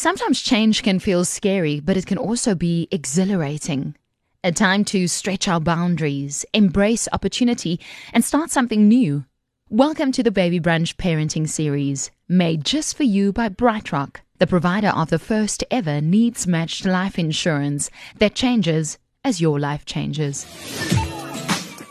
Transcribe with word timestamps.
Sometimes 0.00 0.40
change 0.40 0.82
can 0.82 0.98
feel 0.98 1.26
scary, 1.26 1.78
but 1.78 1.94
it 1.94 2.06
can 2.06 2.16
also 2.16 2.54
be 2.54 2.88
exhilarating. 2.90 3.94
A 4.42 4.50
time 4.50 4.82
to 4.86 5.06
stretch 5.06 5.46
our 5.46 5.60
boundaries, 5.60 6.46
embrace 6.54 7.06
opportunity, 7.12 7.78
and 8.14 8.24
start 8.24 8.50
something 8.50 8.88
new. 8.88 9.26
Welcome 9.68 10.10
to 10.12 10.22
the 10.22 10.30
Baby 10.30 10.58
Brunch 10.58 10.96
Parenting 10.96 11.46
Series, 11.46 12.10
made 12.30 12.64
just 12.64 12.96
for 12.96 13.02
you 13.02 13.30
by 13.30 13.50
BrightRock, 13.50 14.22
the 14.38 14.46
provider 14.46 14.88
of 14.88 15.10
the 15.10 15.18
first 15.18 15.64
ever 15.70 16.00
needs 16.00 16.46
matched 16.46 16.86
life 16.86 17.18
insurance 17.18 17.90
that 18.20 18.34
changes 18.34 18.96
as 19.22 19.42
your 19.42 19.60
life 19.60 19.84
changes. 19.84 20.46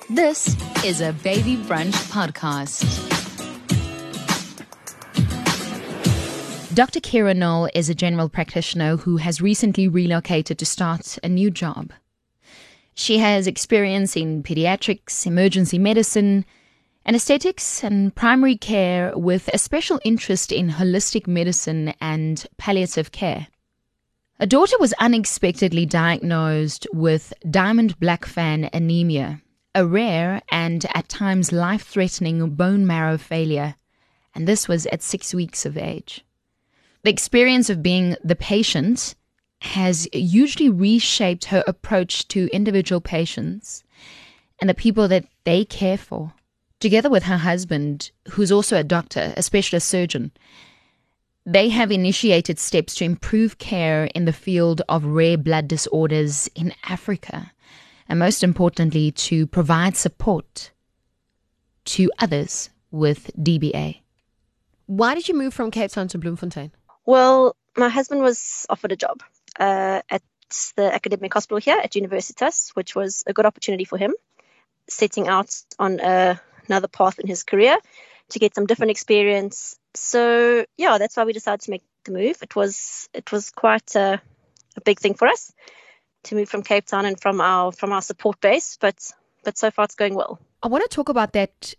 This 0.10 0.58
is 0.84 1.00
a 1.02 1.14
Baby 1.14 1.58
Brunch 1.58 1.94
podcast. 2.10 3.19
Dr. 6.80 7.02
Kira 7.02 7.36
Knoll 7.36 7.70
is 7.76 7.90
a 7.90 7.94
general 7.94 8.30
practitioner 8.30 8.96
who 8.96 9.18
has 9.18 9.42
recently 9.42 9.90
relocated 9.90 10.58
to 10.60 10.66
start 10.66 11.20
a 11.22 11.28
new 11.28 11.52
job. 11.52 11.92
She 12.94 13.18
has 13.18 13.48
experience 13.48 14.16
in 14.16 14.44
pediatrics, 14.44 15.28
emergency 15.28 15.78
medicine, 15.78 16.46
anesthetics, 17.06 17.84
and 17.84 18.16
primary 18.16 18.56
care 18.56 19.12
with 19.18 19.50
a 19.50 19.58
special 19.58 20.00
interest 20.06 20.54
in 20.54 20.70
holistic 20.70 21.28
medicine 21.28 21.96
and 22.00 22.48
palliative 22.56 23.12
care. 23.12 23.48
A 24.40 24.48
daughter 24.48 24.78
was 24.80 24.94
unexpectedly 25.02 25.86
diagnosed 25.86 26.88
with 26.94 27.34
diamond 27.52 28.00
blackfan 28.00 28.70
anemia, 28.72 29.42
a 29.76 29.86
rare 29.86 30.42
and 30.50 30.86
at 30.96 31.10
times 31.10 31.52
life 31.52 31.86
threatening 31.86 32.52
bone 32.52 32.88
marrow 32.88 33.18
failure, 33.18 33.76
and 34.34 34.48
this 34.48 34.70
was 34.70 34.86
at 34.86 35.04
six 35.04 35.34
weeks 35.34 35.66
of 35.66 35.78
age. 35.78 36.24
The 37.04 37.10
experience 37.10 37.70
of 37.70 37.82
being 37.82 38.18
the 38.24 38.36
patient 38.36 39.16
has 39.62 40.08
hugely 40.12 40.70
reshaped 40.70 41.46
her 41.46 41.64
approach 41.66 42.28
to 42.30 42.50
individual 42.52 43.02
patients 43.02 43.84
and 44.60 44.70
the 44.70 44.74
people 44.74 45.08
that 45.08 45.26
they 45.46 45.66
care 45.66 45.98
for. 45.98 46.34
Together 46.80 47.10
with 47.10 47.24
her 47.24 47.38
husband, 47.38 48.12
who's 48.32 48.52
also 48.52 48.78
a 48.78 48.84
doctor, 48.84 49.34
a 49.36 49.44
specialist 49.44 49.88
surgeon, 49.88 50.32
they 51.46 51.70
have 51.70 51.92
initiated 51.92 52.60
steps 52.60 52.94
to 52.96 53.06
improve 53.06 53.58
care 53.58 54.06
in 54.16 54.26
the 54.26 54.34
field 54.34 54.82
of 54.88 55.06
rare 55.06 55.38
blood 55.38 55.68
disorders 55.68 56.50
in 56.56 56.74
Africa, 56.88 57.52
and 58.08 58.20
most 58.20 58.44
importantly, 58.44 59.12
to 59.12 59.48
provide 59.48 59.98
support 59.98 60.72
to 61.86 62.12
others 62.20 62.70
with 62.92 63.32
DBA. 63.38 64.02
Why 64.86 65.16
did 65.16 65.28
you 65.28 65.36
move 65.36 65.54
from 65.54 65.72
Cape 65.72 65.92
Town 65.92 66.08
to 66.10 66.18
Bloemfontein? 66.18 66.72
Well, 67.10 67.56
my 67.76 67.90
husband 67.90 68.22
was 68.22 68.68
offered 68.70 68.92
a 68.92 68.96
job 68.96 69.24
uh, 69.60 70.04
at 70.12 70.22
the 70.76 70.94
academic 70.94 71.34
hospital 71.34 71.58
here 71.58 71.80
at 71.84 71.94
Universitas, 71.94 72.70
which 72.76 72.96
was 72.96 73.24
a 73.26 73.34
good 73.34 73.48
opportunity 73.48 73.84
for 73.84 73.98
him, 73.98 74.14
setting 74.88 75.28
out 75.28 75.50
on 75.80 76.00
uh, 76.00 76.36
another 76.68 76.88
path 76.88 77.18
in 77.18 77.26
his 77.26 77.42
career 77.42 77.80
to 78.30 78.38
get 78.38 78.54
some 78.54 78.68
different 78.68 78.92
experience. 78.92 79.76
So 79.96 80.68
yeah, 80.78 81.00
that's 81.00 81.18
why 81.18 81.24
we 81.24 81.34
decided 81.34 81.62
to 81.62 81.72
make 81.72 81.82
the 82.04 82.12
move. 82.12 82.44
It 82.44 82.56
was 82.56 83.10
it 83.12 83.32
was 83.32 83.50
quite 83.50 83.96
a, 83.96 84.22
a 84.78 84.82
big 84.82 85.00
thing 85.00 85.16
for 85.16 85.28
us 85.28 85.52
to 86.26 86.36
move 86.36 86.48
from 86.48 86.62
Cape 86.62 86.86
Town 86.86 87.06
and 87.06 87.20
from 87.20 87.42
our 87.42 87.72
from 87.72 87.92
our 87.92 88.04
support 88.04 88.40
base, 88.40 88.78
but 88.80 89.12
but 89.44 89.58
so 89.58 89.72
far 89.72 89.86
it's 89.86 89.96
going 89.96 90.14
well. 90.14 90.40
I 90.62 90.68
want 90.68 90.84
to 90.84 90.96
talk 90.96 91.10
about 91.10 91.34
that 91.34 91.74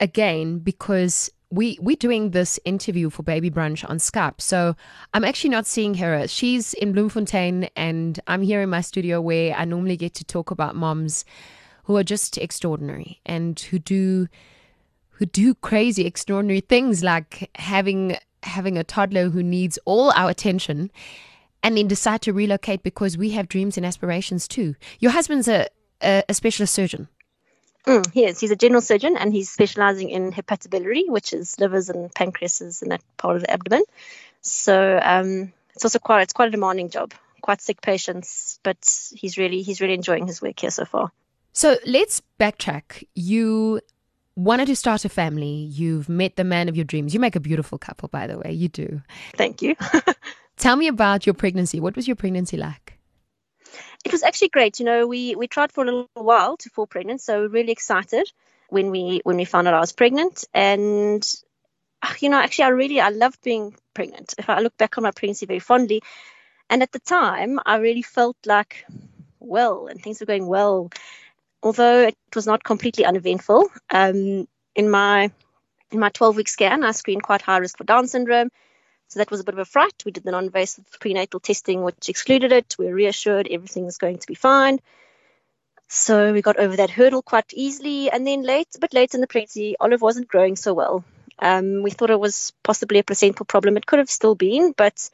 again 0.00 0.58
because 0.58 1.30
we 1.50 1.78
we're 1.80 1.96
doing 1.96 2.30
this 2.30 2.60
interview 2.64 3.10
for 3.10 3.22
Baby 3.22 3.50
Brunch 3.50 3.88
on 3.88 3.98
Skype. 3.98 4.40
So 4.40 4.76
I'm 5.12 5.24
actually 5.24 5.50
not 5.50 5.66
seeing 5.66 5.94
her. 5.94 6.26
She's 6.28 6.74
in 6.74 6.92
Bloemfontein 6.92 7.68
and 7.76 8.20
I'm 8.26 8.42
here 8.42 8.62
in 8.62 8.70
my 8.70 8.80
studio 8.80 9.20
where 9.20 9.54
I 9.54 9.64
normally 9.64 9.96
get 9.96 10.14
to 10.14 10.24
talk 10.24 10.50
about 10.50 10.76
moms 10.76 11.24
who 11.84 11.96
are 11.96 12.04
just 12.04 12.38
extraordinary 12.38 13.20
and 13.26 13.58
who 13.58 13.78
do 13.78 14.28
who 15.10 15.26
do 15.26 15.54
crazy 15.54 16.06
extraordinary 16.06 16.60
things 16.60 17.02
like 17.02 17.50
having 17.56 18.16
having 18.44 18.78
a 18.78 18.84
toddler 18.84 19.28
who 19.28 19.42
needs 19.42 19.78
all 19.84 20.12
our 20.12 20.30
attention 20.30 20.90
and 21.62 21.76
then 21.76 21.88
decide 21.88 22.22
to 22.22 22.32
relocate 22.32 22.82
because 22.82 23.18
we 23.18 23.30
have 23.30 23.48
dreams 23.48 23.76
and 23.76 23.84
aspirations 23.84 24.46
too. 24.46 24.76
Your 25.00 25.10
husband's 25.10 25.48
a 25.48 25.66
a, 26.00 26.22
a 26.28 26.34
specialist 26.34 26.74
surgeon. 26.74 27.08
Mm, 27.86 28.12
he 28.12 28.24
is. 28.24 28.38
He's 28.38 28.50
a 28.50 28.56
general 28.56 28.80
surgeon 28.80 29.16
and 29.16 29.32
he's 29.32 29.50
specializing 29.50 30.10
in 30.10 30.32
hepatobiliary, 30.32 31.08
which 31.08 31.32
is 31.32 31.58
livers 31.58 31.88
and 31.88 32.12
pancreases 32.14 32.82
and 32.82 32.92
that 32.92 33.02
part 33.16 33.36
of 33.36 33.42
the 33.42 33.50
abdomen. 33.50 33.82
So 34.42 35.00
um, 35.02 35.52
it's 35.74 35.84
also 35.84 35.98
quite 35.98 36.22
it's 36.22 36.32
quite 36.32 36.48
a 36.48 36.50
demanding 36.50 36.90
job, 36.90 37.14
quite 37.40 37.60
sick 37.60 37.80
patients, 37.80 38.58
but 38.62 38.76
he's 39.14 39.38
really 39.38 39.62
he's 39.62 39.80
really 39.80 39.94
enjoying 39.94 40.26
his 40.26 40.42
work 40.42 40.60
here 40.60 40.70
so 40.70 40.84
far. 40.84 41.10
So 41.52 41.76
let's 41.86 42.22
backtrack. 42.38 43.04
You 43.14 43.80
wanted 44.36 44.66
to 44.66 44.76
start 44.76 45.04
a 45.04 45.08
family. 45.08 45.68
You've 45.70 46.08
met 46.08 46.36
the 46.36 46.44
man 46.44 46.68
of 46.68 46.76
your 46.76 46.84
dreams. 46.84 47.12
You 47.12 47.20
make 47.20 47.36
a 47.36 47.40
beautiful 47.40 47.78
couple, 47.78 48.08
by 48.08 48.26
the 48.26 48.38
way. 48.38 48.52
You 48.52 48.68
do. 48.68 49.02
Thank 49.36 49.62
you. 49.62 49.74
Tell 50.56 50.76
me 50.76 50.86
about 50.86 51.26
your 51.26 51.34
pregnancy. 51.34 51.80
What 51.80 51.96
was 51.96 52.06
your 52.06 52.16
pregnancy 52.16 52.56
like? 52.56 52.99
It 54.04 54.12
was 54.12 54.22
actually 54.22 54.48
great. 54.48 54.78
You 54.78 54.86
know, 54.86 55.06
we 55.06 55.34
we 55.34 55.46
tried 55.46 55.72
for 55.72 55.82
a 55.82 55.86
little 55.86 56.08
while 56.14 56.56
to 56.58 56.70
fall 56.70 56.86
pregnant, 56.86 57.20
so 57.20 57.46
really 57.46 57.72
excited 57.72 58.30
when 58.68 58.90
we 58.90 59.20
when 59.24 59.36
we 59.36 59.44
found 59.44 59.68
out 59.68 59.74
I 59.74 59.80
was 59.80 59.92
pregnant. 59.92 60.44
And 60.54 61.26
ah, 62.02 62.14
you 62.20 62.28
know, 62.28 62.38
actually, 62.38 62.64
I 62.64 62.68
really 62.68 63.00
I 63.00 63.10
loved 63.10 63.42
being 63.42 63.74
pregnant. 63.94 64.34
If 64.38 64.48
I 64.48 64.60
look 64.60 64.76
back 64.76 64.98
on 64.98 65.04
my 65.04 65.10
pregnancy 65.10 65.46
very 65.46 65.60
fondly, 65.60 66.02
and 66.68 66.82
at 66.82 66.92
the 66.92 67.00
time, 67.00 67.60
I 67.66 67.76
really 67.76 68.02
felt 68.02 68.36
like 68.46 68.84
well, 69.38 69.86
and 69.86 70.02
things 70.02 70.20
were 70.20 70.26
going 70.26 70.46
well, 70.46 70.90
although 71.62 72.02
it 72.02 72.16
was 72.34 72.46
not 72.46 72.64
completely 72.64 73.04
uneventful. 73.04 73.68
Um, 73.90 74.46
in 74.74 74.90
my 74.90 75.30
in 75.90 75.98
my 75.98 76.10
12 76.10 76.36
week 76.36 76.48
scan, 76.48 76.84
I 76.84 76.92
screened 76.92 77.22
quite 77.22 77.42
high 77.42 77.58
risk 77.58 77.78
for 77.78 77.84
Down 77.84 78.06
syndrome. 78.06 78.50
So 79.10 79.18
that 79.18 79.30
was 79.30 79.40
a 79.40 79.44
bit 79.44 79.54
of 79.54 79.58
a 79.58 79.64
fright. 79.64 80.04
We 80.06 80.12
did 80.12 80.22
the 80.22 80.30
non 80.30 80.44
invasive 80.44 80.84
prenatal 81.00 81.40
testing, 81.40 81.82
which 81.82 82.08
excluded 82.08 82.52
it. 82.52 82.76
We 82.78 82.86
were 82.86 82.94
reassured 82.94 83.48
everything 83.50 83.84
was 83.84 83.98
going 83.98 84.18
to 84.18 84.26
be 84.26 84.36
fine. 84.36 84.78
So 85.88 86.32
we 86.32 86.42
got 86.42 86.58
over 86.58 86.76
that 86.76 86.90
hurdle 86.90 87.20
quite 87.20 87.52
easily. 87.52 88.08
And 88.08 88.24
then 88.24 88.44
late, 88.44 88.68
a 88.76 88.78
bit 88.78 88.94
late 88.94 89.12
in 89.14 89.20
the 89.20 89.26
pregnancy, 89.26 89.74
Olive 89.80 90.00
wasn't 90.00 90.28
growing 90.28 90.54
so 90.54 90.74
well. 90.74 91.04
Um, 91.40 91.82
we 91.82 91.90
thought 91.90 92.10
it 92.10 92.20
was 92.20 92.52
possibly 92.62 93.00
a 93.00 93.02
placental 93.02 93.44
problem. 93.46 93.76
It 93.76 93.84
could 93.84 93.98
have 93.98 94.08
still 94.08 94.36
been, 94.36 94.74
but 94.76 95.10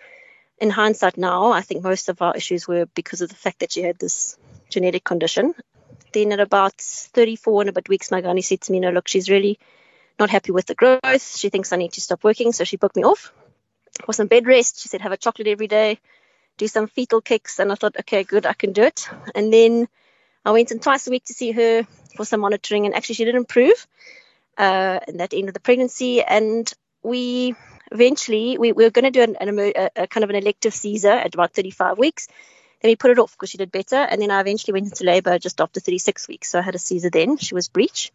in 0.58 0.68
hindsight 0.68 1.16
now, 1.16 1.52
I 1.52 1.62
think 1.62 1.82
most 1.82 2.10
of 2.10 2.20
our 2.20 2.36
issues 2.36 2.68
were 2.68 2.84
because 2.94 3.22
of 3.22 3.30
the 3.30 3.34
fact 3.34 3.60
that 3.60 3.72
she 3.72 3.80
had 3.80 3.98
this 3.98 4.36
genetic 4.68 5.04
condition. 5.04 5.54
Then 6.12 6.32
at 6.32 6.40
about 6.40 6.74
34 6.76 7.62
and 7.62 7.70
a 7.70 7.72
bit 7.72 7.88
weeks, 7.88 8.10
my 8.10 8.20
gynae 8.20 8.44
said 8.44 8.60
to 8.62 8.72
me, 8.72 8.80
no, 8.80 8.90
look, 8.90 9.08
she's 9.08 9.30
really 9.30 9.58
not 10.18 10.28
happy 10.28 10.52
with 10.52 10.66
the 10.66 10.74
growth. 10.74 11.38
She 11.38 11.48
thinks 11.48 11.72
I 11.72 11.76
need 11.76 11.94
to 11.94 12.02
stop 12.02 12.22
working. 12.22 12.52
So 12.52 12.64
she 12.64 12.76
booked 12.76 12.96
me 12.96 13.04
off 13.04 13.32
for 14.04 14.12
some 14.12 14.26
bed 14.26 14.46
rest. 14.46 14.80
She 14.80 14.88
said, 14.88 15.00
have 15.00 15.12
a 15.12 15.16
chocolate 15.16 15.48
every 15.48 15.68
day, 15.68 15.98
do 16.56 16.66
some 16.68 16.86
fetal 16.86 17.20
kicks. 17.20 17.58
And 17.58 17.70
I 17.70 17.74
thought, 17.74 17.96
okay, 18.00 18.24
good, 18.24 18.46
I 18.46 18.52
can 18.52 18.72
do 18.72 18.82
it. 18.82 19.08
And 19.34 19.52
then 19.52 19.88
I 20.44 20.52
went 20.52 20.70
in 20.70 20.78
twice 20.78 21.06
a 21.06 21.10
week 21.10 21.24
to 21.26 21.34
see 21.34 21.52
her 21.52 21.86
for 22.16 22.24
some 22.24 22.40
monitoring. 22.40 22.86
And 22.86 22.94
actually, 22.94 23.16
she 23.16 23.24
did 23.24 23.34
improve 23.34 23.86
uh, 24.58 25.00
in 25.08 25.18
that 25.18 25.34
end 25.34 25.48
of 25.48 25.54
the 25.54 25.60
pregnancy. 25.60 26.22
And 26.22 26.70
we 27.02 27.54
eventually, 27.92 28.58
we, 28.58 28.72
we 28.72 28.84
were 28.84 28.90
going 28.90 29.04
to 29.04 29.10
do 29.10 29.22
an, 29.22 29.36
an, 29.36 29.58
a, 29.58 29.90
a 29.96 30.06
kind 30.06 30.24
of 30.24 30.30
an 30.30 30.36
elective 30.36 30.74
Caesar 30.74 31.10
at 31.10 31.34
about 31.34 31.52
35 31.52 31.98
weeks. 31.98 32.28
Then 32.82 32.90
we 32.90 32.96
put 32.96 33.10
it 33.10 33.18
off 33.18 33.32
because 33.32 33.50
she 33.50 33.58
did 33.58 33.72
better. 33.72 33.96
And 33.96 34.20
then 34.20 34.30
I 34.30 34.40
eventually 34.40 34.72
went 34.72 34.86
into 34.86 35.04
labor 35.04 35.38
just 35.38 35.60
after 35.60 35.80
36 35.80 36.28
weeks. 36.28 36.50
So 36.50 36.58
I 36.58 36.62
had 36.62 36.74
a 36.74 36.78
Caesar 36.78 37.10
then. 37.10 37.36
She 37.38 37.54
was 37.54 37.68
breech. 37.68 38.12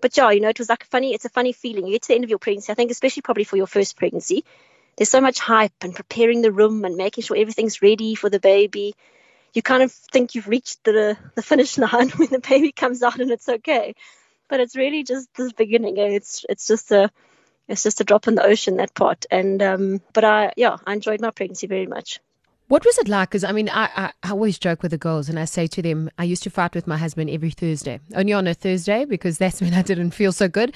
But 0.00 0.16
yeah, 0.16 0.30
you 0.30 0.40
know, 0.40 0.48
it 0.48 0.58
was 0.58 0.68
like 0.68 0.84
a 0.84 0.86
funny, 0.86 1.12
it's 1.12 1.24
a 1.24 1.30
funny 1.30 1.52
feeling. 1.52 1.86
You 1.86 1.92
get 1.92 2.02
to 2.02 2.08
the 2.08 2.14
end 2.14 2.24
of 2.24 2.30
your 2.30 2.38
pregnancy, 2.38 2.72
I 2.72 2.74
think, 2.74 2.90
especially 2.90 3.22
probably 3.22 3.44
for 3.44 3.56
your 3.56 3.66
first 3.66 3.96
pregnancy, 3.96 4.44
there's 4.96 5.10
so 5.10 5.20
much 5.20 5.38
hype 5.38 5.72
and 5.82 5.94
preparing 5.94 6.42
the 6.42 6.52
room 6.52 6.84
and 6.84 6.96
making 6.96 7.24
sure 7.24 7.36
everything's 7.36 7.82
ready 7.82 8.14
for 8.14 8.30
the 8.30 8.40
baby. 8.40 8.94
You 9.54 9.62
kind 9.62 9.82
of 9.82 9.92
think 9.92 10.34
you've 10.34 10.48
reached 10.48 10.84
the 10.84 11.16
the 11.34 11.42
finish 11.42 11.78
line 11.78 12.10
when 12.16 12.28
the 12.28 12.40
baby 12.40 12.72
comes 12.72 13.02
out 13.02 13.20
and 13.20 13.30
it's 13.30 13.48
okay, 13.48 13.94
but 14.48 14.60
it's 14.60 14.76
really 14.76 15.02
just 15.02 15.32
the 15.34 15.52
beginning. 15.56 15.96
It's 15.96 16.44
it's 16.48 16.66
just 16.66 16.92
a 16.92 17.10
it's 17.68 17.82
just 17.82 18.00
a 18.00 18.04
drop 18.04 18.28
in 18.28 18.34
the 18.34 18.44
ocean 18.44 18.76
that 18.76 18.94
part. 18.94 19.26
And 19.30 19.62
um, 19.62 20.00
but 20.12 20.24
I 20.24 20.52
yeah 20.56 20.76
I 20.86 20.92
enjoyed 20.92 21.20
my 21.20 21.30
pregnancy 21.30 21.66
very 21.66 21.86
much. 21.86 22.20
What 22.70 22.84
was 22.84 22.98
it 22.98 23.08
like? 23.08 23.30
Because 23.30 23.42
I 23.42 23.50
mean, 23.50 23.68
I, 23.68 23.90
I, 23.96 24.12
I, 24.22 24.30
always 24.30 24.56
joke 24.56 24.84
with 24.84 24.92
the 24.92 24.96
girls 24.96 25.28
and 25.28 25.40
I 25.40 25.44
say 25.44 25.66
to 25.66 25.82
them, 25.82 26.08
I 26.18 26.22
used 26.22 26.44
to 26.44 26.50
fight 26.50 26.72
with 26.72 26.86
my 26.86 26.96
husband 26.96 27.28
every 27.28 27.50
Thursday, 27.50 27.98
only 28.14 28.32
on 28.32 28.46
a 28.46 28.54
Thursday 28.54 29.04
because 29.04 29.38
that's 29.38 29.60
when 29.60 29.74
I 29.74 29.82
didn't 29.82 30.12
feel 30.12 30.30
so 30.30 30.46
good. 30.46 30.72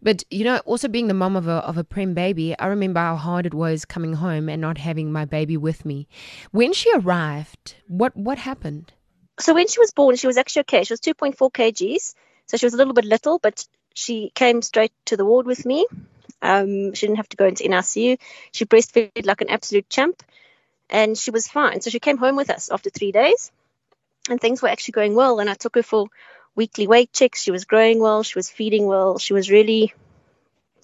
But, 0.00 0.24
you 0.30 0.42
know, 0.42 0.56
also 0.64 0.88
being 0.88 1.08
the 1.08 1.12
mom 1.12 1.36
of 1.36 1.46
a, 1.46 1.56
of 1.56 1.76
a 1.76 1.84
prem 1.84 2.14
baby, 2.14 2.58
I 2.58 2.68
remember 2.68 3.00
how 3.00 3.16
hard 3.16 3.44
it 3.44 3.52
was 3.52 3.84
coming 3.84 4.14
home 4.14 4.48
and 4.48 4.62
not 4.62 4.78
having 4.78 5.12
my 5.12 5.26
baby 5.26 5.58
with 5.58 5.84
me. 5.84 6.08
When 6.52 6.72
she 6.72 6.90
arrived, 6.94 7.74
what, 7.88 8.16
what 8.16 8.38
happened? 8.38 8.94
So 9.38 9.52
when 9.52 9.68
she 9.68 9.80
was 9.80 9.92
born, 9.92 10.16
she 10.16 10.26
was 10.26 10.38
actually 10.38 10.60
okay. 10.60 10.84
She 10.84 10.94
was 10.94 11.00
2.4 11.02 11.52
kgs. 11.52 12.14
So 12.46 12.56
she 12.56 12.64
was 12.64 12.72
a 12.72 12.78
little 12.78 12.94
bit 12.94 13.04
little, 13.04 13.38
but 13.38 13.66
she 13.92 14.32
came 14.34 14.62
straight 14.62 14.92
to 15.04 15.18
the 15.18 15.26
ward 15.26 15.44
with 15.44 15.66
me. 15.66 15.86
Um, 16.40 16.94
she 16.94 17.06
didn't 17.06 17.18
have 17.18 17.28
to 17.28 17.36
go 17.36 17.44
into 17.44 17.64
NICU. 17.64 18.18
She 18.52 18.64
breastfed 18.64 19.26
like 19.26 19.42
an 19.42 19.50
absolute 19.50 19.90
champ, 19.90 20.22
and 20.90 21.16
she 21.16 21.30
was 21.30 21.48
fine. 21.48 21.80
So 21.80 21.90
she 21.90 22.00
came 22.00 22.18
home 22.18 22.36
with 22.36 22.50
us 22.50 22.70
after 22.70 22.90
three 22.90 23.12
days, 23.12 23.50
and 24.28 24.40
things 24.40 24.62
were 24.62 24.68
actually 24.68 24.92
going 24.92 25.14
well. 25.14 25.40
And 25.40 25.50
I 25.50 25.54
took 25.54 25.74
her 25.76 25.82
for 25.82 26.08
weekly 26.54 26.86
weight 26.86 27.12
checks. 27.12 27.42
She 27.42 27.50
was 27.50 27.64
growing 27.64 28.00
well. 28.00 28.22
She 28.22 28.38
was 28.38 28.50
feeding 28.50 28.86
well. 28.86 29.18
She 29.18 29.32
was 29.32 29.50
really, 29.50 29.92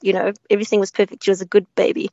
you 0.03 0.13
know, 0.13 0.33
everything 0.49 0.81
was 0.81 0.91
perfect. 0.91 1.25
She 1.25 1.31
was 1.31 1.43
a 1.43 1.47
good 1.47 1.67
baby. 1.75 2.11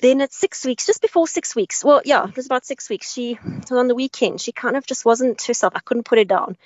Then 0.00 0.20
at 0.20 0.32
six 0.32 0.64
weeks, 0.64 0.86
just 0.86 1.02
before 1.02 1.26
six 1.26 1.56
weeks, 1.56 1.84
well, 1.84 2.02
yeah, 2.04 2.28
it 2.28 2.36
was 2.36 2.46
about 2.46 2.64
six 2.64 2.88
weeks. 2.88 3.12
She 3.12 3.38
was 3.42 3.72
on 3.72 3.88
the 3.88 3.96
weekend. 3.96 4.40
She 4.40 4.52
kind 4.52 4.76
of 4.76 4.86
just 4.86 5.04
wasn't 5.04 5.42
herself. 5.42 5.72
I 5.74 5.80
couldn't 5.80 6.04
put 6.04 6.18
her 6.18 6.24
down. 6.24 6.56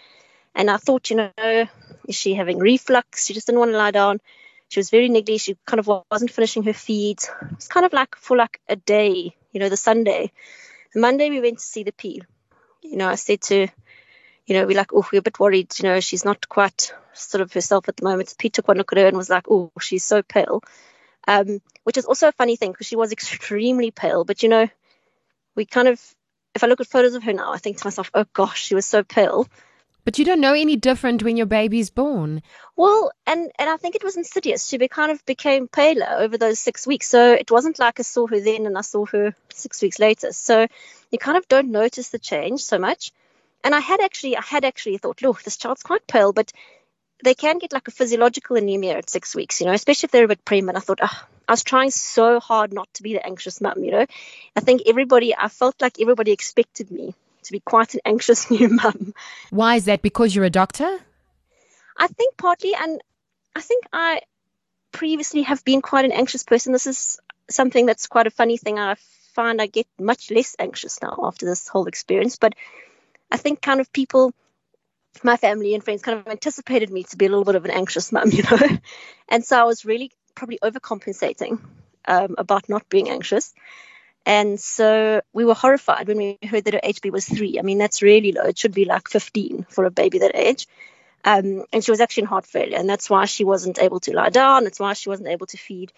And 0.54 0.70
I 0.70 0.76
thought, 0.76 1.08
you 1.08 1.16
know, 1.16 1.66
is 2.06 2.14
she 2.14 2.34
having 2.34 2.58
reflux? 2.58 3.24
She 3.24 3.32
just 3.32 3.46
didn't 3.46 3.60
want 3.60 3.70
to 3.70 3.78
lie 3.78 3.90
down. 3.90 4.20
She 4.68 4.80
was 4.80 4.90
very 4.90 5.08
niggly. 5.08 5.40
She 5.40 5.56
kind 5.66 5.80
of 5.80 5.88
wasn't 6.10 6.30
finishing 6.30 6.62
her 6.64 6.74
feeds. 6.74 7.30
It 7.42 7.56
was 7.56 7.68
kind 7.68 7.86
of 7.86 7.94
like 7.94 8.16
for 8.16 8.36
like 8.36 8.60
a 8.68 8.76
day, 8.76 9.34
you 9.52 9.60
know, 9.60 9.68
the 9.68 9.76
Sunday. 9.76 10.32
The 10.94 11.00
Monday 11.00 11.30
we 11.30 11.40
went 11.40 11.58
to 11.58 11.64
see 11.64 11.84
the 11.84 11.92
ped. 11.92 12.26
You 12.82 12.96
know, 12.96 13.08
I 13.08 13.14
said 13.14 13.40
to, 13.42 13.68
you 14.46 14.54
know, 14.54 14.66
we're 14.66 14.76
like, 14.76 14.92
oh, 14.92 15.06
we're 15.12 15.20
a 15.20 15.22
bit 15.22 15.38
worried. 15.38 15.72
You 15.78 15.88
know, 15.88 16.00
she's 16.00 16.24
not 16.24 16.48
quite 16.48 16.92
sort 17.12 17.42
of 17.42 17.52
herself 17.52 17.88
at 17.88 17.96
the 17.96 18.04
moment. 18.04 18.34
Ped 18.38 18.54
took 18.54 18.68
one 18.68 18.78
look 18.78 18.92
at 18.92 18.98
her 18.98 19.06
and 19.06 19.16
was 19.16 19.30
like, 19.30 19.46
oh, 19.48 19.70
she's 19.80 20.04
so 20.04 20.22
pale. 20.22 20.62
Um, 21.28 21.60
which 21.84 21.96
is 21.96 22.04
also 22.04 22.28
a 22.28 22.32
funny 22.32 22.56
thing 22.56 22.72
because 22.72 22.86
she 22.86 22.96
was 22.96 23.12
extremely 23.12 23.90
pale. 23.90 24.24
But, 24.24 24.42
you 24.42 24.48
know, 24.48 24.68
we 25.54 25.64
kind 25.64 25.88
of, 25.88 26.00
if 26.54 26.64
I 26.64 26.66
look 26.66 26.80
at 26.80 26.86
photos 26.88 27.14
of 27.14 27.22
her 27.22 27.32
now, 27.32 27.52
I 27.52 27.58
think 27.58 27.78
to 27.78 27.86
myself, 27.86 28.10
oh 28.14 28.26
gosh, 28.32 28.62
she 28.62 28.74
was 28.74 28.86
so 28.86 29.02
pale. 29.02 29.46
But 30.04 30.18
you 30.18 30.24
don't 30.24 30.40
know 30.40 30.52
any 30.54 30.76
different 30.76 31.22
when 31.22 31.36
your 31.36 31.46
baby's 31.46 31.90
born. 31.90 32.42
Well, 32.74 33.12
and 33.26 33.52
and 33.58 33.70
I 33.70 33.76
think 33.76 33.94
it 33.94 34.02
was 34.02 34.16
insidious. 34.16 34.66
She 34.66 34.78
be, 34.78 34.88
kind 34.88 35.12
of 35.12 35.24
became 35.26 35.68
paler 35.68 36.16
over 36.18 36.36
those 36.36 36.58
six 36.58 36.86
weeks. 36.86 37.08
So 37.08 37.32
it 37.32 37.50
wasn't 37.50 37.78
like 37.78 38.00
I 38.00 38.02
saw 38.02 38.26
her 38.26 38.40
then 38.40 38.66
and 38.66 38.76
I 38.76 38.80
saw 38.80 39.06
her 39.06 39.34
six 39.54 39.80
weeks 39.80 40.00
later. 40.00 40.32
So 40.32 40.66
you 41.10 41.18
kind 41.18 41.38
of 41.38 41.46
don't 41.46 41.70
notice 41.70 42.08
the 42.08 42.18
change 42.18 42.62
so 42.62 42.78
much. 42.78 43.12
And 43.62 43.74
I 43.74 43.80
had 43.80 44.00
actually, 44.00 44.36
I 44.36 44.42
had 44.42 44.64
actually 44.64 44.98
thought, 44.98 45.22
look, 45.22 45.44
this 45.44 45.56
child's 45.56 45.84
quite 45.84 46.06
pale, 46.08 46.32
but 46.32 46.52
they 47.22 47.34
can 47.34 47.58
get 47.58 47.72
like 47.72 47.86
a 47.86 47.92
physiological 47.92 48.56
anemia 48.56 48.98
at 48.98 49.08
six 49.08 49.36
weeks, 49.36 49.60
you 49.60 49.66
know, 49.66 49.72
especially 49.72 50.08
if 50.08 50.10
they're 50.10 50.24
a 50.24 50.28
bit 50.28 50.44
preemie. 50.44 50.74
I 50.74 50.80
thought, 50.80 50.98
oh, 51.00 51.22
I 51.46 51.52
was 51.52 51.62
trying 51.62 51.92
so 51.92 52.40
hard 52.40 52.72
not 52.72 52.92
to 52.94 53.04
be 53.04 53.12
the 53.12 53.24
anxious 53.24 53.60
mum, 53.60 53.84
you 53.84 53.92
know. 53.92 54.06
I 54.56 54.60
think 54.60 54.82
everybody, 54.86 55.32
I 55.36 55.46
felt 55.48 55.80
like 55.80 56.00
everybody 56.00 56.32
expected 56.32 56.90
me 56.90 57.14
to 57.44 57.52
be 57.52 57.60
quite 57.60 57.94
an 57.94 58.00
anxious 58.04 58.50
new 58.50 58.68
mum. 58.68 59.14
Why 59.50 59.76
is 59.76 59.86
that? 59.86 60.02
Because 60.02 60.34
you're 60.34 60.44
a 60.44 60.50
doctor? 60.50 60.98
I 61.96 62.06
think 62.06 62.36
partly, 62.36 62.74
and 62.74 63.00
I 63.54 63.60
think 63.60 63.84
I 63.92 64.22
previously 64.92 65.42
have 65.42 65.64
been 65.64 65.82
quite 65.82 66.04
an 66.04 66.12
anxious 66.12 66.42
person. 66.42 66.72
This 66.72 66.86
is 66.86 67.20
something 67.50 67.86
that's 67.86 68.06
quite 68.06 68.26
a 68.26 68.30
funny 68.30 68.56
thing. 68.56 68.78
I 68.78 68.96
find 69.34 69.60
I 69.60 69.66
get 69.66 69.86
much 69.98 70.30
less 70.30 70.56
anxious 70.58 71.00
now 71.02 71.18
after 71.22 71.46
this 71.46 71.68
whole 71.68 71.86
experience, 71.86 72.36
but 72.36 72.54
I 73.30 73.36
think 73.36 73.62
kind 73.62 73.80
of 73.80 73.92
people, 73.92 74.32
my 75.22 75.36
family 75.36 75.74
and 75.74 75.82
friends, 75.82 76.02
kind 76.02 76.18
of 76.18 76.28
anticipated 76.28 76.90
me 76.90 77.04
to 77.04 77.16
be 77.16 77.26
a 77.26 77.28
little 77.28 77.44
bit 77.44 77.54
of 77.54 77.64
an 77.64 77.70
anxious 77.70 78.12
mum, 78.12 78.30
you 78.32 78.42
know, 78.42 78.58
and 79.28 79.44
so 79.44 79.58
I 79.58 79.64
was 79.64 79.84
really 79.84 80.10
probably 80.34 80.58
overcompensating 80.62 81.60
um, 82.06 82.34
about 82.38 82.68
not 82.68 82.88
being 82.88 83.10
anxious. 83.10 83.54
And 84.24 84.60
so 84.60 85.20
we 85.32 85.44
were 85.44 85.54
horrified 85.54 86.06
when 86.08 86.18
we 86.18 86.38
heard 86.46 86.64
that 86.64 86.74
her 86.74 86.80
HB 86.82 87.10
was 87.10 87.28
three. 87.28 87.58
I 87.58 87.62
mean, 87.62 87.78
that's 87.78 88.02
really 88.02 88.32
low. 88.32 88.44
It 88.44 88.58
should 88.58 88.74
be 88.74 88.84
like 88.84 89.08
15 89.08 89.66
for 89.68 89.84
a 89.84 89.90
baby 89.90 90.20
that 90.20 90.36
age. 90.36 90.66
Um, 91.24 91.64
and 91.72 91.84
she 91.84 91.90
was 91.90 92.00
actually 92.00 92.22
in 92.22 92.28
heart 92.28 92.46
failure, 92.46 92.76
and 92.78 92.88
that's 92.88 93.08
why 93.08 93.26
she 93.26 93.44
wasn't 93.44 93.80
able 93.80 94.00
to 94.00 94.14
lie 94.14 94.30
down. 94.30 94.64
That's 94.64 94.80
why 94.80 94.92
she 94.94 95.08
wasn't 95.08 95.28
able 95.28 95.46
to 95.48 95.56
feed. 95.56 95.92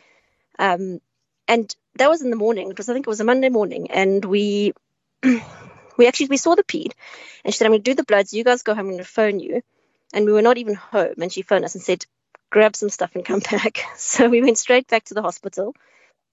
Um, 0.58 1.00
and 1.48 1.74
that 1.96 2.10
was 2.10 2.22
in 2.22 2.30
the 2.30 2.36
morning. 2.36 2.72
Was, 2.76 2.88
I 2.88 2.92
think, 2.94 3.06
it 3.06 3.10
was 3.10 3.20
a 3.20 3.24
Monday 3.24 3.48
morning, 3.48 3.90
and 3.90 4.24
we, 4.24 4.74
we 5.22 6.06
actually 6.06 6.26
we 6.26 6.36
saw 6.36 6.54
the 6.54 6.62
ped, 6.62 6.94
and 7.44 7.52
she 7.52 7.58
said, 7.58 7.66
"I'm 7.66 7.72
going 7.72 7.82
to 7.82 7.90
do 7.90 7.94
the 7.94 8.04
bloods. 8.04 8.34
You 8.34 8.44
guys 8.44 8.62
go 8.62 8.74
home. 8.74 8.86
I'm 8.86 8.92
going 8.92 8.98
to 8.98 9.04
phone 9.04 9.40
you." 9.40 9.62
And 10.12 10.26
we 10.26 10.32
were 10.32 10.42
not 10.42 10.58
even 10.58 10.74
home, 10.74 11.14
and 11.20 11.32
she 11.32 11.42
phoned 11.42 11.64
us 11.64 11.74
and 11.74 11.82
said, 11.82 12.04
"Grab 12.50 12.76
some 12.76 12.90
stuff 12.90 13.14
and 13.14 13.24
come 13.24 13.40
back." 13.50 13.78
So 13.96 14.28
we 14.28 14.42
went 14.42 14.58
straight 14.58 14.88
back 14.88 15.04
to 15.04 15.14
the 15.14 15.22
hospital. 15.22 15.74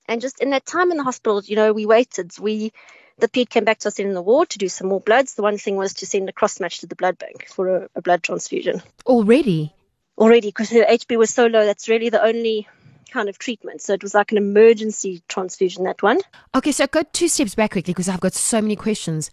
And 0.08 0.22
just 0.22 0.42
in 0.42 0.50
that 0.52 0.66
time 0.66 0.92
in 0.92 0.98
the 0.98 1.04
hospital, 1.04 1.42
you 1.44 1.56
know, 1.56 1.74
we 1.74 1.86
waited. 1.86 2.38
We 2.40 2.74
the 3.20 3.28
ped 3.28 3.50
came 3.50 3.64
back 3.64 3.80
to 3.80 3.88
us 3.88 4.00
in 4.00 4.14
the 4.14 4.22
ward 4.22 4.50
to 4.50 4.58
do 4.58 4.68
some 4.68 4.88
more 4.88 5.00
bloods. 5.00 5.36
The 5.36 5.44
one 5.44 5.58
thing 5.58 5.76
was 5.76 5.94
to 5.96 6.06
send 6.06 6.28
a 6.28 6.34
cross 6.34 6.60
match 6.60 6.80
to 6.80 6.88
the 6.88 6.96
blood 6.96 7.18
bank 7.18 7.48
for 7.48 7.78
a, 7.78 7.90
a 7.96 8.02
blood 8.02 8.24
transfusion. 8.24 8.82
Already? 9.06 9.74
Already, 10.18 10.50
because 10.50 10.70
her 10.72 10.84
HB 10.84 11.18
was 11.18 11.30
so 11.30 11.48
low. 11.48 11.66
That's 11.66 11.88
really 11.88 12.10
the 12.10 12.24
only 12.24 12.68
kind 13.12 13.30
of 13.30 13.38
treatment. 13.38 13.82
So 13.82 13.94
it 13.94 14.04
was 14.04 14.14
like 14.14 14.32
an 14.32 14.38
emergency 14.38 15.22
transfusion, 15.28 15.84
that 15.84 16.02
one. 16.02 16.20
Okay, 16.56 16.72
so 16.72 16.88
go 16.88 17.04
two 17.14 17.28
steps 17.28 17.56
back 17.56 17.72
quickly 17.72 17.94
because 17.94 18.10
I've 18.10 18.20
got 18.20 18.34
so 18.34 18.62
many 18.62 18.76
questions. 18.76 19.30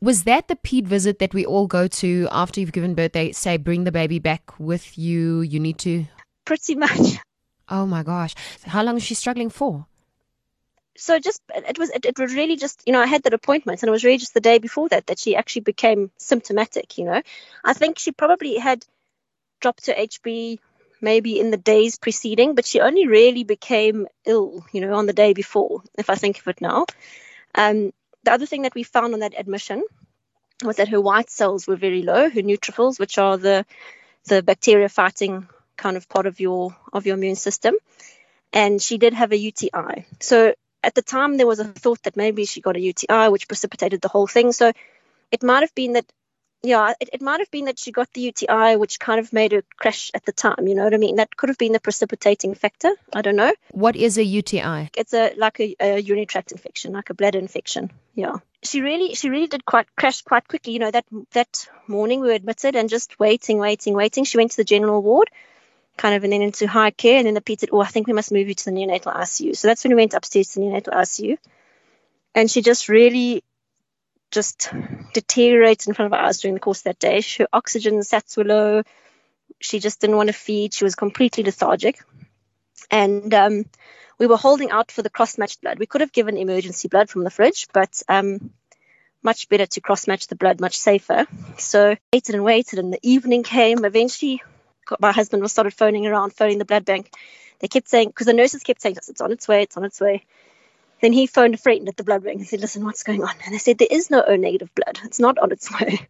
Was 0.00 0.24
that 0.24 0.48
the 0.48 0.56
ped 0.56 0.86
visit 0.86 1.18
that 1.18 1.32
we 1.32 1.46
all 1.46 1.66
go 1.66 1.88
to 1.88 2.28
after 2.30 2.60
you've 2.60 2.72
given 2.72 2.94
birth? 2.94 3.12
They 3.12 3.32
say, 3.32 3.56
bring 3.56 3.84
the 3.84 3.92
baby 3.92 4.18
back 4.18 4.58
with 4.60 4.98
you. 4.98 5.40
You 5.40 5.58
need 5.58 5.78
to. 5.78 6.06
Pretty 6.44 6.74
much. 6.74 7.18
Oh 7.68 7.86
my 7.86 8.02
gosh. 8.02 8.34
How 8.64 8.82
long 8.82 8.96
is 8.98 9.02
she 9.02 9.14
struggling 9.14 9.50
for? 9.50 9.86
So 10.98 11.18
just 11.18 11.42
it 11.54 11.78
was 11.78 11.90
it, 11.90 12.04
it, 12.04 12.18
was 12.18 12.34
really 12.34 12.56
just 12.56 12.82
you 12.86 12.92
know 12.92 13.00
I 13.00 13.06
had 13.06 13.22
that 13.24 13.34
appointment 13.34 13.82
and 13.82 13.88
it 13.88 13.92
was 13.92 14.04
really 14.04 14.18
just 14.18 14.34
the 14.34 14.40
day 14.40 14.58
before 14.58 14.88
that 14.88 15.06
that 15.06 15.18
she 15.18 15.36
actually 15.36 15.62
became 15.62 16.10
symptomatic. 16.18 16.98
You 16.98 17.04
know, 17.04 17.22
I 17.64 17.72
think 17.72 17.98
she 17.98 18.12
probably 18.12 18.56
had 18.56 18.84
dropped 19.60 19.84
to 19.84 19.94
HB 19.94 20.58
maybe 21.00 21.38
in 21.38 21.50
the 21.50 21.56
days 21.56 21.98
preceding, 21.98 22.54
but 22.54 22.66
she 22.66 22.80
only 22.80 23.06
really 23.06 23.44
became 23.44 24.06
ill, 24.24 24.64
you 24.72 24.80
know, 24.80 24.94
on 24.94 25.06
the 25.06 25.12
day 25.12 25.34
before. 25.34 25.82
If 25.98 26.08
I 26.10 26.14
think 26.14 26.38
of 26.38 26.48
it 26.48 26.60
now, 26.60 26.86
um, 27.54 27.92
the 28.24 28.32
other 28.32 28.46
thing 28.46 28.62
that 28.62 28.74
we 28.74 28.82
found 28.82 29.12
on 29.12 29.20
that 29.20 29.38
admission 29.38 29.84
was 30.64 30.76
that 30.76 30.88
her 30.88 31.00
white 31.00 31.30
cells 31.30 31.66
were 31.66 31.76
very 31.76 32.02
low, 32.02 32.30
her 32.30 32.42
neutrophils, 32.42 32.98
which 32.98 33.18
are 33.18 33.36
the 33.36 33.64
the 34.24 34.42
bacteria 34.42 34.88
fighting 34.88 35.48
kind 35.76 35.96
of 35.96 36.08
part 36.08 36.26
of 36.26 36.40
your 36.40 36.74
of 36.92 37.06
your 37.06 37.16
immune 37.16 37.36
system 37.36 37.76
and 38.52 38.80
she 38.80 38.98
did 38.98 39.12
have 39.12 39.32
a 39.32 39.36
UTI. 39.36 40.06
So 40.20 40.54
at 40.86 40.94
the 40.94 41.02
time 41.02 41.36
there 41.36 41.48
was 41.48 41.58
a 41.58 41.64
thought 41.64 42.02
that 42.04 42.16
maybe 42.16 42.46
she 42.46 42.60
got 42.60 42.76
a 42.76 42.80
UTI, 42.80 43.28
which 43.28 43.48
precipitated 43.48 44.00
the 44.00 44.08
whole 44.08 44.28
thing. 44.28 44.52
So 44.52 44.72
it 45.32 45.42
might 45.42 45.60
have 45.60 45.74
been 45.74 45.94
that, 45.94 46.06
yeah, 46.62 46.94
it, 47.00 47.10
it 47.12 47.20
might 47.20 47.40
have 47.40 47.50
been 47.50 47.64
that 47.64 47.78
she 47.78 47.90
got 47.90 48.12
the 48.12 48.20
UTI, 48.20 48.76
which 48.76 49.00
kind 49.00 49.18
of 49.18 49.32
made 49.32 49.50
her 49.50 49.64
crash 49.76 50.12
at 50.14 50.24
the 50.24 50.32
time. 50.32 50.68
You 50.68 50.76
know 50.76 50.84
what 50.84 50.94
I 50.94 50.98
mean? 50.98 51.16
That 51.16 51.36
could 51.36 51.48
have 51.48 51.58
been 51.58 51.72
the 51.72 51.80
precipitating 51.80 52.54
factor. 52.54 52.92
I 53.12 53.20
don't 53.20 53.34
know. 53.34 53.52
What 53.72 53.96
is 53.96 54.16
a 54.16 54.24
UTI? 54.24 54.90
It's 54.96 55.12
a 55.12 55.34
like 55.36 55.58
a, 55.58 55.74
a 55.80 55.98
urinary 55.98 56.26
tract 56.26 56.52
infection, 56.52 56.92
like 56.92 57.10
a 57.10 57.14
bladder 57.14 57.40
infection. 57.40 57.90
Yeah. 58.14 58.36
She 58.62 58.80
really, 58.80 59.14
she 59.14 59.28
really 59.28 59.48
did 59.48 59.64
quite 59.64 59.86
crash 59.96 60.22
quite 60.22 60.46
quickly. 60.46 60.72
You 60.72 60.78
know 60.78 60.90
that 60.92 61.06
that 61.32 61.68
morning 61.88 62.20
we 62.20 62.28
were 62.28 62.34
admitted 62.34 62.76
and 62.76 62.88
just 62.88 63.18
waiting, 63.18 63.58
waiting, 63.58 63.94
waiting. 63.94 64.24
She 64.24 64.38
went 64.38 64.52
to 64.52 64.56
the 64.56 64.64
general 64.64 65.02
ward 65.02 65.30
kind 65.96 66.14
of 66.14 66.24
and 66.24 66.32
then 66.32 66.42
into 66.42 66.66
high 66.66 66.90
care. 66.90 67.18
And 67.18 67.26
then 67.26 67.34
the 67.34 67.40
ped 67.40 67.60
said, 67.60 67.70
Oh, 67.72 67.80
I 67.80 67.86
think 67.86 68.06
we 68.06 68.12
must 68.12 68.32
move 68.32 68.48
you 68.48 68.54
to 68.54 68.64
the 68.64 68.70
neonatal 68.70 69.14
ICU. 69.14 69.56
So 69.56 69.68
that's 69.68 69.84
when 69.84 69.92
we 69.92 70.02
went 70.02 70.14
upstairs 70.14 70.48
to 70.50 70.60
the 70.60 70.66
neonatal 70.66 70.94
ICU. 70.94 71.38
And 72.34 72.50
she 72.50 72.62
just 72.62 72.88
really 72.88 73.42
just 74.30 74.70
deteriorated 75.14 75.88
in 75.88 75.94
front 75.94 76.12
of 76.12 76.18
eyes 76.18 76.40
during 76.40 76.54
the 76.54 76.60
course 76.60 76.80
of 76.80 76.84
that 76.84 76.98
day. 76.98 77.22
Her 77.38 77.48
oxygen 77.52 78.00
sats 78.00 78.36
were 78.36 78.44
low. 78.44 78.82
She 79.60 79.78
just 79.78 80.00
didn't 80.00 80.16
want 80.16 80.28
to 80.28 80.32
feed. 80.32 80.74
She 80.74 80.84
was 80.84 80.94
completely 80.94 81.44
lethargic. 81.44 82.02
And 82.90 83.32
um, 83.32 83.64
we 84.18 84.26
were 84.26 84.36
holding 84.36 84.70
out 84.70 84.90
for 84.90 85.02
the 85.02 85.10
cross 85.10 85.38
matched 85.38 85.62
blood. 85.62 85.78
We 85.78 85.86
could 85.86 86.00
have 86.00 86.12
given 86.12 86.36
emergency 86.36 86.88
blood 86.88 87.08
from 87.08 87.24
the 87.24 87.30
fridge, 87.30 87.68
but 87.72 88.02
um, 88.08 88.50
much 89.22 89.48
better 89.48 89.66
to 89.66 89.80
cross 89.80 90.06
match 90.06 90.26
the 90.26 90.36
blood, 90.36 90.60
much 90.60 90.76
safer. 90.78 91.26
So 91.58 91.96
waited 92.12 92.34
and 92.34 92.44
waited, 92.44 92.78
and 92.78 92.92
the 92.92 93.00
evening 93.02 93.42
came. 93.42 93.84
Eventually, 93.84 94.42
my 95.00 95.12
husband 95.12 95.42
was 95.42 95.52
started 95.52 95.74
phoning 95.74 96.06
around, 96.06 96.32
phoning 96.32 96.58
the 96.58 96.64
blood 96.64 96.84
bank. 96.84 97.12
They 97.58 97.68
kept 97.68 97.88
saying, 97.88 98.08
because 98.08 98.26
the 98.26 98.32
nurses 98.32 98.62
kept 98.62 98.82
saying, 98.82 98.96
it's 98.96 99.20
on 99.20 99.32
its 99.32 99.48
way, 99.48 99.62
it's 99.62 99.76
on 99.76 99.84
its 99.84 100.00
way. 100.00 100.24
Then 101.00 101.12
he 101.12 101.26
phoned 101.26 101.54
a 101.54 101.58
friend 101.58 101.88
at 101.88 101.96
the 101.96 102.04
blood 102.04 102.24
bank 102.24 102.38
and 102.38 102.46
said, 102.46 102.60
listen, 102.60 102.84
what's 102.84 103.02
going 103.02 103.22
on? 103.22 103.34
And 103.44 103.54
they 103.54 103.58
said, 103.58 103.78
there 103.78 103.88
is 103.90 104.10
no 104.10 104.22
O 104.22 104.36
negative 104.36 104.74
blood. 104.74 104.98
It's 105.04 105.20
not 105.20 105.38
on 105.38 105.52
its 105.52 105.70
way. 105.72 106.00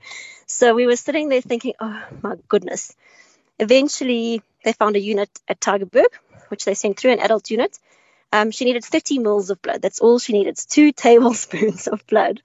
So 0.48 0.76
we 0.76 0.86
were 0.86 0.94
sitting 0.94 1.28
there 1.28 1.40
thinking, 1.40 1.74
oh 1.80 2.04
my 2.22 2.36
goodness. 2.46 2.94
Eventually, 3.58 4.42
they 4.64 4.72
found 4.72 4.94
a 4.94 5.00
unit 5.00 5.28
at 5.48 5.58
Tygerberg, 5.58 6.06
which 6.50 6.64
they 6.64 6.74
sent 6.74 6.96
through, 6.96 7.10
an 7.10 7.18
adult 7.18 7.50
unit. 7.50 7.76
Um, 8.32 8.52
she 8.52 8.64
needed 8.64 8.84
30 8.84 9.18
mils 9.18 9.50
of 9.50 9.60
blood. 9.60 9.82
That's 9.82 9.98
all 9.98 10.20
she 10.20 10.34
needed. 10.34 10.50
It's 10.50 10.64
two 10.64 10.92
tablespoons 11.06 11.88
of 11.88 12.06
blood 12.06 12.42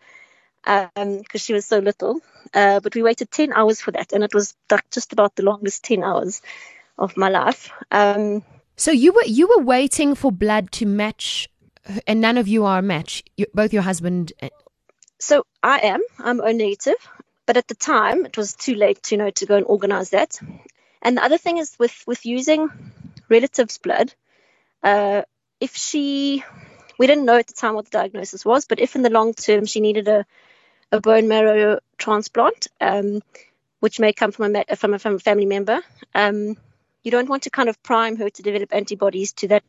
because 0.64 0.90
um, 0.96 1.24
she 1.38 1.54
was 1.54 1.66
so 1.66 1.80
little. 1.80 2.20
Uh, 2.54 2.80
but 2.80 2.96
we 2.96 3.04
waited 3.04 3.32
10 3.32 3.54
hours 3.54 3.82
for 3.82 3.92
that, 3.92 4.14
and 4.14 4.24
it 4.24 4.34
was 4.34 4.56
just 4.92 5.14
about 5.14 5.36
the 5.36 5.44
longest 5.44 5.84
10 5.84 6.04
hours 6.04 6.42
of 6.98 7.16
my 7.18 7.30
life. 7.30 7.72
Um, 7.92 8.44
so 8.76 8.92
you 8.92 9.14
were 9.14 9.26
you 9.26 9.48
were 9.48 9.64
waiting 9.64 10.16
for 10.16 10.32
blood 10.32 10.72
to 10.74 10.86
match, 10.86 11.50
and 12.08 12.22
none 12.22 12.38
of 12.38 12.48
you 12.48 12.66
are 12.66 12.80
a 12.80 12.82
match. 12.82 13.24
You, 13.38 13.46
both 13.54 13.74
your 13.74 13.84
husband. 13.84 14.34
So 15.20 15.46
I 15.62 15.80
am. 15.80 16.02
I'm 16.20 16.42
O 16.42 16.52
negative, 16.52 16.96
but 17.46 17.58
at 17.58 17.68
the 17.68 17.76
time 17.76 18.26
it 18.26 18.38
was 18.38 18.56
too 18.56 18.76
late, 18.76 19.12
you 19.12 19.18
know, 19.18 19.30
to 19.30 19.46
go 19.46 19.56
and 19.56 19.66
organise 19.66 20.10
that. 20.10 20.40
And 21.02 21.18
the 21.18 21.24
other 21.24 21.38
thing 21.38 21.58
is 21.58 21.76
with 21.80 22.04
with 22.08 22.26
using 22.26 22.70
relatives' 23.30 23.78
blood, 23.78 24.14
Uh, 24.84 25.22
if 25.60 25.76
she, 25.76 26.44
we 26.98 27.08
didn't 27.08 27.26
know 27.26 27.38
at 27.38 27.48
the 27.48 27.54
time 27.54 27.76
what 27.76 27.86
the 27.86 27.92
diagnosis 27.92 28.44
was, 28.44 28.66
but 28.66 28.80
if 28.80 28.96
in 28.96 29.04
the 29.04 29.10
long 29.10 29.34
term 29.34 29.66
she 29.66 29.80
needed 29.80 30.08
a, 30.08 30.26
a 30.92 31.00
bone 31.00 31.28
marrow 31.28 31.80
transplant, 31.98 32.68
um, 32.80 33.22
which 33.80 34.00
may 34.00 34.14
come 34.14 34.32
from 34.32 34.56
a, 34.56 34.76
from 34.76 34.94
a, 34.94 35.00
from 35.00 35.16
a 35.16 35.20
family 35.20 35.46
member, 35.46 35.82
um, 36.14 36.58
you 37.04 37.12
don't 37.12 37.30
want 37.30 37.44
to 37.44 37.50
kind 37.50 37.70
of 37.70 37.82
prime 37.82 38.18
her 38.18 38.30
to 38.30 38.44
develop 38.44 38.74
antibodies 38.74 39.34
to 39.34 39.48
that 39.50 39.64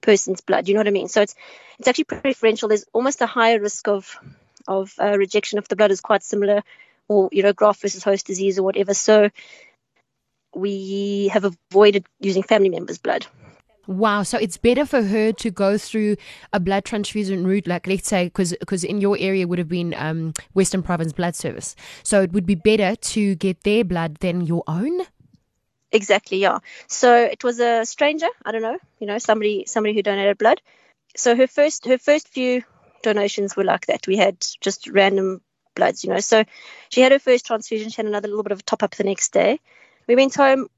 person's 0.00 0.40
blood. 0.40 0.68
You 0.68 0.74
know 0.74 0.80
what 0.80 0.88
I 0.88 0.90
mean? 0.90 1.08
So 1.08 1.22
it's 1.22 1.34
it's 1.78 1.88
actually 1.88 2.04
preferential. 2.04 2.68
There's 2.68 2.84
almost 2.92 3.20
a 3.20 3.26
higher 3.26 3.60
risk 3.60 3.88
of 3.88 4.16
of 4.66 4.94
uh, 5.00 5.16
rejection 5.16 5.58
if 5.58 5.68
the 5.68 5.76
blood 5.76 5.90
is 5.90 6.00
quite 6.00 6.22
similar, 6.22 6.62
or 7.08 7.28
you 7.32 7.42
know, 7.42 7.52
graft 7.52 7.82
versus 7.82 8.04
host 8.04 8.26
disease 8.26 8.58
or 8.58 8.62
whatever. 8.62 8.94
So 8.94 9.30
we 10.54 11.28
have 11.32 11.44
avoided 11.44 12.06
using 12.20 12.42
family 12.42 12.68
members' 12.68 12.98
blood. 12.98 13.26
Wow, 13.86 14.22
so 14.22 14.38
it's 14.38 14.56
better 14.56 14.86
for 14.86 15.02
her 15.02 15.32
to 15.32 15.50
go 15.50 15.76
through 15.76 16.16
a 16.52 16.60
blood 16.60 16.84
transfusion 16.84 17.44
route, 17.44 17.66
like 17.66 17.86
let's 17.88 18.08
say, 18.08 18.26
because 18.26 18.84
in 18.84 19.00
your 19.00 19.16
area 19.18 19.48
would 19.48 19.58
have 19.58 19.68
been 19.68 19.92
um, 19.94 20.34
Western 20.54 20.84
Province 20.84 21.12
Blood 21.12 21.34
Service, 21.34 21.74
so 22.04 22.22
it 22.22 22.32
would 22.32 22.46
be 22.46 22.54
better 22.54 22.94
to 22.94 23.34
get 23.34 23.64
their 23.64 23.82
blood 23.82 24.18
than 24.20 24.42
your 24.42 24.62
own. 24.68 25.00
Exactly, 25.90 26.38
yeah. 26.38 26.60
So 26.86 27.24
it 27.24 27.42
was 27.42 27.58
a 27.58 27.84
stranger, 27.84 28.28
I 28.44 28.52
don't 28.52 28.62
know, 28.62 28.78
you 29.00 29.06
know, 29.06 29.18
somebody 29.18 29.64
somebody 29.66 29.94
who 29.94 30.02
donated 30.02 30.38
blood. 30.38 30.62
So 31.16 31.34
her 31.34 31.48
first 31.48 31.84
her 31.86 31.98
first 31.98 32.28
few 32.28 32.62
donations 33.02 33.56
were 33.56 33.64
like 33.64 33.86
that. 33.86 34.06
We 34.06 34.16
had 34.16 34.38
just 34.60 34.88
random 34.88 35.42
bloods, 35.74 36.04
you 36.04 36.10
know. 36.10 36.20
So 36.20 36.44
she 36.88 37.00
had 37.00 37.12
her 37.12 37.18
first 37.18 37.46
transfusion. 37.46 37.90
She 37.90 37.96
had 37.96 38.06
another 38.06 38.28
little 38.28 38.44
bit 38.44 38.52
of 38.52 38.60
a 38.60 38.62
top 38.62 38.82
up 38.82 38.94
the 38.94 39.04
next 39.04 39.32
day. 39.32 39.60
We 40.06 40.16
went 40.16 40.34
home. 40.34 40.68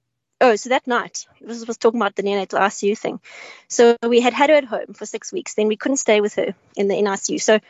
Oh, 0.45 0.57
so 0.57 0.69
that 0.69 0.87
night, 0.87 1.27
this 1.41 1.67
was 1.67 1.79
talking 1.79 1.99
about 1.99 2.17
the 2.17 2.23
neonatal 2.23 2.61
ICU 2.61 2.99
thing. 2.99 3.19
So 3.67 3.97
we 4.07 4.21
had 4.21 4.35
had 4.35 4.51
her 4.51 4.57
at 4.57 4.67
home 4.67 4.93
for 4.93 5.07
six 5.07 5.33
weeks. 5.33 5.55
Then 5.55 5.69
we 5.69 5.77
couldn't 5.77 5.97
stay 5.97 6.21
with 6.21 6.35
her 6.35 6.55
in 6.77 6.87
the 6.87 6.97
NICU. 6.97 7.41
So 7.41 7.61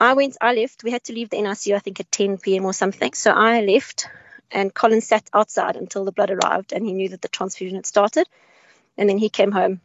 I 0.00 0.14
went, 0.14 0.38
I 0.40 0.54
left. 0.54 0.84
We 0.84 0.90
had 0.90 1.04
to 1.04 1.12
leave 1.12 1.28
the 1.28 1.36
NICU, 1.36 1.76
I 1.76 1.80
think, 1.80 2.00
at 2.00 2.10
10 2.10 2.38
p.m. 2.38 2.64
or 2.64 2.72
something. 2.72 3.12
So 3.12 3.30
I 3.30 3.60
left 3.60 4.08
and 4.50 4.72
Colin 4.72 5.02
sat 5.02 5.28
outside 5.34 5.76
until 5.76 6.06
the 6.06 6.12
blood 6.12 6.30
arrived 6.30 6.72
and 6.72 6.86
he 6.86 6.94
knew 6.94 7.10
that 7.10 7.20
the 7.20 7.28
transfusion 7.28 7.76
had 7.76 7.84
started. 7.84 8.26
And 8.96 9.06
then 9.06 9.18
he 9.18 9.28
came 9.28 9.52
home. 9.52 9.82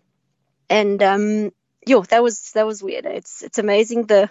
And 0.69 1.03
um, 1.03 1.51
yo, 1.85 2.03
that 2.03 2.23
was 2.23 2.53
that 2.53 2.65
was 2.65 2.81
weird. 2.81 3.05
It's 3.05 3.41
it's 3.41 3.57
amazing 3.57 4.05
the 4.05 4.29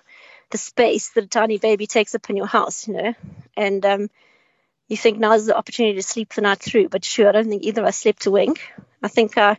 the 0.49 0.56
space 0.59 1.11
that 1.11 1.25
a 1.25 1.28
tiny 1.28 1.59
baby 1.59 1.87
takes 1.87 2.14
up 2.14 2.30
in 2.30 2.38
your 2.38 2.47
house, 2.47 2.88
you 2.88 2.95
know. 2.95 3.14
And 3.54 3.85
um, 3.85 4.09
you 4.88 4.97
think 4.97 5.19
now 5.19 5.33
is 5.33 5.47
the 5.47 5.57
opportunity 5.57 5.97
to 5.97 6.02
sleep 6.02 6.35
the 6.35 6.43
night 6.43 6.61
through. 6.61 6.88
But 6.88 7.05
sure, 7.05 7.28
I 7.28 7.33
don't 7.33 7.49
think 7.49 7.64
either 7.64 7.83
of 7.83 7.88
us 7.88 7.99
slept 7.99 8.26
a 8.26 8.31
wink. 8.31 8.61
I 9.02 9.09
think 9.09 9.37
I, 9.37 9.59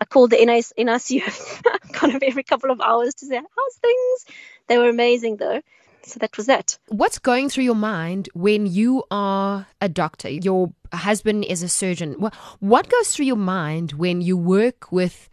I 0.00 0.04
called 0.04 0.30
the 0.30 0.36
NICU 0.36 1.62
kind 1.92 2.14
of 2.14 2.22
every 2.22 2.42
couple 2.42 2.70
of 2.70 2.80
hours 2.80 3.14
to 3.16 3.26
say, 3.26 3.36
how's 3.36 3.74
things? 3.76 4.26
They 4.68 4.78
were 4.78 4.88
amazing 4.88 5.36
though 5.36 5.62
so 6.08 6.18
that 6.20 6.36
was 6.36 6.46
that. 6.46 6.78
What's 6.88 7.18
going 7.18 7.48
through 7.48 7.64
your 7.64 7.74
mind 7.74 8.28
when 8.34 8.66
you 8.66 9.04
are 9.10 9.66
a 9.80 9.88
doctor? 9.88 10.28
Your 10.28 10.72
husband 10.92 11.44
is 11.44 11.62
a 11.62 11.68
surgeon. 11.68 12.14
What 12.60 12.88
goes 12.88 13.14
through 13.14 13.26
your 13.26 13.36
mind 13.36 13.92
when 13.92 14.20
you 14.20 14.36
work 14.36 14.90
with 14.90 15.28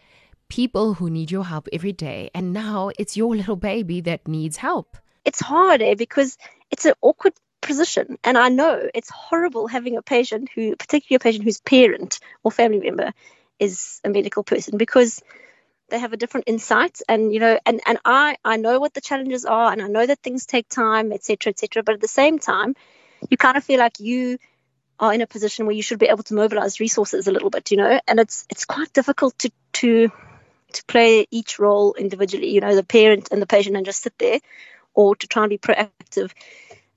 people 0.50 0.96
who 0.96 1.10
need 1.10 1.32
your 1.32 1.46
help 1.46 1.68
every 1.74 1.94
day 1.94 2.30
and 2.34 2.54
now 2.54 2.92
it's 3.00 3.18
your 3.18 3.36
little 3.36 3.56
baby 3.56 4.02
that 4.02 4.28
needs 4.28 4.58
help? 4.58 4.98
It's 5.24 5.40
hard 5.40 5.82
eh, 5.82 5.96
because 5.96 6.38
it's 6.70 6.86
an 6.86 6.94
awkward 7.02 7.34
position. 7.66 8.18
And 8.24 8.38
I 8.38 8.50
know 8.50 8.90
it's 8.94 9.10
horrible 9.10 9.68
having 9.68 9.98
a 9.98 10.02
patient 10.02 10.50
who 10.54 10.76
particularly 10.76 11.18
a 11.18 11.20
patient 11.20 11.44
whose 11.44 11.60
parent 11.60 12.20
or 12.44 12.52
family 12.52 12.80
member 12.80 13.14
is 13.60 14.00
a 14.04 14.10
medical 14.10 14.44
person 14.44 14.78
because 14.78 15.22
they 15.90 16.00
have 16.00 16.14
a 16.14 16.18
different 16.18 16.48
insight 16.48 17.00
and 17.08 17.34
you 17.34 17.40
know 17.40 17.60
and 17.66 17.80
and 17.86 18.00
i 18.04 18.36
i 18.44 18.58
know 18.58 18.80
what 18.80 18.94
the 18.94 19.02
challenges 19.02 19.46
are 19.46 19.72
and 19.72 19.82
i 19.82 19.88
know 19.88 20.06
that 20.06 20.20
things 20.20 20.46
take 20.46 20.68
time 20.68 21.12
etc 21.12 21.52
etc 21.52 21.84
but 21.84 21.96
at 21.96 22.02
the 22.02 22.08
same 22.08 22.40
time 22.40 22.76
you 23.30 23.38
kind 23.38 23.56
of 23.56 23.64
feel 23.64 23.80
like 23.80 24.00
you 24.00 24.38
are 25.00 25.14
in 25.14 25.22
a 25.22 25.28
position 25.28 25.66
where 25.66 25.76
you 25.76 25.84
should 25.84 26.00
be 26.00 26.08
able 26.08 26.24
to 26.24 26.34
mobilize 26.34 26.80
resources 26.80 27.28
a 27.28 27.32
little 27.32 27.50
bit 27.50 27.72
you 27.72 27.78
know? 27.78 28.00
And 28.08 28.20
it's 28.20 28.46
it's 28.50 28.66
quite 28.66 28.92
difficult 28.94 29.38
to 29.40 29.52
to 29.74 30.12
to 30.74 30.86
play 30.86 31.28
each 31.32 31.60
role 31.60 31.94
individually 31.94 32.50
you 32.50 32.62
know 32.62 32.76
the 32.76 32.84
parent 32.84 33.30
and 33.32 33.42
the 33.42 33.48
patient 33.48 33.78
and 33.78 33.86
just 33.86 34.02
sit 34.02 34.18
there 34.18 34.40
or 34.94 35.16
to 35.16 35.28
try 35.28 35.44
and 35.44 35.50
be 35.50 35.58
proactive 35.58 36.32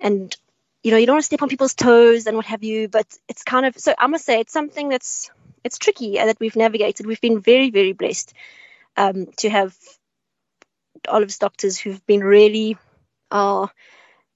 and 0.00 0.36
you 0.82 0.90
know 0.90 0.96
you 0.96 1.06
don't 1.06 1.16
want 1.16 1.22
to 1.22 1.26
step 1.26 1.42
on 1.42 1.48
people's 1.48 1.74
toes 1.74 2.26
and 2.26 2.36
what 2.36 2.46
have 2.46 2.62
you 2.62 2.88
but 2.88 3.06
it's 3.28 3.42
kind 3.42 3.66
of 3.66 3.76
so 3.78 3.94
i 3.98 4.06
must 4.06 4.24
say 4.24 4.40
it's 4.40 4.52
something 4.52 4.88
that's 4.88 5.30
it's 5.64 5.78
tricky 5.78 6.18
and 6.18 6.28
that 6.28 6.38
we've 6.40 6.56
navigated 6.56 7.06
we've 7.06 7.20
been 7.20 7.40
very 7.40 7.70
very 7.70 7.92
blessed 7.92 8.32
um, 8.96 9.26
to 9.36 9.48
have 9.48 9.76
Olive's 11.08 11.38
doctors 11.38 11.78
who've 11.78 12.04
been 12.06 12.20
really 12.20 12.76
are 13.30 13.64
uh, 13.64 13.68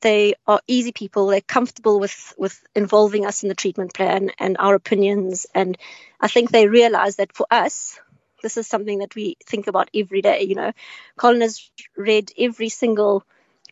they 0.02 0.34
are 0.48 0.60
easy 0.66 0.90
people. 0.90 1.28
They're 1.28 1.40
comfortable 1.40 2.00
with 2.00 2.34
with 2.36 2.60
involving 2.74 3.24
us 3.24 3.42
in 3.42 3.48
the 3.48 3.54
treatment 3.54 3.94
plan 3.94 4.32
and 4.38 4.56
our 4.58 4.74
opinions. 4.74 5.46
And 5.54 5.78
I 6.20 6.28
think 6.28 6.50
they 6.50 6.66
realize 6.66 7.16
that 7.16 7.32
for 7.32 7.46
us, 7.50 7.98
this 8.42 8.56
is 8.56 8.66
something 8.66 8.98
that 8.98 9.14
we 9.14 9.36
think 9.46 9.68
about 9.68 9.90
every 9.94 10.20
day. 10.20 10.42
You 10.42 10.56
know, 10.56 10.72
Colin 11.16 11.40
has 11.40 11.70
read 11.96 12.32
every 12.36 12.68
single 12.68 13.24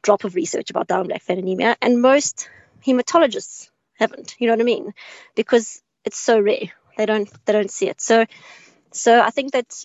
drop 0.02 0.24
of 0.24 0.36
research 0.36 0.70
about 0.70 0.86
Diamond 0.86 1.10
Blackfan 1.10 1.38
anemia, 1.40 1.76
and 1.82 2.00
most 2.00 2.48
hematologists 2.84 3.70
haven't. 3.94 4.36
You 4.38 4.46
know 4.46 4.54
what 4.54 4.60
I 4.60 4.64
mean? 4.64 4.94
Because 5.34 5.82
it's 6.04 6.18
so 6.18 6.40
rare. 6.40 6.72
They 6.96 7.06
don't 7.06 7.28
they 7.44 7.52
don't 7.52 7.70
see 7.70 7.88
it. 7.88 8.00
So 8.00 8.26
so 8.92 9.20
I 9.20 9.30
think 9.30 9.52
that 9.52 9.84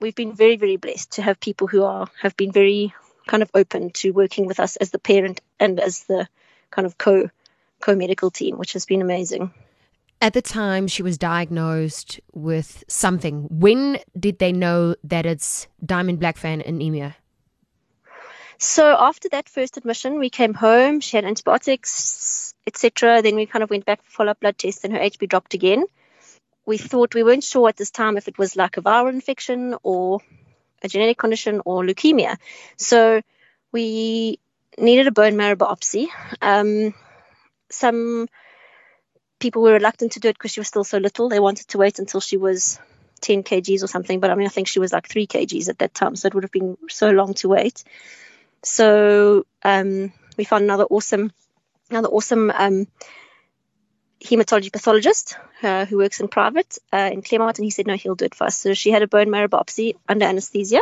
we've 0.00 0.14
been 0.14 0.34
very, 0.34 0.56
very 0.56 0.76
blessed 0.76 1.12
to 1.12 1.22
have 1.22 1.40
people 1.40 1.66
who 1.66 1.84
are 1.84 2.08
have 2.20 2.36
been 2.36 2.52
very 2.52 2.94
kind 3.26 3.42
of 3.42 3.50
open 3.54 3.90
to 3.90 4.10
working 4.10 4.46
with 4.46 4.60
us 4.60 4.76
as 4.76 4.90
the 4.90 4.98
parent 4.98 5.40
and 5.60 5.80
as 5.80 6.04
the 6.04 6.28
kind 6.70 6.86
of 6.86 6.98
co 6.98 7.30
co 7.80 7.94
medical 7.94 8.30
team, 8.30 8.58
which 8.58 8.72
has 8.72 8.84
been 8.84 9.02
amazing. 9.02 9.52
At 10.20 10.32
the 10.32 10.42
time 10.42 10.88
she 10.88 11.02
was 11.02 11.16
diagnosed 11.16 12.20
with 12.32 12.82
something, 12.88 13.46
when 13.50 14.00
did 14.18 14.40
they 14.40 14.50
know 14.50 14.96
that 15.04 15.26
it's 15.26 15.68
Diamond 15.84 16.20
Blackfan 16.20 16.66
anemia? 16.66 17.16
So 18.58 18.96
after 18.98 19.28
that 19.30 19.48
first 19.48 19.76
admission, 19.76 20.18
we 20.18 20.30
came 20.30 20.54
home. 20.54 21.00
She 21.00 21.16
had 21.16 21.24
antibiotics, 21.24 22.54
etc. 22.66 23.22
Then 23.22 23.36
we 23.36 23.46
kind 23.46 23.62
of 23.62 23.70
went 23.70 23.84
back 23.84 24.02
for 24.02 24.10
follow-up 24.10 24.40
blood 24.40 24.58
tests, 24.58 24.84
and 24.84 24.92
her 24.92 24.98
HB 24.98 25.28
dropped 25.28 25.54
again 25.54 25.84
we 26.68 26.76
thought 26.76 27.14
we 27.14 27.22
weren't 27.22 27.42
sure 27.42 27.66
at 27.70 27.78
this 27.78 27.90
time 27.90 28.18
if 28.18 28.28
it 28.28 28.36
was 28.36 28.54
like 28.54 28.76
a 28.76 28.82
viral 28.82 29.10
infection 29.10 29.74
or 29.82 30.20
a 30.82 30.88
genetic 30.88 31.16
condition 31.16 31.62
or 31.64 31.82
leukemia. 31.82 32.36
So 32.76 33.22
we 33.72 34.38
needed 34.76 35.06
a 35.06 35.10
bone 35.10 35.38
marrow 35.38 35.56
biopsy. 35.56 36.08
Um, 36.42 36.92
some 37.70 38.28
people 39.38 39.62
were 39.62 39.72
reluctant 39.72 40.12
to 40.12 40.20
do 40.20 40.28
it 40.28 40.34
because 40.34 40.52
she 40.52 40.60
was 40.60 40.68
still 40.68 40.84
so 40.84 40.98
little. 40.98 41.30
They 41.30 41.40
wanted 41.40 41.68
to 41.68 41.78
wait 41.78 41.98
until 41.98 42.20
she 42.20 42.36
was 42.36 42.78
10 43.22 43.44
kgs 43.44 43.82
or 43.82 43.86
something. 43.86 44.20
But 44.20 44.30
I 44.30 44.34
mean, 44.34 44.46
I 44.46 44.50
think 44.50 44.68
she 44.68 44.78
was 44.78 44.92
like 44.92 45.08
3 45.08 45.26
kgs 45.26 45.70
at 45.70 45.78
that 45.78 45.94
time. 45.94 46.16
So 46.16 46.26
it 46.26 46.34
would 46.34 46.44
have 46.44 46.52
been 46.52 46.76
so 46.90 47.10
long 47.10 47.32
to 47.34 47.48
wait. 47.48 47.82
So 48.62 49.46
um, 49.62 50.12
we 50.36 50.44
found 50.44 50.64
another 50.64 50.84
awesome, 50.84 51.32
another 51.90 52.08
awesome 52.08 52.50
um, 52.50 52.86
hematology 54.20 54.72
pathologist 54.72 55.36
uh, 55.62 55.84
who 55.84 55.98
works 55.98 56.20
in 56.20 56.28
private 56.28 56.78
uh, 56.92 57.10
in 57.12 57.22
Claremont, 57.22 57.58
and 57.58 57.64
he 57.64 57.70
said 57.70 57.86
no, 57.86 57.94
he'll 57.96 58.14
do 58.14 58.24
it 58.26 58.34
for 58.34 58.44
us. 58.44 58.56
So 58.56 58.74
she 58.74 58.90
had 58.90 59.02
a 59.02 59.06
bone 59.08 59.30
marrow 59.30 59.48
biopsy 59.48 59.94
under 60.08 60.26
anesthesia 60.26 60.80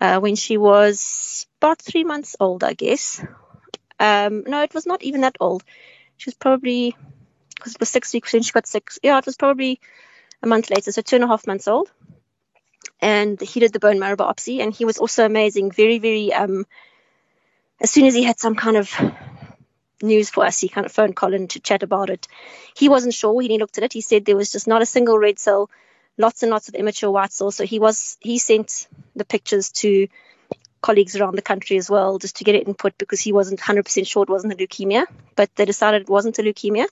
uh, 0.00 0.20
when 0.20 0.36
she 0.36 0.56
was 0.56 1.46
about 1.60 1.80
three 1.80 2.04
months 2.04 2.36
old, 2.40 2.64
I 2.64 2.74
guess. 2.74 3.24
Um, 3.98 4.44
no, 4.46 4.62
it 4.62 4.74
was 4.74 4.86
not 4.86 5.02
even 5.02 5.22
that 5.22 5.36
old. 5.40 5.62
She 6.16 6.28
was 6.28 6.34
probably 6.34 6.96
because 7.54 7.74
it 7.74 7.80
was 7.80 7.88
six 7.88 8.12
weeks 8.12 8.32
when 8.32 8.42
she 8.42 8.52
got 8.52 8.66
six. 8.66 8.98
Yeah, 9.02 9.18
it 9.18 9.26
was 9.26 9.36
probably 9.36 9.80
a 10.42 10.46
month 10.46 10.70
later, 10.70 10.92
so 10.92 11.02
two 11.02 11.16
and 11.16 11.24
a 11.24 11.28
half 11.28 11.46
months 11.46 11.68
old. 11.68 11.90
And 13.02 13.38
he 13.40 13.60
did 13.60 13.72
the 13.72 13.80
bone 13.80 13.98
marrow 13.98 14.16
biopsy, 14.16 14.60
and 14.60 14.72
he 14.72 14.86
was 14.86 14.96
also 14.98 15.26
amazing. 15.26 15.72
Very, 15.72 15.98
very. 15.98 16.32
Um, 16.32 16.66
as 17.80 17.90
soon 17.90 18.06
as 18.06 18.14
he 18.14 18.22
had 18.22 18.38
some 18.38 18.54
kind 18.54 18.76
of 18.76 18.88
news 20.02 20.30
for 20.30 20.44
us. 20.44 20.58
He 20.60 20.68
kind 20.68 20.84
of 20.84 20.92
phoned 20.92 21.16
Colin 21.16 21.48
to 21.48 21.60
chat 21.60 21.82
about 21.82 22.10
it. 22.10 22.28
He 22.76 22.88
wasn't 22.88 23.14
sure 23.14 23.32
when 23.32 23.50
he 23.50 23.58
looked 23.58 23.78
at 23.78 23.84
it. 23.84 23.92
He 23.92 24.00
said 24.00 24.24
there 24.24 24.36
was 24.36 24.52
just 24.52 24.66
not 24.66 24.82
a 24.82 24.86
single 24.86 25.18
red 25.18 25.38
cell, 25.38 25.70
lots 26.18 26.42
and 26.42 26.50
lots 26.50 26.68
of 26.68 26.74
immature 26.74 27.10
white 27.10 27.32
cells. 27.32 27.56
So 27.56 27.64
he 27.64 27.78
was 27.78 28.18
he 28.20 28.38
sent 28.38 28.88
the 29.16 29.24
pictures 29.24 29.70
to 29.82 30.08
colleagues 30.80 31.14
around 31.14 31.36
the 31.36 31.42
country 31.42 31.76
as 31.76 31.88
well, 31.88 32.18
just 32.18 32.36
to 32.36 32.44
get 32.44 32.56
it 32.56 32.66
input 32.66 32.98
because 32.98 33.20
he 33.20 33.32
wasn't 33.32 33.60
100% 33.60 34.06
sure 34.06 34.24
it 34.24 34.28
wasn't 34.28 34.52
a 34.52 34.56
leukemia, 34.56 35.06
but 35.36 35.48
they 35.54 35.64
decided 35.64 36.02
it 36.02 36.08
wasn't 36.08 36.38
a 36.40 36.42
leukemia, 36.42 36.86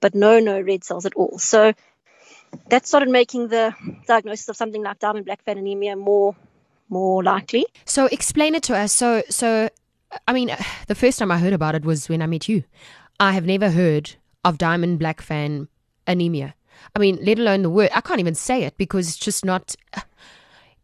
but 0.00 0.14
no, 0.14 0.38
no 0.38 0.60
red 0.60 0.84
cells 0.84 1.06
at 1.06 1.14
all. 1.14 1.38
So 1.38 1.72
that 2.68 2.86
started 2.86 3.08
making 3.08 3.48
the 3.48 3.74
diagnosis 4.06 4.48
of 4.48 4.56
something 4.56 4.82
like 4.82 4.98
diamond 4.98 5.26
blackfan 5.26 5.58
anemia 5.58 5.96
more 5.96 6.34
more 6.88 7.22
likely. 7.22 7.66
So 7.84 8.06
explain 8.06 8.54
it 8.54 8.62
to 8.64 8.76
us. 8.76 8.92
So 8.92 9.22
so 9.28 9.68
I 10.26 10.32
mean, 10.32 10.54
the 10.88 10.94
first 10.94 11.18
time 11.18 11.30
I 11.30 11.38
heard 11.38 11.52
about 11.52 11.74
it 11.74 11.84
was 11.84 12.08
when 12.08 12.22
I 12.22 12.26
met 12.26 12.48
you. 12.48 12.64
I 13.20 13.32
have 13.32 13.46
never 13.46 13.70
heard 13.70 14.14
of 14.44 14.58
diamond 14.58 15.00
blackfan 15.00 15.68
anemia. 16.06 16.54
I 16.96 16.98
mean, 16.98 17.18
let 17.22 17.38
alone 17.38 17.62
the 17.62 17.70
word. 17.70 17.90
I 17.94 18.00
can't 18.00 18.20
even 18.20 18.34
say 18.34 18.64
it 18.64 18.76
because 18.76 19.08
it's 19.08 19.18
just 19.18 19.44
not. 19.44 19.76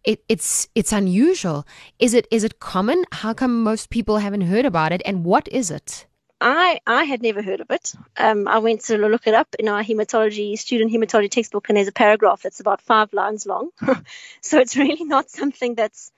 it, 0.04 0.22
it's 0.28 0.68
it's 0.74 0.92
unusual. 0.92 1.66
Is 1.98 2.14
it 2.14 2.26
is 2.30 2.44
it 2.44 2.60
common? 2.60 3.04
How 3.12 3.34
come 3.34 3.62
most 3.62 3.90
people 3.90 4.18
haven't 4.18 4.42
heard 4.42 4.64
about 4.64 4.92
it? 4.92 5.02
And 5.04 5.24
what 5.24 5.48
is 5.48 5.70
it? 5.70 6.06
I 6.40 6.80
I 6.86 7.04
had 7.04 7.22
never 7.22 7.42
heard 7.42 7.60
of 7.60 7.70
it. 7.70 7.92
Um, 8.16 8.46
I 8.46 8.58
went 8.58 8.82
to 8.82 8.96
look 8.96 9.26
it 9.26 9.34
up 9.34 9.54
in 9.58 9.68
our 9.68 9.82
hematology 9.82 10.58
student 10.58 10.92
hematology 10.92 11.30
textbook, 11.30 11.68
and 11.68 11.76
there's 11.76 11.88
a 11.88 11.92
paragraph 11.92 12.42
that's 12.42 12.60
about 12.60 12.80
five 12.80 13.12
lines 13.12 13.46
long. 13.46 13.70
so 14.40 14.58
it's 14.58 14.76
really 14.76 15.04
not 15.04 15.30
something 15.30 15.74
that's 15.74 16.12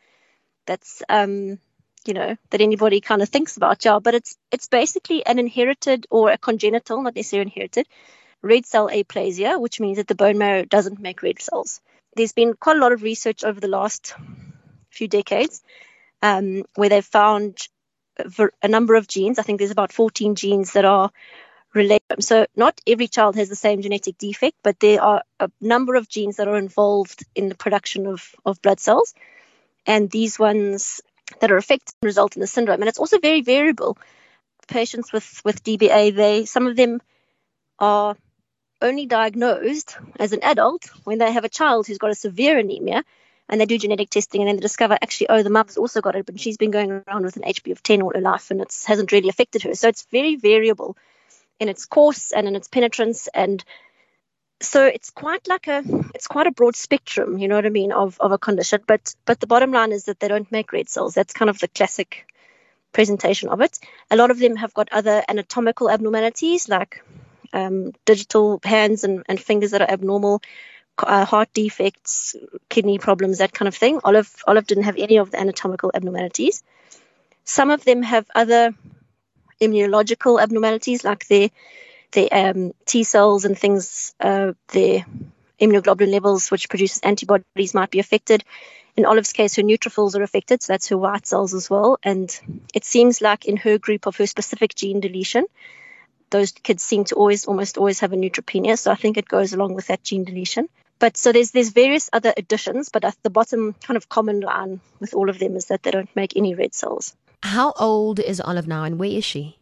that's 0.66 1.02
um, 1.08 1.58
you 2.06 2.14
know 2.14 2.36
that 2.50 2.60
anybody 2.60 3.00
kind 3.00 3.22
of 3.22 3.28
thinks 3.28 3.56
about, 3.56 3.84
yeah. 3.84 3.98
But 3.98 4.14
it's 4.14 4.36
it's 4.50 4.68
basically 4.68 5.24
an 5.24 5.38
inherited 5.38 6.06
or 6.10 6.30
a 6.30 6.38
congenital, 6.38 7.02
not 7.02 7.16
necessarily 7.16 7.50
inherited, 7.50 7.86
red 8.42 8.66
cell 8.66 8.88
aplasia, 8.88 9.58
which 9.58 9.80
means 9.80 9.96
that 9.96 10.06
the 10.06 10.14
bone 10.14 10.38
marrow 10.38 10.64
doesn't 10.64 11.00
make 11.00 11.22
red 11.22 11.40
cells. 11.40 11.80
There's 12.14 12.32
been 12.32 12.54
quite 12.54 12.76
a 12.76 12.80
lot 12.80 12.92
of 12.92 13.02
research 13.02 13.44
over 13.44 13.60
the 13.60 13.68
last 13.68 14.14
few 14.90 15.08
decades 15.08 15.62
um, 16.22 16.64
where 16.74 16.88
they've 16.88 17.04
found 17.04 17.58
a 18.62 18.68
number 18.68 18.94
of 18.94 19.06
genes. 19.06 19.38
I 19.38 19.42
think 19.42 19.58
there's 19.58 19.70
about 19.70 19.92
14 19.92 20.34
genes 20.34 20.72
that 20.72 20.84
are 20.84 21.10
related. 21.74 22.22
So 22.22 22.46
not 22.56 22.80
every 22.86 23.08
child 23.08 23.36
has 23.36 23.48
the 23.48 23.56
same 23.56 23.82
genetic 23.82 24.18
defect, 24.18 24.56
but 24.62 24.80
there 24.80 25.02
are 25.02 25.22
a 25.38 25.50
number 25.60 25.94
of 25.94 26.08
genes 26.08 26.36
that 26.36 26.48
are 26.48 26.56
involved 26.56 27.24
in 27.34 27.48
the 27.48 27.54
production 27.54 28.06
of, 28.06 28.34
of 28.44 28.60
blood 28.62 28.80
cells. 28.80 29.14
And 29.86 30.10
these 30.10 30.38
ones 30.38 31.00
that 31.40 31.50
are 31.50 31.56
affected 31.56 31.94
result 32.02 32.36
in 32.36 32.40
the 32.40 32.46
syndrome. 32.46 32.80
And 32.80 32.88
it's 32.88 32.98
also 32.98 33.18
very 33.18 33.42
variable. 33.42 33.96
Patients 34.68 35.12
with, 35.12 35.40
with 35.44 35.64
DBA, 35.64 36.14
they 36.14 36.44
some 36.44 36.66
of 36.66 36.76
them 36.76 37.00
are 37.78 38.16
only 38.82 39.06
diagnosed 39.06 39.98
as 40.18 40.32
an 40.32 40.42
adult 40.42 40.90
when 41.04 41.18
they 41.18 41.32
have 41.32 41.44
a 41.44 41.48
child 41.48 41.86
who's 41.86 41.98
got 41.98 42.10
a 42.10 42.14
severe 42.14 42.58
anemia 42.58 43.04
and 43.50 43.60
they 43.60 43.66
do 43.66 43.76
genetic 43.76 44.08
testing 44.08 44.40
and 44.40 44.48
then 44.48 44.56
they 44.56 44.62
discover 44.62 44.96
actually, 45.02 45.28
oh, 45.28 45.42
the 45.42 45.50
mother's 45.50 45.76
also 45.76 46.00
got 46.00 46.14
it, 46.14 46.24
but 46.24 46.40
she's 46.40 46.56
been 46.56 46.70
going 46.70 46.90
around 46.90 47.24
with 47.24 47.36
an 47.36 47.42
HB 47.42 47.72
of 47.72 47.82
10 47.82 48.00
all 48.00 48.12
her 48.14 48.20
life 48.20 48.50
and 48.50 48.60
it 48.60 48.74
hasn't 48.86 49.12
really 49.12 49.28
affected 49.28 49.62
her. 49.64 49.74
So 49.74 49.88
it's 49.88 50.06
very 50.10 50.36
variable 50.36 50.96
in 51.58 51.68
its 51.68 51.84
course 51.84 52.32
and 52.32 52.48
in 52.48 52.56
its 52.56 52.68
penetrance 52.68 53.28
and 53.34 53.62
so 54.62 54.86
it's 54.86 55.10
quite 55.10 55.48
like 55.48 55.68
a 55.68 55.82
it's 56.14 56.26
quite 56.26 56.46
a 56.46 56.50
broad 56.50 56.76
spectrum 56.76 57.38
you 57.38 57.48
know 57.48 57.54
what 57.54 57.64
i 57.64 57.70
mean 57.70 57.92
of, 57.92 58.18
of 58.20 58.32
a 58.32 58.38
condition. 58.38 58.80
But 58.86 59.14
but 59.24 59.40
the 59.40 59.46
bottom 59.46 59.72
line 59.72 59.92
is 59.92 60.04
that 60.04 60.20
they 60.20 60.28
don't 60.28 60.50
make 60.52 60.72
red 60.72 60.88
cells. 60.88 61.14
That's 61.14 61.32
kind 61.32 61.50
of 61.50 61.58
the 61.58 61.68
classic 61.68 62.26
presentation 62.92 63.48
of 63.48 63.60
it. 63.60 63.78
A 64.10 64.16
lot 64.16 64.30
of 64.30 64.38
them 64.38 64.56
have 64.56 64.74
got 64.74 64.88
other 64.92 65.22
anatomical 65.28 65.90
abnormalities 65.90 66.68
like 66.68 67.02
um, 67.52 67.92
digital 68.04 68.60
hands 68.62 69.04
and, 69.04 69.22
and 69.28 69.40
fingers 69.40 69.70
that 69.72 69.82
are 69.82 69.90
abnormal 69.90 70.42
uh, 71.02 71.24
heart 71.24 71.48
defects, 71.52 72.36
kidney 72.68 72.98
problems, 72.98 73.38
that 73.38 73.52
kind 73.52 73.68
of 73.68 73.74
thing. 73.74 74.00
Olive 74.04 74.34
Olive 74.46 74.66
didn't 74.66 74.84
have 74.84 74.96
any 74.96 75.18
of 75.18 75.30
the 75.30 75.40
anatomical 75.40 75.90
abnormalities. 75.94 76.62
Some 77.44 77.70
of 77.70 77.84
them 77.84 78.02
have 78.02 78.26
other 78.34 78.74
immunological 79.60 80.40
abnormalities, 80.42 81.04
like 81.04 81.26
their 81.28 81.50
their 82.12 82.28
um, 82.32 82.72
T 82.86 83.04
cells 83.04 83.44
and 83.44 83.56
things, 83.58 84.14
uh, 84.20 84.52
their 84.68 85.04
immunoglobulin 85.60 86.10
levels, 86.10 86.50
which 86.50 86.68
produces 86.68 87.00
antibodies, 87.00 87.74
might 87.74 87.90
be 87.90 88.00
affected. 88.00 88.44
In 88.96 89.06
Olive's 89.06 89.32
case, 89.32 89.54
her 89.56 89.62
neutrophils 89.62 90.16
are 90.16 90.22
affected, 90.22 90.62
so 90.62 90.72
that's 90.72 90.88
her 90.88 90.98
white 90.98 91.26
cells 91.26 91.54
as 91.54 91.70
well. 91.70 91.98
And 92.02 92.28
it 92.74 92.84
seems 92.84 93.20
like 93.20 93.46
in 93.46 93.56
her 93.58 93.78
group 93.78 94.06
of 94.06 94.16
her 94.16 94.26
specific 94.26 94.74
gene 94.74 95.00
deletion, 95.00 95.46
those 96.30 96.52
kids 96.52 96.82
seem 96.82 97.04
to 97.04 97.14
always, 97.14 97.46
almost 97.46 97.78
always 97.78 98.00
have 98.00 98.12
a 98.12 98.16
neutropenia. 98.16 98.78
So 98.78 98.90
I 98.90 98.96
think 98.96 99.16
it 99.16 99.28
goes 99.28 99.52
along 99.52 99.74
with 99.74 99.86
that 99.88 100.02
gene 100.02 100.24
deletion. 100.24 100.68
But 101.00 101.16
so 101.16 101.32
there's 101.32 101.50
there's 101.50 101.70
various 101.70 102.10
other 102.12 102.32
additions, 102.36 102.90
but 102.90 103.04
at 103.04 103.16
the 103.22 103.30
bottom 103.30 103.74
kind 103.82 103.96
of 103.96 104.08
common 104.08 104.40
line 104.40 104.80
with 105.00 105.14
all 105.14 105.30
of 105.30 105.38
them 105.38 105.56
is 105.56 105.66
that 105.66 105.82
they 105.82 105.90
don't 105.90 106.14
make 106.14 106.36
any 106.36 106.54
red 106.54 106.74
cells. 106.74 107.16
How 107.42 107.72
old 107.72 108.20
is 108.20 108.40
Olive 108.40 108.68
now, 108.68 108.84
and 108.84 108.98
where 108.98 109.10
is 109.10 109.24
she? 109.24 109.58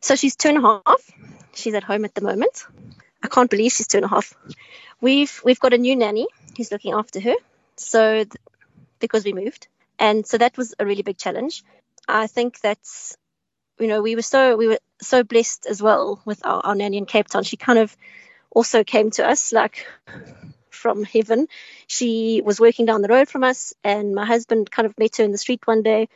So 0.00 0.14
she's 0.14 0.36
two 0.36 0.50
and 0.50 0.58
a 0.58 0.60
half. 0.60 1.10
She's 1.54 1.74
at 1.74 1.82
home 1.82 2.04
at 2.04 2.14
the 2.14 2.20
moment. 2.20 2.66
I 3.22 3.28
can't 3.28 3.50
believe 3.50 3.72
she's 3.72 3.86
two 3.86 3.98
and 3.98 4.04
a 4.04 4.08
half. 4.08 4.34
We've 5.00 5.40
we've 5.42 5.58
got 5.58 5.72
a 5.72 5.78
new 5.78 5.96
nanny 5.96 6.26
who's 6.56 6.70
looking 6.70 6.92
after 6.92 7.20
her. 7.20 7.34
So 7.76 8.24
th- 8.24 8.32
because 8.98 9.24
we 9.24 9.32
moved, 9.32 9.66
and 9.98 10.26
so 10.26 10.36
that 10.36 10.58
was 10.58 10.74
a 10.78 10.84
really 10.84 11.02
big 11.02 11.16
challenge. 11.16 11.64
I 12.06 12.26
think 12.26 12.60
that's 12.60 13.16
you 13.78 13.88
know 13.88 14.02
we 14.02 14.14
were 14.14 14.22
so 14.22 14.56
we 14.56 14.68
were 14.68 14.78
so 15.00 15.24
blessed 15.24 15.64
as 15.64 15.80
well 15.80 16.20
with 16.26 16.44
our, 16.44 16.60
our 16.66 16.74
nanny 16.74 16.98
in 16.98 17.06
Cape 17.06 17.28
Town. 17.28 17.44
She 17.44 17.56
kind 17.56 17.78
of 17.78 17.96
also 18.50 18.84
came 18.84 19.10
to 19.12 19.28
us 19.28 19.52
like 19.52 19.86
from 20.70 21.04
heaven. 21.04 21.46
She 21.86 22.42
was 22.44 22.60
working 22.60 22.86
down 22.86 23.02
the 23.02 23.08
road 23.08 23.28
from 23.28 23.44
us, 23.44 23.74
and 23.84 24.14
my 24.14 24.24
husband 24.24 24.70
kind 24.70 24.86
of 24.86 24.98
met 24.98 25.16
her 25.16 25.24
in 25.24 25.32
the 25.32 25.38
street 25.38 25.66
one 25.66 25.82
day 25.82 26.08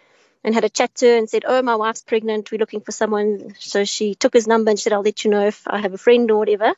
and 0.42 0.54
had 0.54 0.64
a 0.64 0.68
chat 0.68 0.94
to 0.96 1.06
her 1.06 1.16
and 1.16 1.28
said, 1.28 1.44
Oh, 1.46 1.62
my 1.62 1.76
wife's 1.76 2.02
pregnant. 2.02 2.52
We're 2.52 2.58
looking 2.58 2.82
for 2.82 2.92
someone. 2.92 3.54
So 3.58 3.84
she 3.84 4.14
took 4.14 4.34
his 4.34 4.46
number 4.46 4.70
and 4.70 4.78
said, 4.78 4.92
I'll 4.92 5.02
let 5.02 5.24
you 5.24 5.30
know 5.30 5.46
if 5.46 5.66
I 5.66 5.78
have 5.78 5.94
a 5.94 5.98
friend 5.98 6.30
or 6.30 6.38
whatever. 6.38 6.74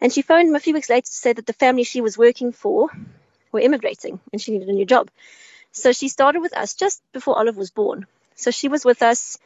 And 0.00 0.12
she 0.12 0.22
phoned 0.22 0.48
him 0.48 0.54
a 0.54 0.60
few 0.60 0.74
weeks 0.74 0.90
later 0.90 1.06
to 1.06 1.12
say 1.12 1.32
that 1.32 1.46
the 1.46 1.54
family 1.54 1.84
she 1.84 2.02
was 2.02 2.18
working 2.18 2.52
for 2.52 2.90
were 3.50 3.60
immigrating 3.60 4.20
and 4.30 4.40
she 4.40 4.52
needed 4.52 4.68
a 4.68 4.72
new 4.72 4.84
job. 4.84 5.10
So 5.72 5.92
she 5.92 6.08
started 6.08 6.40
with 6.40 6.56
us 6.56 6.74
just 6.74 7.02
before 7.12 7.38
Olive 7.38 7.56
was 7.56 7.70
born. 7.70 8.06
So 8.34 8.50
she 8.50 8.68
was 8.68 8.84
with 8.84 9.02
us 9.02 9.38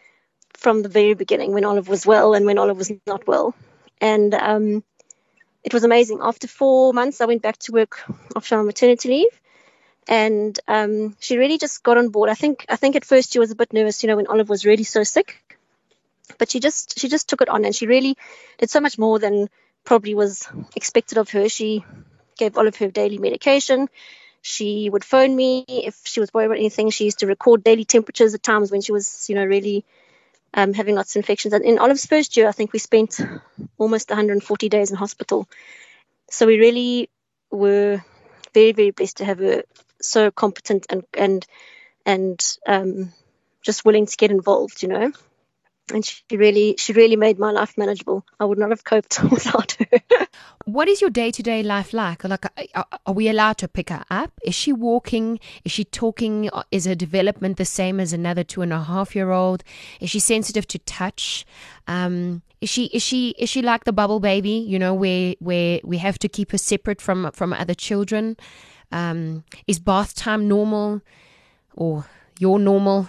from 0.54 0.82
the 0.82 0.88
very 0.88 1.14
beginning 1.14 1.52
when 1.52 1.64
Olive 1.64 1.88
was 1.88 2.04
well 2.04 2.34
and 2.34 2.44
when 2.46 2.58
Olive 2.58 2.76
was 2.76 2.92
not 3.06 3.26
well. 3.28 3.54
And 4.00 4.34
um, 4.34 4.82
it 5.62 5.74
was 5.74 5.84
amazing. 5.84 6.20
After 6.22 6.48
four 6.48 6.92
months, 6.92 7.20
I 7.20 7.26
went 7.26 7.42
back 7.42 7.58
to 7.60 7.72
work 7.72 8.02
after 8.34 8.56
my 8.56 8.62
maternity 8.62 9.08
leave, 9.08 9.40
and 10.08 10.58
um, 10.66 11.16
she 11.20 11.36
really 11.36 11.58
just 11.58 11.82
got 11.82 11.98
on 11.98 12.08
board. 12.08 12.30
I 12.30 12.34
think 12.34 12.66
I 12.68 12.76
think 12.76 12.96
at 12.96 13.04
first 13.04 13.32
she 13.32 13.38
was 13.38 13.50
a 13.50 13.56
bit 13.56 13.72
nervous, 13.72 14.02
you 14.02 14.08
know, 14.08 14.16
when 14.16 14.26
Olive 14.26 14.48
was 14.48 14.64
really 14.64 14.84
so 14.84 15.02
sick, 15.04 15.58
but 16.38 16.50
she 16.50 16.60
just 16.60 16.98
she 16.98 17.08
just 17.08 17.28
took 17.28 17.42
it 17.42 17.48
on, 17.48 17.64
and 17.64 17.74
she 17.74 17.86
really 17.86 18.16
did 18.58 18.70
so 18.70 18.80
much 18.80 18.98
more 18.98 19.18
than 19.18 19.48
probably 19.84 20.14
was 20.14 20.48
expected 20.76 21.18
of 21.18 21.30
her. 21.30 21.48
She 21.48 21.84
gave 22.36 22.56
Olive 22.56 22.76
her 22.76 22.88
daily 22.88 23.18
medication. 23.18 23.88
She 24.42 24.88
would 24.88 25.04
phone 25.04 25.36
me 25.36 25.64
if 25.68 26.00
she 26.04 26.20
was 26.20 26.32
worried 26.32 26.46
about 26.46 26.58
anything. 26.58 26.88
She 26.90 27.04
used 27.04 27.18
to 27.18 27.26
record 27.26 27.62
daily 27.62 27.84
temperatures 27.84 28.34
at 28.34 28.42
times 28.42 28.70
when 28.70 28.80
she 28.80 28.92
was, 28.92 29.28
you 29.28 29.34
know, 29.34 29.44
really 29.44 29.84
um, 30.54 30.72
having 30.72 30.94
lots 30.94 31.14
of 31.14 31.20
infections. 31.20 31.54
And 31.54 31.64
in 31.64 31.78
Olive's 31.78 32.06
first 32.06 32.36
year, 32.36 32.48
I 32.48 32.52
think 32.52 32.72
we 32.72 32.78
spent 32.78 33.20
almost 33.78 34.10
140 34.10 34.68
days 34.68 34.90
in 34.90 34.96
hospital. 34.96 35.48
So 36.30 36.46
we 36.46 36.58
really 36.58 37.10
were 37.50 38.02
very, 38.54 38.72
very 38.72 38.90
blessed 38.90 39.18
to 39.18 39.24
have 39.24 39.38
her 39.38 39.62
so 40.00 40.30
competent 40.30 40.86
and 40.90 41.04
and 41.14 41.46
and 42.06 42.40
um, 42.66 43.12
just 43.62 43.84
willing 43.84 44.06
to 44.06 44.16
get 44.16 44.30
involved, 44.30 44.82
you 44.82 44.88
know 44.88 45.12
and 45.90 46.04
she 46.04 46.36
really 46.36 46.74
she 46.78 46.92
really 46.92 47.16
made 47.16 47.38
my 47.38 47.50
life 47.50 47.76
manageable. 47.76 48.24
I 48.38 48.44
would 48.44 48.58
not 48.58 48.70
have 48.70 48.84
coped 48.84 49.22
without 49.30 49.72
her. 49.72 50.26
What 50.64 50.88
is 50.88 51.00
your 51.00 51.10
day-to-day 51.10 51.62
life 51.62 51.92
like? 51.92 52.24
Like 52.24 52.46
are 53.06 53.14
we 53.14 53.28
allowed 53.28 53.58
to 53.58 53.68
pick 53.68 53.90
her 53.90 54.04
up? 54.10 54.32
Is 54.44 54.54
she 54.54 54.72
walking? 54.72 55.40
Is 55.64 55.72
she 55.72 55.84
talking? 55.84 56.50
Is 56.70 56.84
her 56.84 56.94
development 56.94 57.56
the 57.56 57.64
same 57.64 58.00
as 58.00 58.12
another 58.12 58.44
two 58.44 58.62
and 58.62 58.72
a 58.72 58.82
half 58.82 59.16
year 59.16 59.30
old? 59.30 59.64
Is 60.00 60.10
she 60.10 60.20
sensitive 60.20 60.66
to 60.68 60.78
touch? 60.78 61.44
Um, 61.86 62.42
is 62.60 62.68
she 62.68 62.86
is 62.86 63.02
she 63.02 63.30
is 63.38 63.48
she 63.48 63.62
like 63.62 63.84
the 63.84 63.92
bubble 63.92 64.20
baby 64.20 64.50
you 64.50 64.78
know 64.78 64.92
where 64.92 65.34
where 65.38 65.80
we 65.82 65.96
have 65.98 66.18
to 66.18 66.28
keep 66.28 66.52
her 66.52 66.58
separate 66.58 67.00
from 67.00 67.30
from 67.32 67.52
other 67.52 67.74
children? 67.74 68.36
Um, 68.92 69.44
is 69.66 69.78
bath 69.78 70.14
time 70.14 70.48
normal 70.48 71.00
or 71.74 72.06
your 72.38 72.58
normal 72.58 73.08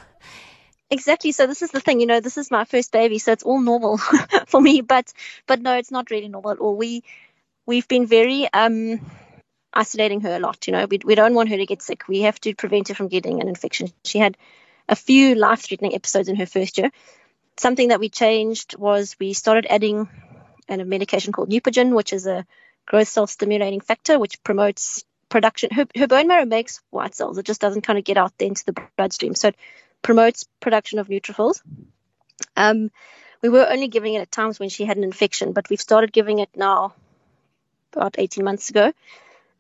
Exactly. 0.91 1.31
So 1.31 1.47
this 1.47 1.61
is 1.61 1.71
the 1.71 1.79
thing, 1.79 2.01
you 2.01 2.05
know, 2.05 2.19
this 2.19 2.37
is 2.37 2.51
my 2.51 2.65
first 2.65 2.91
baby, 2.91 3.17
so 3.17 3.31
it's 3.31 3.43
all 3.43 3.61
normal 3.61 3.97
for 4.47 4.61
me. 4.61 4.81
But 4.81 5.13
but 5.47 5.61
no, 5.61 5.77
it's 5.77 5.91
not 5.91 6.11
really 6.11 6.27
normal 6.27 6.51
at 6.51 6.59
all. 6.59 6.75
We 6.75 7.03
we've 7.67 7.87
been 7.87 8.07
very 8.07 8.51
um 8.53 9.01
isolating 9.73 10.21
her 10.21 10.35
a 10.35 10.39
lot. 10.39 10.67
You 10.67 10.73
know, 10.73 10.87
we 10.89 10.99
we 11.05 11.15
don't 11.15 11.35
want 11.35 11.49
her 11.49 11.57
to 11.57 11.65
get 11.65 11.81
sick. 11.81 12.07
We 12.07 12.21
have 12.21 12.39
to 12.41 12.55
prevent 12.55 12.89
her 12.89 12.95
from 12.95 13.09
getting 13.09 13.41
an 13.41 13.49
infection. 13.49 13.89
She 14.05 14.19
had 14.19 14.37
a 14.89 14.95
few 14.95 15.35
life-threatening 15.35 15.95
episodes 15.95 16.29
in 16.29 16.37
her 16.37 16.45
first 16.47 16.77
year. 16.77 16.91
Something 17.57 17.89
that 17.89 17.99
we 18.01 18.09
changed 18.09 18.77
was 18.77 19.15
we 19.19 19.33
started 19.33 19.67
adding 19.69 20.09
a 20.69 20.77
medication 20.85 21.33
called 21.33 21.49
Neupogen, 21.49 21.93
which 21.95 22.13
is 22.13 22.27
a 22.27 22.45
growth 22.85 23.07
cell 23.07 23.27
stimulating 23.27 23.81
factor, 23.81 24.19
which 24.19 24.41
promotes 24.43 25.03
production. 25.29 25.69
Her, 25.71 25.85
her 25.97 26.07
bone 26.07 26.27
marrow 26.27 26.45
makes 26.45 26.81
white 26.89 27.15
cells. 27.15 27.37
It 27.37 27.45
just 27.45 27.61
doesn't 27.61 27.81
kind 27.81 27.99
of 27.99 28.05
get 28.05 28.17
out 28.17 28.33
there 28.37 28.47
into 28.47 28.65
the 28.65 28.75
bloodstream. 28.97 29.35
So 29.35 29.49
it 29.49 29.55
promotes 30.01 30.45
production 30.59 30.99
of 30.99 31.07
neutrophils. 31.07 31.61
Um, 32.55 32.91
we 33.41 33.49
were 33.49 33.67
only 33.69 33.87
giving 33.87 34.13
it 34.13 34.21
at 34.21 34.31
times 34.31 34.59
when 34.59 34.69
she 34.69 34.85
had 34.85 34.97
an 34.97 35.03
infection, 35.03 35.53
but 35.53 35.69
we've 35.69 35.81
started 35.81 36.11
giving 36.11 36.39
it 36.39 36.49
now 36.55 36.93
about 37.93 38.15
18 38.17 38.43
months 38.43 38.69
ago 38.69 38.93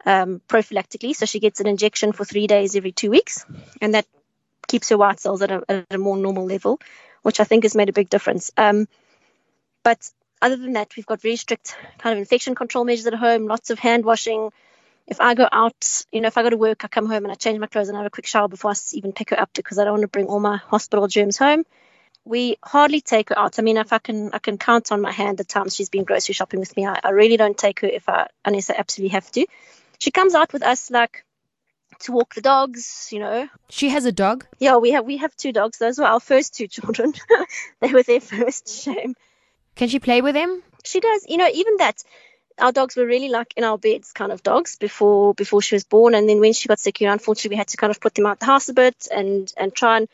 um, 0.05 0.41
prophylactically. 0.47 1.15
So 1.15 1.25
she 1.25 1.39
gets 1.39 1.59
an 1.59 1.67
injection 1.67 2.11
for 2.11 2.25
three 2.25 2.47
days 2.47 2.75
every 2.75 2.91
two 2.91 3.09
weeks, 3.09 3.45
and 3.81 3.93
that 3.93 4.05
keeps 4.67 4.89
her 4.89 4.97
white 4.97 5.19
cells 5.19 5.41
at 5.41 5.51
a, 5.51 5.63
at 5.67 5.85
a 5.91 5.97
more 5.97 6.17
normal 6.17 6.45
level, 6.45 6.79
which 7.23 7.39
I 7.39 7.43
think 7.43 7.63
has 7.63 7.75
made 7.75 7.89
a 7.89 7.93
big 7.93 8.09
difference. 8.09 8.51
Um, 8.57 8.87
but 9.83 10.09
other 10.41 10.57
than 10.57 10.73
that, 10.73 10.95
we've 10.95 11.05
got 11.05 11.21
very 11.21 11.35
strict 11.35 11.75
kind 11.97 12.13
of 12.13 12.19
infection 12.19 12.55
control 12.55 12.85
measures 12.85 13.07
at 13.07 13.13
home, 13.13 13.47
lots 13.47 13.69
of 13.69 13.79
hand 13.79 14.05
washing, 14.05 14.51
if 15.11 15.19
I 15.19 15.33
go 15.35 15.47
out, 15.51 16.05
you 16.13 16.21
know, 16.21 16.27
if 16.27 16.37
I 16.37 16.41
go 16.41 16.49
to 16.49 16.55
work, 16.57 16.85
I 16.85 16.87
come 16.87 17.05
home 17.05 17.25
and 17.25 17.31
I 17.33 17.35
change 17.35 17.59
my 17.59 17.67
clothes 17.67 17.89
and 17.89 17.97
I 17.97 17.99
have 17.99 18.07
a 18.07 18.09
quick 18.09 18.25
shower 18.25 18.47
before 18.47 18.71
I 18.71 18.75
even 18.93 19.11
pick 19.11 19.31
her 19.31 19.39
up 19.39 19.49
because 19.53 19.77
I 19.77 19.83
don't 19.83 19.93
want 19.95 20.03
to 20.03 20.07
bring 20.07 20.27
all 20.27 20.39
my 20.39 20.55
hospital 20.55 21.05
germs 21.09 21.37
home. 21.37 21.65
We 22.23 22.55
hardly 22.63 23.01
take 23.01 23.27
her 23.27 23.37
out. 23.37 23.59
I 23.59 23.61
mean, 23.61 23.75
if 23.75 23.91
I 23.91 23.97
can, 23.99 24.31
I 24.31 24.39
can 24.39 24.57
count 24.57 24.89
on 24.89 25.01
my 25.01 25.11
hand 25.11 25.37
the 25.37 25.43
times 25.43 25.75
she's 25.75 25.89
been 25.89 26.05
grocery 26.05 26.33
shopping 26.33 26.61
with 26.61 26.77
me. 26.77 26.85
I, 26.85 26.97
I 27.03 27.09
really 27.09 27.35
don't 27.35 27.57
take 27.57 27.81
her 27.81 27.87
if 27.87 28.07
I, 28.07 28.27
unless 28.45 28.69
I 28.69 28.75
absolutely 28.77 29.09
have 29.09 29.29
to. 29.31 29.45
She 29.99 30.11
comes 30.11 30.33
out 30.33 30.53
with 30.53 30.63
us 30.63 30.89
like 30.89 31.25
to 31.99 32.13
walk 32.13 32.33
the 32.33 32.41
dogs, 32.41 33.09
you 33.11 33.19
know. 33.19 33.49
She 33.69 33.89
has 33.89 34.05
a 34.05 34.13
dog? 34.13 34.45
Yeah, 34.59 34.77
we 34.77 34.91
have 34.91 35.05
we 35.05 35.17
have 35.17 35.35
two 35.35 35.51
dogs. 35.51 35.77
Those 35.77 35.99
were 35.99 36.05
our 36.05 36.21
first 36.21 36.55
two 36.55 36.67
children. 36.77 37.13
they 37.81 37.91
were 37.91 38.03
their 38.03 38.21
first 38.21 38.69
shame. 38.81 39.15
Can 39.75 39.89
she 39.89 39.99
play 39.99 40.21
with 40.21 40.35
them? 40.35 40.63
She 40.85 41.01
does. 41.01 41.25
You 41.27 41.35
know, 41.35 41.49
even 41.53 41.77
that 41.77 42.01
our 42.57 42.71
dogs 42.71 42.95
were 42.95 43.05
really 43.05 43.29
like 43.29 43.53
in 43.57 43.63
our 43.63 43.77
beds 43.77 44.11
kind 44.11 44.31
of 44.31 44.43
dogs 44.43 44.77
before 44.77 45.33
before 45.33 45.61
she 45.61 45.75
was 45.75 45.83
born. 45.83 46.15
And 46.15 46.27
then 46.27 46.39
when 46.39 46.53
she 46.53 46.67
got 46.67 46.79
sick 46.79 47.01
you 47.01 47.07
know 47.07 47.13
unfortunately 47.13 47.55
we 47.55 47.57
had 47.57 47.67
to 47.69 47.77
kind 47.77 47.91
of 47.91 47.99
put 47.99 48.15
them 48.15 48.25
out 48.25 48.39
the 48.39 48.45
house 48.45 48.69
a 48.69 48.73
bit 48.73 49.07
and 49.11 49.51
and 49.57 49.73
try 49.73 49.97
and 49.97 50.07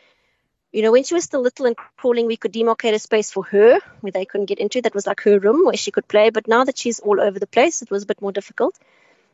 you 0.72 0.82
know 0.82 0.92
when 0.92 1.04
she 1.04 1.14
was 1.14 1.24
still 1.24 1.42
little 1.42 1.66
and 1.66 1.76
crawling 1.98 2.28
we 2.28 2.38
could 2.38 2.54
demarcate 2.54 2.94
a 2.94 3.00
space 3.00 3.32
for 3.32 3.44
her 3.46 3.80
where 4.02 4.12
they 4.12 4.26
couldn't 4.26 4.48
get 4.48 4.60
into. 4.60 4.82
That 4.82 4.96
was 4.96 5.08
like 5.08 5.22
her 5.22 5.40
room 5.40 5.66
where 5.66 5.78
she 5.78 5.92
could 5.92 6.08
play. 6.08 6.30
But 6.30 6.48
now 6.48 6.64
that 6.64 6.78
she's 6.78 7.00
all 7.00 7.20
over 7.20 7.40
the 7.40 7.48
place 7.48 7.82
it 7.82 7.92
was 7.92 8.04
a 8.04 8.08
bit 8.08 8.22
more 8.22 8.32
difficult. 8.32 8.78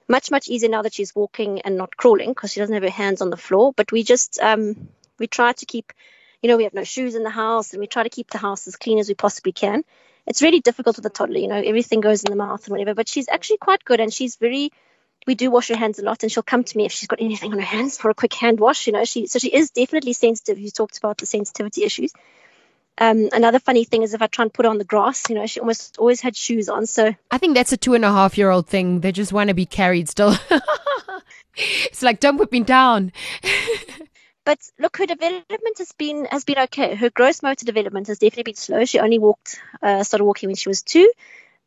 Much 0.07 0.31
much 0.31 0.47
easier 0.47 0.69
now 0.69 0.81
that 0.81 0.93
she's 0.93 1.15
walking 1.15 1.61
and 1.61 1.77
not 1.77 1.95
crawling 1.95 2.29
because 2.29 2.51
she 2.51 2.59
doesn't 2.59 2.73
have 2.73 2.83
her 2.83 2.89
hands 2.89 3.21
on 3.21 3.29
the 3.29 3.37
floor. 3.37 3.73
But 3.75 3.91
we 3.91 4.03
just 4.03 4.39
um 4.39 4.89
we 5.19 5.27
try 5.27 5.53
to 5.53 5.65
keep 5.65 5.93
you 6.41 6.49
know 6.49 6.57
we 6.57 6.63
have 6.63 6.73
no 6.73 6.83
shoes 6.83 7.15
in 7.15 7.23
the 7.23 7.29
house 7.29 7.73
and 7.73 7.79
we 7.79 7.87
try 7.87 8.03
to 8.03 8.09
keep 8.09 8.29
the 8.31 8.37
house 8.37 8.67
as 8.67 8.75
clean 8.75 8.99
as 8.99 9.07
we 9.07 9.15
possibly 9.15 9.51
can 9.51 9.83
it's 10.25 10.41
really 10.41 10.59
difficult 10.59 10.95
with 10.95 11.05
a 11.05 11.09
toddler 11.09 11.39
you 11.39 11.47
know 11.47 11.61
everything 11.61 12.01
goes 12.01 12.23
in 12.23 12.29
the 12.29 12.35
mouth 12.35 12.65
and 12.65 12.71
whatever 12.71 12.93
but 12.93 13.07
she's 13.07 13.29
actually 13.29 13.57
quite 13.57 13.83
good 13.83 13.99
and 13.99 14.13
she's 14.13 14.35
very 14.37 14.71
we 15.25 15.35
do 15.35 15.49
wash 15.49 15.69
her 15.69 15.75
hands 15.75 15.99
a 15.99 16.03
lot 16.03 16.23
and 16.23 16.31
she'll 16.31 16.43
come 16.43 16.63
to 16.63 16.77
me 16.77 16.85
if 16.85 16.91
she's 16.91 17.07
got 17.07 17.21
anything 17.21 17.51
on 17.53 17.59
her 17.59 17.65
hands 17.65 17.97
for 17.97 18.09
a 18.09 18.13
quick 18.13 18.33
hand 18.33 18.59
wash 18.59 18.87
you 18.87 18.93
know 18.93 19.05
she 19.05 19.27
so 19.27 19.39
she 19.39 19.49
is 19.49 19.71
definitely 19.71 20.13
sensitive 20.13 20.59
you 20.59 20.69
talked 20.69 20.97
about 20.97 21.17
the 21.17 21.25
sensitivity 21.25 21.83
issues 21.83 22.13
um, 22.97 23.29
another 23.33 23.59
funny 23.59 23.85
thing 23.85 24.03
is 24.03 24.13
if 24.13 24.21
I 24.21 24.27
try 24.27 24.43
and 24.43 24.53
put 24.53 24.65
her 24.65 24.69
on 24.69 24.77
the 24.77 24.83
grass, 24.83 25.27
you 25.29 25.35
know, 25.35 25.47
she 25.47 25.59
almost 25.59 25.97
always 25.97 26.21
had 26.21 26.35
shoes 26.35 26.69
on. 26.69 26.85
So 26.85 27.13
I 27.31 27.37
think 27.37 27.55
that's 27.55 27.71
a 27.71 27.77
two 27.77 27.95
and 27.95 28.05
a 28.05 28.11
half 28.11 28.37
year 28.37 28.51
old 28.51 28.67
thing. 28.67 28.99
They 28.99 29.11
just 29.11 29.33
want 29.33 29.47
to 29.47 29.53
be 29.53 29.65
carried 29.65 30.09
still. 30.09 30.35
it's 31.55 32.03
like, 32.03 32.19
don't 32.19 32.37
put 32.37 32.51
me 32.51 32.61
down. 32.61 33.11
but 34.45 34.59
look, 34.79 34.97
her 34.97 35.05
development 35.05 35.77
has 35.77 35.91
been 35.93 36.25
has 36.25 36.43
been 36.43 36.59
okay. 36.59 36.95
Her 36.95 37.09
gross 37.09 37.41
motor 37.41 37.65
development 37.65 38.07
has 38.07 38.19
definitely 38.19 38.51
been 38.51 38.55
slow. 38.55 38.85
She 38.85 38.99
only 38.99 39.19
walked, 39.19 39.59
uh, 39.81 40.03
started 40.03 40.25
walking 40.25 40.49
when 40.49 40.55
she 40.55 40.69
was 40.69 40.81
two. 40.81 41.11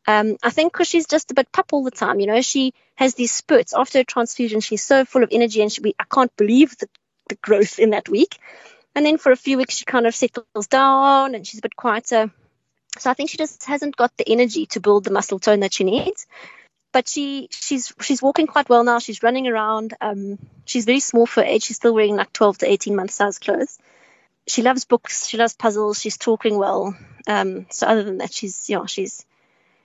Um, 0.07 0.37
I 0.41 0.51
think 0.51 0.71
because 0.71 0.87
she's 0.87 1.07
just 1.07 1.31
a 1.31 1.33
bit 1.33 1.51
pup 1.51 1.73
all 1.73 1.83
the 1.83 1.91
time. 1.91 2.19
You 2.19 2.27
know, 2.27 2.41
she 2.41 2.73
has 2.95 3.15
these 3.15 3.31
spurts 3.31 3.73
after 3.73 3.99
a 3.99 4.03
transfusion. 4.03 4.61
She's 4.61 4.83
so 4.83 5.05
full 5.05 5.23
of 5.23 5.29
energy, 5.31 5.61
and 5.61 5.71
she, 5.71 5.81
I 5.99 6.05
can't 6.05 6.35
believe 6.37 6.77
the, 6.77 6.87
the 7.29 7.35
growth 7.35 7.79
in 7.79 7.89
that 7.89 8.07
week. 8.07 8.37
And 8.95 9.05
then 9.05 9.17
for 9.17 9.31
a 9.31 9.35
few 9.35 9.57
weeks, 9.57 9.75
she 9.75 9.85
kind 9.85 10.07
of 10.07 10.15
settles 10.15 10.67
down 10.67 11.35
and 11.35 11.45
she's 11.45 11.59
a 11.59 11.61
bit 11.61 11.75
quieter. 11.75 12.31
So 12.97 13.11
I 13.11 13.13
think 13.13 13.29
she 13.29 13.37
just 13.37 13.63
hasn't 13.65 13.95
got 13.95 14.15
the 14.17 14.27
energy 14.27 14.65
to 14.67 14.79
build 14.79 15.03
the 15.03 15.11
muscle 15.11 15.37
tone 15.37 15.59
that 15.59 15.73
she 15.73 15.83
needs. 15.83 16.25
But 16.97 17.07
she 17.07 17.47
she's 17.51 17.93
she's 18.01 18.23
walking 18.23 18.47
quite 18.47 18.69
well 18.69 18.83
now. 18.83 18.97
She's 18.97 19.21
running 19.21 19.47
around. 19.47 19.93
Um, 20.01 20.39
she's 20.65 20.85
very 20.85 20.99
small 20.99 21.27
for 21.27 21.43
age. 21.43 21.65
She's 21.65 21.75
still 21.75 21.93
wearing 21.93 22.15
like 22.15 22.33
12 22.33 22.57
to 22.57 22.71
18 22.71 22.95
month 22.95 23.11
size 23.11 23.37
clothes. 23.37 23.77
She 24.47 24.63
loves 24.63 24.85
books. 24.85 25.27
She 25.27 25.37
loves 25.37 25.53
puzzles. 25.53 26.01
She's 26.01 26.17
talking 26.17 26.57
well. 26.57 26.97
Um, 27.27 27.67
so 27.69 27.85
other 27.85 28.03
than 28.03 28.17
that, 28.17 28.33
she's 28.33 28.67
yeah, 28.67 28.87
she's 28.87 29.27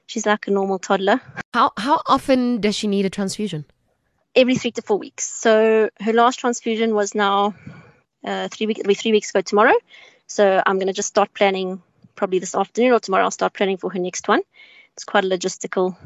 she's 0.06 0.24
like 0.24 0.46
a 0.46 0.52
normal 0.52 0.78
toddler. 0.78 1.20
How 1.52 1.72
how 1.76 2.00
often 2.06 2.62
does 2.62 2.76
she 2.76 2.86
need 2.86 3.04
a 3.04 3.10
transfusion? 3.10 3.66
Every 4.34 4.54
three 4.54 4.70
to 4.70 4.80
four 4.80 4.96
weeks. 4.96 5.28
So 5.28 5.90
her 6.00 6.14
last 6.14 6.38
transfusion 6.38 6.94
was 6.94 7.14
now 7.14 7.54
uh, 8.24 8.48
three 8.48 8.66
weeks. 8.66 8.80
It'll 8.80 8.88
be 8.88 8.94
three 8.94 9.12
weeks 9.12 9.28
ago 9.28 9.42
tomorrow. 9.42 9.74
So 10.28 10.62
I'm 10.64 10.78
going 10.78 10.86
to 10.86 10.94
just 10.94 11.08
start 11.08 11.34
planning 11.34 11.82
probably 12.14 12.38
this 12.38 12.54
afternoon 12.54 12.92
or 12.92 13.00
tomorrow. 13.00 13.24
I'll 13.24 13.30
start 13.30 13.52
planning 13.52 13.76
for 13.76 13.92
her 13.92 13.98
next 13.98 14.28
one. 14.28 14.40
It's 14.94 15.04
quite 15.04 15.24
a 15.24 15.28
logistical 15.28 15.96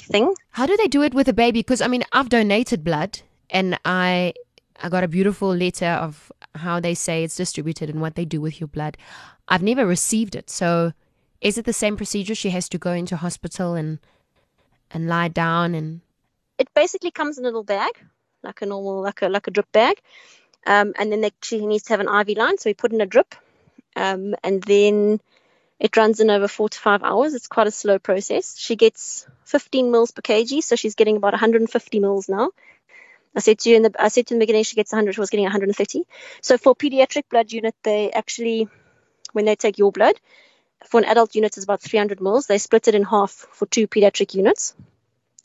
thing. 0.00 0.34
How 0.50 0.66
do 0.66 0.76
they 0.76 0.86
do 0.86 1.02
it 1.02 1.14
with 1.14 1.28
a 1.28 1.32
baby? 1.32 1.60
Because 1.60 1.80
I 1.80 1.88
mean, 1.88 2.04
I've 2.12 2.28
donated 2.28 2.84
blood, 2.84 3.20
and 3.50 3.78
I 3.84 4.34
I 4.80 4.88
got 4.88 5.04
a 5.04 5.08
beautiful 5.08 5.54
letter 5.54 5.86
of 5.86 6.30
how 6.54 6.80
they 6.80 6.94
say 6.94 7.24
it's 7.24 7.36
distributed 7.36 7.90
and 7.90 8.00
what 8.00 8.14
they 8.14 8.24
do 8.24 8.40
with 8.40 8.60
your 8.60 8.68
blood. 8.68 8.96
I've 9.48 9.62
never 9.62 9.86
received 9.86 10.36
it, 10.36 10.50
so 10.50 10.92
is 11.40 11.58
it 11.58 11.64
the 11.64 11.72
same 11.72 11.96
procedure? 11.96 12.34
She 12.34 12.50
has 12.50 12.68
to 12.70 12.78
go 12.78 12.92
into 12.92 13.16
hospital 13.16 13.74
and 13.74 13.98
and 14.90 15.08
lie 15.08 15.28
down 15.28 15.74
and. 15.74 16.00
It 16.58 16.72
basically 16.74 17.12
comes 17.12 17.38
in 17.38 17.44
a 17.44 17.48
little 17.48 17.62
bag, 17.62 17.92
like 18.42 18.62
a 18.62 18.66
normal, 18.66 19.00
like 19.00 19.22
a 19.22 19.28
like 19.28 19.46
a 19.46 19.50
drip 19.50 19.70
bag, 19.72 20.00
um, 20.66 20.92
and 20.98 21.12
then 21.12 21.20
they, 21.20 21.30
she 21.42 21.64
needs 21.64 21.84
to 21.84 21.92
have 21.92 22.00
an 22.00 22.08
IV 22.08 22.36
line, 22.36 22.58
so 22.58 22.68
we 22.68 22.74
put 22.74 22.92
in 22.92 23.00
a 23.00 23.06
drip, 23.06 23.34
um, 23.94 24.34
and 24.42 24.62
then 24.64 25.20
it 25.80 25.96
runs 25.96 26.20
in 26.20 26.30
over 26.30 26.48
four 26.48 26.68
to 26.68 26.78
five 26.78 27.02
hours. 27.02 27.34
It's 27.34 27.46
quite 27.46 27.66
a 27.66 27.70
slow 27.72 27.98
process. 27.98 28.56
She 28.58 28.76
gets 28.76 29.26
15 29.44 29.90
mils 29.90 30.10
per 30.10 30.22
kg, 30.22 30.62
so 30.62 30.76
she's 30.76 30.94
getting 30.94 31.16
about 31.16 31.32
150 31.32 32.00
mils 32.00 32.28
now. 32.28 32.50
I 33.36 33.40
said 33.40 33.58
to 33.60 33.70
you 33.70 33.76
in 33.76 33.82
the 33.82 33.94
I 33.98 34.08
said 34.08 34.26
to 34.26 34.34
the 34.34 34.40
beginning 34.40 34.64
she 34.64 34.76
gets 34.76 34.92
100, 34.92 35.14
she 35.14 35.20
was 35.20 35.30
getting 35.30 35.44
130. 35.44 36.04
So 36.40 36.58
for 36.58 36.74
pediatric 36.74 37.28
blood 37.30 37.52
unit, 37.52 37.74
they 37.82 38.10
actually, 38.10 38.68
when 39.32 39.44
they 39.44 39.54
take 39.54 39.78
your 39.78 39.92
blood, 39.92 40.18
for 40.86 40.98
an 40.98 41.06
adult 41.06 41.34
unit 41.34 41.56
is 41.56 41.64
about 41.64 41.80
300 41.80 42.20
mils. 42.20 42.46
They 42.46 42.58
split 42.58 42.88
it 42.88 42.94
in 42.94 43.04
half 43.04 43.30
for 43.30 43.66
two 43.66 43.86
pediatric 43.86 44.34
units. 44.34 44.74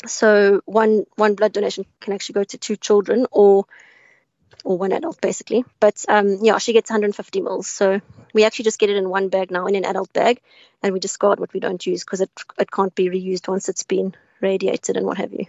So 0.05 0.61
one 0.65 1.05
one 1.15 1.35
blood 1.35 1.53
donation 1.53 1.85
can 1.99 2.13
actually 2.13 2.33
go 2.33 2.43
to 2.43 2.57
two 2.57 2.75
children, 2.75 3.27
or 3.31 3.65
or 4.63 4.77
one 4.77 4.91
adult 4.91 5.19
basically. 5.21 5.65
But 5.79 6.03
um, 6.07 6.39
yeah, 6.41 6.57
she 6.57 6.73
gets 6.73 6.89
150 6.89 7.41
mils. 7.41 7.67
So 7.67 8.01
we 8.33 8.43
actually 8.43 8.65
just 8.65 8.79
get 8.79 8.89
it 8.89 8.97
in 8.97 9.09
one 9.09 9.29
bag 9.29 9.51
now 9.51 9.67
in 9.67 9.75
an 9.75 9.85
adult 9.85 10.13
bag, 10.13 10.41
and 10.81 10.93
we 10.93 10.99
discard 10.99 11.39
what 11.39 11.53
we 11.53 11.59
don't 11.59 11.85
use 11.85 12.03
because 12.03 12.21
it 12.21 12.31
it 12.57 12.71
can't 12.71 12.95
be 12.95 13.09
reused 13.09 13.47
once 13.47 13.69
it's 13.69 13.83
been 13.83 14.15
radiated 14.41 14.97
and 14.97 15.05
what 15.05 15.17
have 15.17 15.33
you. 15.33 15.45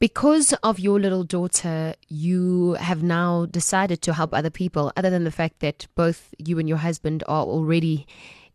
Because 0.00 0.52
of 0.62 0.78
your 0.78 1.00
little 1.00 1.24
daughter, 1.24 1.94
you 2.06 2.74
have 2.74 3.02
now 3.02 3.46
decided 3.46 4.00
to 4.02 4.12
help 4.12 4.32
other 4.32 4.50
people. 4.50 4.92
Other 4.96 5.10
than 5.10 5.24
the 5.24 5.32
fact 5.32 5.58
that 5.58 5.88
both 5.96 6.32
you 6.38 6.60
and 6.60 6.68
your 6.68 6.78
husband 6.78 7.24
are 7.26 7.44
already 7.44 8.06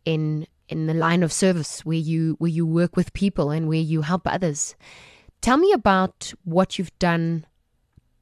in 0.06 0.46
in 0.68 0.86
the 0.86 0.94
line 0.94 1.22
of 1.22 1.32
service 1.32 1.84
where 1.84 1.98
you 1.98 2.36
where 2.38 2.50
you 2.50 2.66
work 2.66 2.96
with 2.96 3.12
people 3.12 3.50
and 3.50 3.68
where 3.68 3.78
you 3.78 4.02
help 4.02 4.22
others. 4.26 4.74
Tell 5.42 5.58
me 5.58 5.72
about 5.72 6.32
what 6.44 6.78
you've 6.78 6.98
done 6.98 7.44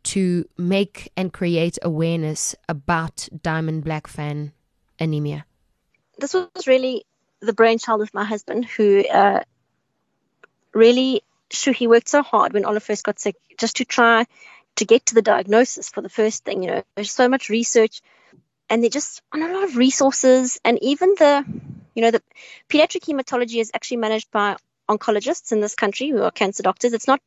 to 0.05 0.49
make 0.57 1.11
and 1.17 1.33
create 1.33 1.79
awareness 1.83 2.55
about 2.69 3.29
Diamond 3.43 3.85
Blackfan 3.85 4.53
anemia? 4.99 5.45
This 6.19 6.35
was 6.35 6.49
really 6.67 7.05
the 7.41 7.53
brainchild 7.53 8.03
of 8.03 8.15
my 8.15 8.25
husband, 8.25 8.65
who 8.65 9.05
uh, 9.09 9.43
really, 10.73 11.23
sure, 11.51 11.73
he 11.73 11.87
worked 11.87 12.09
so 12.09 12.23
hard 12.23 12.53
when 12.53 12.65
Olive 12.65 12.83
first 12.83 13.05
got 13.05 13.19
sick 13.19 13.37
just 13.59 13.77
to 13.77 13.85
try 13.85 14.27
to 14.77 14.85
get 14.85 15.07
to 15.07 15.15
the 15.15 15.23
diagnosis 15.23 15.91
for 15.91 16.01
the 16.01 16.09
first 16.09 16.45
thing. 16.45 16.63
You 16.63 16.71
know, 16.71 16.83
there's 16.95 17.13
so 17.13 17.29
much 17.29 17.49
research, 17.49 18.01
and 18.71 18.83
they 18.83 18.89
just 18.89 19.23
on 19.33 19.43
a 19.43 19.53
lot 19.53 19.65
of 19.65 19.77
resources, 19.77 20.61
and 20.65 20.79
even 20.83 21.15
the, 21.19 21.45
you 21.95 22.03
know, 22.03 22.11
the 22.11 22.23
pediatric 22.69 23.05
hematology 23.05 23.61
is 23.61 23.71
actually 23.75 23.99
managed 23.99 24.31
by 24.31 24.57
oncologists 24.89 25.53
in 25.53 25.61
this 25.61 25.75
country 25.75 26.09
who 26.11 26.23
are 26.23 26.31
cancer 26.31 26.63
doctors. 26.63 26.93
It's 26.93 27.07
not 27.07 27.21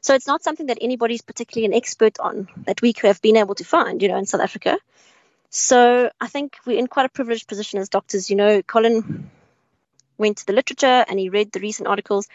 so 0.00 0.14
it's 0.14 0.26
not 0.26 0.42
something 0.42 0.66
that 0.66 0.78
anybody's 0.80 1.22
particularly 1.22 1.66
an 1.66 1.74
expert 1.74 2.18
on 2.20 2.48
that 2.66 2.82
we 2.82 2.94
have 3.02 3.22
been 3.22 3.36
able 3.36 3.54
to 3.56 3.64
find, 3.64 4.02
you 4.02 4.08
know, 4.08 4.18
in 4.18 4.26
South 4.26 4.40
Africa. 4.40 4.78
So 5.50 6.10
I 6.20 6.26
think 6.28 6.56
we're 6.66 6.78
in 6.78 6.86
quite 6.86 7.06
a 7.06 7.10
privileged 7.10 7.48
position 7.48 7.80
as 7.80 7.88
doctors. 7.88 8.28
You 8.28 8.36
know, 8.36 8.62
Colin 8.62 9.30
went 10.18 10.38
to 10.38 10.46
the 10.46 10.52
literature 10.52 11.04
and 11.08 11.18
he 11.18 11.28
read 11.28 11.52
the 11.52 11.60
recent 11.60 11.88
articles 11.88 12.28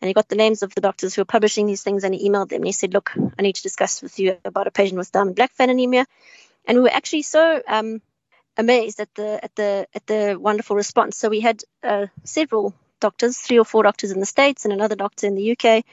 and 0.00 0.08
he 0.08 0.14
got 0.14 0.28
the 0.28 0.36
names 0.36 0.62
of 0.62 0.74
the 0.74 0.80
doctors 0.80 1.14
who 1.14 1.22
are 1.22 1.26
publishing 1.26 1.66
these 1.66 1.82
things 1.82 2.04
and 2.04 2.14
he 2.14 2.28
emailed 2.28 2.50
them 2.50 2.58
and 2.58 2.66
he 2.66 2.72
said, 2.72 2.94
Look, 2.94 3.12
I 3.38 3.42
need 3.42 3.56
to 3.56 3.62
discuss 3.62 4.02
with 4.02 4.18
you 4.18 4.36
about 4.44 4.66
a 4.66 4.70
patient 4.70 4.98
with 4.98 5.10
Diamond 5.12 5.36
Blackfan 5.36 5.70
anemia. 5.70 6.06
And 6.66 6.76
we 6.76 6.82
were 6.82 6.92
actually 6.92 7.22
so 7.22 7.62
um, 7.66 8.00
amazed 8.56 9.00
at 9.00 9.12
the 9.14 9.42
at 9.42 9.54
the 9.56 9.88
at 9.94 10.06
the 10.06 10.36
wonderful 10.38 10.76
response. 10.76 11.16
So 11.16 11.28
we 11.28 11.40
had 11.40 11.62
uh, 11.82 12.06
several 12.24 12.74
doctors, 13.00 13.38
three 13.38 13.58
or 13.58 13.64
four 13.64 13.82
doctors 13.82 14.10
in 14.10 14.20
the 14.20 14.26
States 14.26 14.64
and 14.64 14.72
another 14.72 14.96
doctor 14.96 15.26
in 15.26 15.34
the 15.34 15.52
UK, 15.52 15.84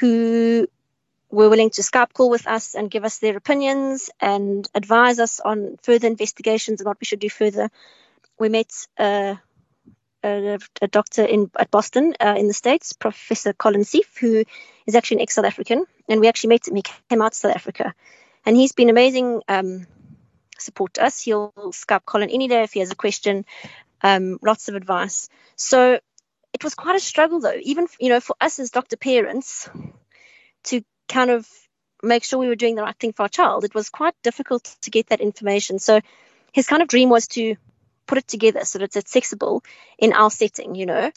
who 0.00 0.66
were 1.30 1.48
willing 1.48 1.70
to 1.70 1.82
Skype 1.82 2.12
call 2.12 2.30
with 2.30 2.46
us 2.46 2.74
and 2.74 2.90
give 2.90 3.04
us 3.04 3.18
their 3.18 3.36
opinions 3.36 4.10
and 4.20 4.68
advise 4.74 5.18
us 5.18 5.40
on 5.40 5.78
further 5.82 6.06
investigations 6.06 6.80
and 6.80 6.86
what 6.86 7.00
we 7.00 7.06
should 7.06 7.20
do 7.20 7.30
further. 7.30 7.70
We 8.38 8.50
met 8.50 8.70
uh, 8.98 9.36
a, 10.22 10.58
a, 10.80 10.88
doctor 10.88 11.24
in 11.24 11.50
at 11.58 11.70
Boston 11.70 12.14
uh, 12.20 12.34
in 12.36 12.48
the 12.48 12.54
States, 12.54 12.92
Professor 12.92 13.52
Colin 13.52 13.82
Sieff, 13.82 14.18
who 14.18 14.44
is 14.86 14.94
actually 14.94 15.18
an 15.18 15.22
ex 15.22 15.34
South 15.34 15.44
African, 15.44 15.86
and 16.08 16.20
we 16.20 16.28
actually 16.28 16.48
met 16.48 16.68
him. 16.68 16.76
He 16.76 16.82
came 16.82 17.22
out 17.22 17.32
to 17.32 17.38
South 17.38 17.56
Africa, 17.56 17.94
and 18.44 18.56
he's 18.56 18.72
been 18.72 18.90
amazing 18.90 19.42
um, 19.48 19.86
support 20.58 20.94
to 20.94 21.04
us. 21.04 21.20
He'll 21.20 21.52
Skype 21.56 22.04
Colin 22.04 22.30
any 22.30 22.48
day 22.48 22.62
if 22.62 22.72
he 22.72 22.80
has 22.80 22.90
a 22.90 22.96
question, 22.96 23.44
um, 24.02 24.38
lots 24.42 24.68
of 24.68 24.74
advice. 24.74 25.28
So 25.56 26.00
it 26.52 26.64
was 26.64 26.74
quite 26.74 26.96
a 26.96 27.00
struggle 27.00 27.40
though, 27.40 27.58
even 27.62 27.86
you 27.98 28.08
know 28.08 28.20
for 28.20 28.36
us 28.40 28.58
as 28.58 28.70
doctor 28.70 28.96
parents 28.96 29.68
to 30.64 30.82
kind 31.08 31.30
of 31.30 31.48
make 32.02 32.24
sure 32.24 32.38
we 32.38 32.48
were 32.48 32.56
doing 32.56 32.74
the 32.74 32.82
right 32.82 32.96
thing 32.98 33.12
for 33.12 33.22
our 33.22 33.28
child, 33.28 33.64
it 33.64 33.74
was 33.74 33.88
quite 33.88 34.14
difficult 34.22 34.76
to 34.82 34.90
get 34.90 35.08
that 35.08 35.20
information. 35.20 35.78
So 35.78 36.00
his 36.52 36.66
kind 36.66 36.82
of 36.82 36.88
dream 36.88 37.08
was 37.08 37.28
to 37.28 37.56
put 38.06 38.18
it 38.18 38.28
together 38.28 38.64
so 38.64 38.78
that 38.78 38.96
it's 38.96 38.96
accessible 38.96 39.62
in 39.98 40.12
our 40.12 40.30
setting, 40.30 40.74
you 40.74 40.86
know. 40.86 41.10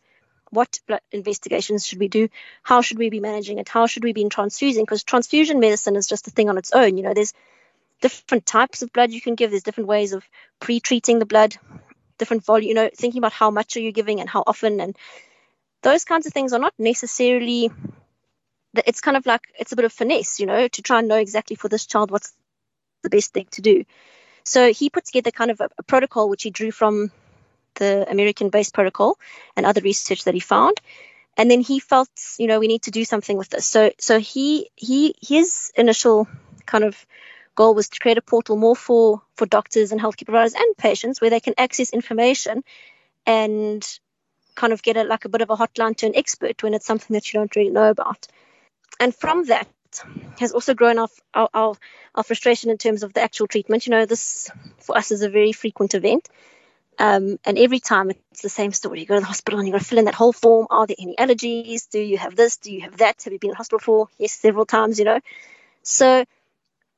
What 0.51 0.79
blood 0.87 1.01
investigations 1.11 1.85
should 1.85 1.99
we 1.99 2.07
do? 2.07 2.29
How 2.61 2.81
should 2.81 2.99
we 2.99 3.09
be 3.09 3.19
managing 3.19 3.57
it? 3.57 3.67
How 3.67 3.87
should 3.87 4.03
we 4.03 4.13
be 4.13 4.29
transfusing? 4.29 4.83
Because 4.83 5.03
transfusion 5.03 5.59
medicine 5.59 5.95
is 5.95 6.07
just 6.07 6.27
a 6.27 6.31
thing 6.31 6.49
on 6.49 6.57
its 6.57 6.71
own. 6.71 6.97
You 6.97 7.03
know, 7.03 7.13
there's 7.13 7.33
different 7.99 8.45
types 8.45 8.81
of 8.81 8.93
blood 8.93 9.11
you 9.11 9.21
can 9.21 9.35
give. 9.35 9.49
There's 9.49 9.63
different 9.63 9.89
ways 9.89 10.13
of 10.13 10.23
pre-treating 10.59 11.19
the 11.19 11.25
blood, 11.25 11.57
different 12.17 12.45
volume. 12.45 12.69
You 12.69 12.75
know, 12.75 12.89
thinking 12.93 13.19
about 13.19 13.33
how 13.33 13.51
much 13.51 13.77
are 13.77 13.81
you 13.81 13.91
giving 13.91 14.19
and 14.19 14.29
how 14.29 14.43
often, 14.45 14.79
and 14.79 14.95
those 15.83 16.03
kinds 16.03 16.25
of 16.25 16.33
things 16.33 16.53
are 16.53 16.59
not 16.59 16.73
necessarily. 16.77 17.71
It's 18.85 19.01
kind 19.01 19.15
of 19.15 19.25
like 19.25 19.41
it's 19.57 19.71
a 19.71 19.75
bit 19.75 19.85
of 19.85 19.93
finesse, 19.93 20.39
you 20.39 20.45
know, 20.45 20.67
to 20.67 20.81
try 20.81 20.99
and 20.99 21.07
know 21.07 21.17
exactly 21.17 21.55
for 21.55 21.69
this 21.69 21.85
child 21.85 22.11
what's 22.11 22.33
the 23.03 23.09
best 23.09 23.33
thing 23.33 23.47
to 23.51 23.61
do. 23.61 23.85
So 24.43 24.73
he 24.73 24.89
put 24.89 25.05
together 25.05 25.31
kind 25.31 25.51
of 25.51 25.61
a, 25.61 25.69
a 25.77 25.83
protocol 25.83 26.29
which 26.29 26.43
he 26.43 26.49
drew 26.49 26.71
from 26.71 27.11
the 27.75 28.09
American 28.09 28.49
based 28.49 28.73
protocol 28.73 29.17
and 29.55 29.65
other 29.65 29.81
research 29.81 30.25
that 30.25 30.33
he 30.33 30.39
found. 30.39 30.79
And 31.37 31.51
then 31.51 31.61
he 31.61 31.79
felt, 31.79 32.09
you 32.37 32.47
know, 32.47 32.59
we 32.59 32.67
need 32.67 32.83
to 32.83 32.91
do 32.91 33.03
something 33.05 33.37
with 33.37 33.49
this. 33.49 33.65
So 33.65 33.91
so 33.99 34.19
he 34.19 34.69
he 34.75 35.15
his 35.21 35.71
initial 35.75 36.27
kind 36.65 36.83
of 36.83 37.05
goal 37.55 37.73
was 37.73 37.89
to 37.89 37.99
create 37.99 38.17
a 38.17 38.21
portal 38.21 38.55
more 38.55 38.75
for 38.75 39.21
for 39.35 39.45
doctors 39.45 39.91
and 39.91 40.01
healthcare 40.01 40.25
providers 40.25 40.53
and 40.53 40.77
patients 40.77 41.21
where 41.21 41.29
they 41.29 41.39
can 41.39 41.53
access 41.57 41.91
information 41.91 42.63
and 43.25 43.99
kind 44.55 44.73
of 44.73 44.81
get 44.81 44.97
a, 44.97 45.03
like 45.03 45.25
a 45.25 45.29
bit 45.29 45.41
of 45.41 45.49
a 45.49 45.55
hotline 45.55 45.95
to 45.97 46.05
an 46.05 46.15
expert 46.15 46.61
when 46.63 46.73
it's 46.73 46.85
something 46.85 47.13
that 47.13 47.33
you 47.33 47.39
don't 47.39 47.55
really 47.55 47.71
know 47.71 47.89
about. 47.89 48.27
And 48.99 49.13
from 49.13 49.45
that, 49.45 49.67
has 50.39 50.51
also 50.51 50.73
grown 50.73 50.99
our, 50.99 51.07
our, 51.33 51.49
our, 51.53 51.75
our 52.15 52.23
frustration 52.23 52.69
in 52.69 52.77
terms 52.77 53.03
of 53.03 53.13
the 53.13 53.21
actual 53.21 53.47
treatment. 53.47 53.85
You 53.85 53.91
know, 53.91 54.05
this 54.05 54.49
for 54.79 54.97
us 54.97 55.11
is 55.11 55.21
a 55.21 55.29
very 55.29 55.51
frequent 55.51 55.93
event. 55.93 56.27
Um, 56.97 57.39
and 57.45 57.57
every 57.57 57.79
time 57.79 58.09
it's 58.09 58.41
the 58.41 58.49
same 58.49 58.71
story. 58.71 59.01
You 59.01 59.05
go 59.05 59.15
to 59.15 59.19
the 59.19 59.25
hospital 59.25 59.59
and 59.59 59.67
you've 59.67 59.73
got 59.73 59.79
to 59.79 59.85
fill 59.85 59.99
in 59.99 60.05
that 60.05 60.15
whole 60.15 60.33
form. 60.33 60.67
Are 60.69 60.87
there 60.87 60.95
any 60.97 61.15
allergies? 61.15 61.89
Do 61.89 61.99
you 61.99 62.17
have 62.17 62.35
this? 62.35 62.57
Do 62.57 62.71
you 62.73 62.81
have 62.81 62.97
that? 62.97 63.23
Have 63.23 63.33
you 63.33 63.39
been 63.39 63.51
in 63.51 63.55
hospital 63.55 63.79
for? 63.79 64.07
Yes, 64.17 64.33
several 64.33 64.65
times, 64.65 64.97
you 64.97 65.05
know. 65.05 65.19
So 65.83 66.25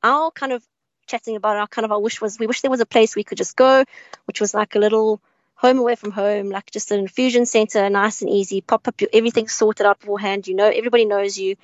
our 0.02 0.30
kind 0.30 0.52
of 0.52 0.64
chatting 1.06 1.36
about 1.36 1.56
our 1.56 1.66
kind 1.66 1.84
of 1.84 1.92
our 1.92 2.00
wish 2.00 2.20
was 2.20 2.38
we 2.38 2.46
wish 2.46 2.60
there 2.60 2.70
was 2.70 2.80
a 2.80 2.86
place 2.86 3.16
we 3.16 3.24
could 3.24 3.38
just 3.38 3.56
go, 3.56 3.84
which 4.26 4.40
was 4.40 4.54
like 4.54 4.74
a 4.74 4.78
little 4.78 5.20
home 5.54 5.78
away 5.78 5.96
from 5.96 6.12
home, 6.12 6.50
like 6.50 6.70
just 6.70 6.92
an 6.92 7.00
infusion 7.00 7.44
center, 7.44 7.88
nice 7.90 8.20
and 8.20 8.30
easy, 8.30 8.60
pop 8.60 8.86
up 8.86 9.00
your 9.00 9.10
everything 9.12 9.48
sorted 9.48 9.86
out 9.86 10.00
beforehand. 10.00 10.46
You 10.46 10.54
know, 10.54 10.68
everybody 10.68 11.04
knows 11.04 11.36
you 11.36 11.56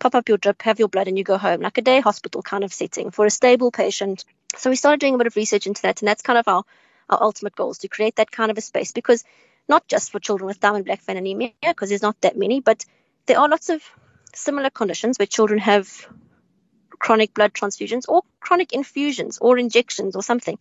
pop 0.00 0.16
up 0.16 0.28
your 0.28 0.38
drip, 0.38 0.60
have 0.62 0.80
your 0.80 0.88
blood, 0.88 1.06
and 1.06 1.16
you 1.16 1.22
go 1.22 1.38
home, 1.38 1.60
like 1.60 1.78
a 1.78 1.82
day 1.82 2.00
hospital 2.00 2.42
kind 2.42 2.64
of 2.64 2.72
setting 2.72 3.12
for 3.12 3.24
a 3.24 3.30
stable 3.30 3.70
patient. 3.70 4.24
So 4.56 4.68
we 4.68 4.76
started 4.76 4.98
doing 4.98 5.14
a 5.14 5.18
bit 5.18 5.28
of 5.28 5.36
research 5.36 5.68
into 5.68 5.82
that, 5.82 6.02
and 6.02 6.08
that's 6.08 6.22
kind 6.22 6.38
of 6.38 6.48
our, 6.48 6.64
our 7.08 7.22
ultimate 7.22 7.54
goals 7.54 7.78
to 7.78 7.88
create 7.88 8.16
that 8.16 8.32
kind 8.32 8.50
of 8.50 8.58
a 8.58 8.60
space 8.60 8.90
because 8.90 9.22
not 9.68 9.86
just 9.86 10.10
for 10.10 10.18
children 10.18 10.48
with 10.48 10.58
Diamond 10.58 10.86
Blackfan 10.86 11.16
anemia, 11.16 11.52
because 11.62 11.88
there's 11.88 12.02
not 12.02 12.20
that 12.22 12.36
many, 12.36 12.60
but 12.60 12.84
there 13.26 13.38
are 13.38 13.48
lots 13.48 13.68
of 13.70 13.80
similar 14.34 14.70
conditions 14.70 15.18
where 15.18 15.26
children 15.26 15.60
have 15.60 16.08
chronic 16.98 17.34
blood 17.34 17.52
transfusions 17.52 18.04
or 18.08 18.22
chronic 18.40 18.72
infusions 18.72 19.38
or 19.38 19.58
injections 19.58 20.16
or 20.16 20.22
something 20.22 20.58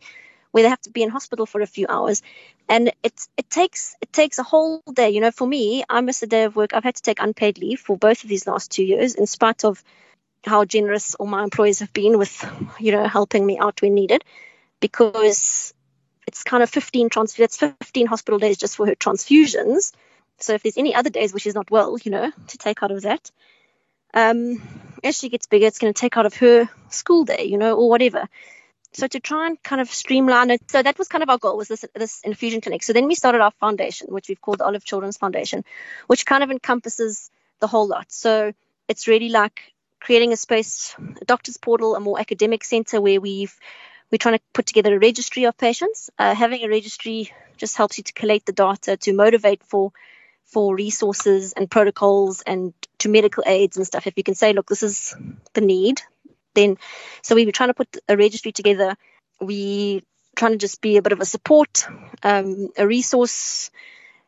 where 0.52 0.64
they 0.64 0.70
have 0.70 0.82
to 0.82 0.92
be 0.92 1.04
in 1.04 1.10
hospital 1.10 1.46
for 1.46 1.62
a 1.62 1.68
few 1.68 1.88
hours. 1.90 2.22
And 2.70 2.92
it 3.04 3.14
it 3.38 3.50
takes 3.50 3.96
it 4.02 4.14
takes 4.14 4.40
a 4.40 4.44
whole 4.44 4.82
day. 4.94 5.10
You 5.10 5.22
know 5.22 5.32
for 5.32 5.48
me 5.48 5.84
i 5.90 6.02
miss 6.02 6.24
a 6.24 6.28
day 6.28 6.44
of 6.44 6.56
work. 6.56 6.74
I've 6.74 6.84
had 6.84 6.96
to 6.96 7.02
take 7.02 7.22
unpaid 7.22 7.58
leave 7.58 7.80
for 7.80 7.98
both 7.98 8.24
of 8.24 8.30
these 8.30 8.48
last 8.48 8.72
two 8.72 8.84
years 8.84 9.16
in 9.16 9.28
spite 9.28 9.66
of 9.66 9.84
how 10.46 10.66
generous 10.66 11.16
all 11.16 11.28
my 11.28 11.44
employees 11.44 11.80
have 11.80 11.94
been 11.94 12.18
with 12.18 12.46
you 12.80 12.92
know 12.92 13.08
helping 13.08 13.46
me 13.46 13.60
out 13.60 13.82
when 13.82 13.94
needed 13.94 14.24
because 14.80 15.74
it's 16.28 16.44
kind 16.44 16.64
of 16.64 16.70
15 16.70 17.10
transfer 17.10 17.44
that's 17.44 17.58
15 17.58 18.08
hospital 18.08 18.40
days 18.40 18.58
just 18.58 18.76
for 18.76 18.86
her 18.88 18.96
transfusions. 18.96 19.92
So 20.40 20.54
if 20.54 20.64
there's 20.64 20.78
any 20.78 20.96
other 20.96 21.10
days 21.10 21.34
which 21.34 21.46
is 21.46 21.56
not 21.56 21.72
well 21.72 21.98
you 22.04 22.12
know 22.12 22.32
to 22.48 22.58
take 22.58 22.84
out 22.84 22.92
of 22.92 23.04
that 23.04 23.32
um, 24.14 24.62
as 25.04 25.18
she 25.18 25.30
gets 25.30 25.48
bigger 25.48 25.68
it's 25.68 25.80
going 25.80 25.94
to 25.94 26.00
take 26.00 26.18
out 26.18 26.26
of 26.26 26.36
her 26.36 26.70
school 26.90 27.26
day 27.26 27.46
you 27.46 27.58
know 27.58 27.76
or 27.76 27.90
whatever. 27.90 28.28
So 28.94 29.08
to 29.08 29.22
try 29.22 29.48
and 29.48 29.62
kind 29.64 29.82
of 29.82 29.90
streamline 29.90 30.52
it 30.52 30.70
so 30.70 30.84
that 30.84 30.98
was 30.98 31.08
kind 31.08 31.24
of 31.24 31.30
our 31.30 31.38
goal 31.38 31.58
was 31.58 31.70
this 31.70 31.86
this 31.96 32.22
infusion 32.24 32.62
clinic. 32.62 32.84
So 32.84 32.94
then 32.94 33.08
we 33.08 33.16
started 33.16 33.42
our 33.42 33.52
foundation 33.52 34.08
which 34.10 34.28
we've 34.28 34.42
called 34.42 34.60
the 34.60 34.66
olive 34.66 34.84
children's 34.84 35.18
foundation 35.18 35.64
which 36.08 36.26
kind 36.26 36.44
of 36.44 36.52
encompasses 36.52 37.32
the 37.60 37.68
whole 37.68 37.88
lot. 37.88 38.12
So 38.12 38.54
it's 38.88 39.08
really 39.08 39.30
like 39.30 39.74
creating 40.00 40.34
a 40.34 40.38
space 40.38 40.96
a 41.22 41.26
doctor's 41.26 41.58
portal 41.58 41.96
a 41.96 42.00
more 42.00 42.20
academic 42.20 42.64
center 42.64 43.00
where 43.00 43.22
we've 43.22 43.56
we're 44.12 44.18
trying 44.18 44.38
to 44.38 44.44
put 44.54 44.66
together 44.66 44.96
a 44.96 45.00
registry 45.00 45.46
of 45.46 45.58
patients. 45.58 46.10
Uh, 46.20 46.36
having 46.36 46.64
a 46.64 46.68
registry 46.68 47.32
just 47.58 47.78
helps 47.78 47.98
you 47.98 48.04
to 48.04 48.14
collate 48.14 48.46
the 48.46 48.52
data 48.52 48.98
to 48.98 49.14
motivate 49.14 49.64
for 49.64 49.92
for 50.44 50.76
resources 50.76 51.54
and 51.54 51.72
protocols 51.72 52.42
and 52.42 52.74
to 53.02 53.10
medical 53.10 53.44
aids 53.46 53.78
and 53.78 53.86
stuff 53.86 54.08
if 54.08 54.14
you 54.18 54.24
can 54.24 54.36
say 54.36 54.54
look 54.54 54.68
this 54.68 54.84
is 54.84 55.16
the 55.54 55.62
need 55.62 56.02
then 56.54 56.78
so 57.22 57.36
we 57.36 57.46
were 57.46 57.52
trying 57.52 57.70
to 57.70 57.74
put 57.74 57.98
a 58.08 58.18
registry 58.18 58.52
together. 58.52 58.96
We 59.40 60.04
trying 60.36 60.54
to 60.54 60.58
just 60.58 60.82
be 60.82 60.98
a 60.98 61.02
bit 61.02 61.14
of 61.14 61.20
a 61.20 61.26
support 61.26 61.88
um, 62.24 62.70
a 62.78 62.88
resource 62.88 63.72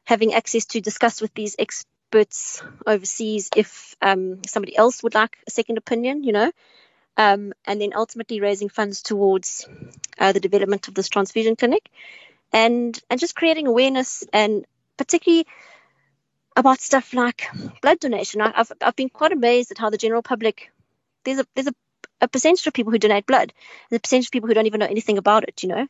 having 0.06 0.34
access 0.34 0.66
to 0.66 0.82
discuss 0.82 1.22
with 1.22 1.34
these 1.34 1.56
experts 1.58 2.62
overseas 2.86 3.50
if 3.56 3.96
um, 4.02 4.42
somebody 4.46 4.76
else 4.76 5.02
would 5.02 5.14
like 5.14 5.38
a 5.48 5.52
second 5.52 5.78
opinion 5.78 6.24
you 6.24 6.34
know? 6.34 6.52
Um, 7.16 7.54
and 7.66 7.80
then 7.80 7.92
ultimately 7.96 8.42
raising 8.42 8.70
funds 8.70 9.04
towards 9.04 9.68
uh, 10.18 10.32
the 10.32 10.40
development 10.40 10.88
of 10.88 10.96
this 10.96 11.10
transfusion 11.10 11.56
clinic 11.56 11.88
and 12.52 13.00
and 13.10 13.20
just 13.20 13.36
creating 13.36 13.68
awareness 13.68 14.24
and 14.34 14.66
particularly 14.98 15.46
about 16.56 16.82
stuff 16.82 17.14
like 17.14 17.48
blood 17.82 18.00
donation. 18.00 18.42
I, 18.42 18.52
have 18.56 18.72
I've 18.82 18.96
been 18.96 19.10
quite 19.10 19.32
amazed 19.32 19.72
at 19.72 19.78
how 19.78 19.90
the 19.90 19.98
general 19.98 20.22
public 20.22 20.72
there's 21.24 21.40
a 21.40 21.46
there's 21.56 21.68
a 21.68 21.74
a 22.22 22.28
percentage 22.28 22.66
of 22.66 22.74
people 22.74 22.92
who 22.92 23.00
donate 23.00 23.26
blood 23.26 23.54
and 23.90 23.98
a 23.98 24.00
percentage 24.00 24.28
of 24.28 24.32
people 24.32 24.48
who 24.48 24.54
don't 24.54 24.66
even 24.66 24.80
know 24.80 24.86
anything 24.88 25.18
about 25.18 25.44
it, 25.44 25.62
you 25.62 25.70
know. 25.70 25.88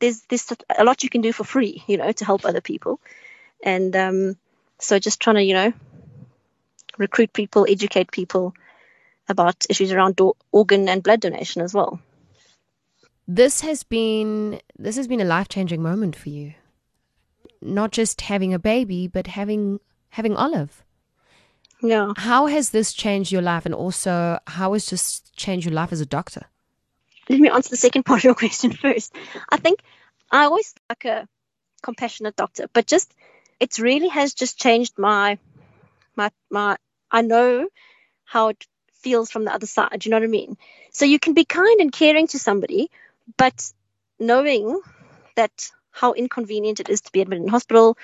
There's 0.00 0.22
there's 0.22 0.46
a 0.78 0.84
lot 0.84 1.02
you 1.02 1.10
can 1.10 1.20
do 1.20 1.32
for 1.32 1.44
free, 1.44 1.84
you 1.86 1.98
know, 1.98 2.10
to 2.10 2.24
help 2.24 2.44
other 2.44 2.62
people. 2.62 2.98
And 3.62 3.94
um, 3.94 4.36
so 4.78 4.98
just 4.98 5.20
trying 5.20 5.36
to, 5.36 5.42
you 5.42 5.54
know, 5.54 5.72
recruit 6.96 7.32
people, 7.32 7.66
educate 7.68 8.10
people 8.10 8.54
about 9.28 9.66
issues 9.68 9.92
around 9.92 10.16
do- 10.16 10.36
organ 10.50 10.88
and 10.88 11.02
blood 11.02 11.20
donation 11.20 11.60
as 11.60 11.74
well. 11.74 12.00
This 13.28 13.60
has 13.60 13.82
been 13.82 14.60
this 14.78 14.96
has 14.96 15.06
been 15.06 15.20
a 15.20 15.24
life-changing 15.24 15.82
moment 15.82 16.16
for 16.16 16.30
you. 16.30 16.54
Not 17.62 17.92
just 17.92 18.22
having 18.22 18.54
a 18.54 18.58
baby, 18.58 19.06
but 19.06 19.26
having 19.26 19.80
having 20.10 20.36
Olive. 20.36 20.82
Yeah. 21.82 22.12
How 22.16 22.46
has 22.46 22.70
this 22.70 22.92
changed 22.92 23.32
your 23.32 23.42
life, 23.42 23.66
and 23.66 23.74
also 23.74 24.38
how 24.46 24.72
has 24.72 24.90
this 24.90 25.20
changed 25.36 25.66
your 25.66 25.74
life 25.74 25.92
as 25.92 26.00
a 26.00 26.06
doctor? 26.06 26.46
Let 27.28 27.40
me 27.40 27.48
answer 27.48 27.70
the 27.70 27.76
second 27.76 28.02
part 28.06 28.20
of 28.20 28.24
your 28.24 28.34
question 28.34 28.72
first. 28.72 29.14
I 29.48 29.56
think 29.56 29.80
I 30.30 30.44
always 30.44 30.74
like 30.88 31.04
a 31.04 31.28
compassionate 31.82 32.36
doctor, 32.36 32.66
but 32.72 32.86
just 32.86 33.12
it 33.58 33.78
really 33.78 34.08
has 34.08 34.34
just 34.34 34.58
changed 34.58 34.98
my 34.98 35.38
my 36.16 36.30
my. 36.50 36.76
I 37.10 37.22
know 37.22 37.68
how 38.24 38.48
it 38.48 38.66
feels 38.94 39.30
from 39.30 39.44
the 39.44 39.52
other 39.52 39.66
side. 39.66 40.04
You 40.04 40.10
know 40.10 40.16
what 40.16 40.24
I 40.24 40.28
mean? 40.28 40.56
So 40.92 41.04
you 41.04 41.18
can 41.18 41.34
be 41.34 41.44
kind 41.44 41.80
and 41.80 41.92
caring 41.92 42.26
to 42.28 42.38
somebody, 42.38 42.90
but 43.36 43.72
knowing 44.18 44.80
that 45.36 45.70
how 45.90 46.12
inconvenient 46.12 46.80
it 46.80 46.88
is 46.88 47.00
to 47.02 47.12
be 47.12 47.20
admitted 47.20 47.42
in 47.44 47.48
hospital 47.48 47.96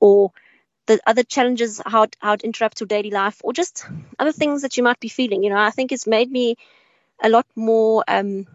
or 0.00 0.32
the 0.86 0.98
other 1.06 1.22
challenges, 1.22 1.80
how 1.84 2.02
it, 2.04 2.16
how 2.18 2.32
it 2.32 2.42
interrupts 2.42 2.80
your 2.80 2.88
daily 2.88 3.10
life, 3.10 3.40
or 3.44 3.52
just 3.52 3.84
other 4.18 4.32
things 4.32 4.62
that 4.62 4.76
you 4.76 4.82
might 4.82 4.98
be 4.98 5.08
feeling. 5.08 5.42
You 5.42 5.50
know, 5.50 5.58
I 5.58 5.70
think 5.70 5.92
it's 5.92 6.06
made 6.06 6.30
me 6.30 6.56
a 7.22 7.28
lot 7.28 7.46
more 7.54 8.04
um, 8.08 8.46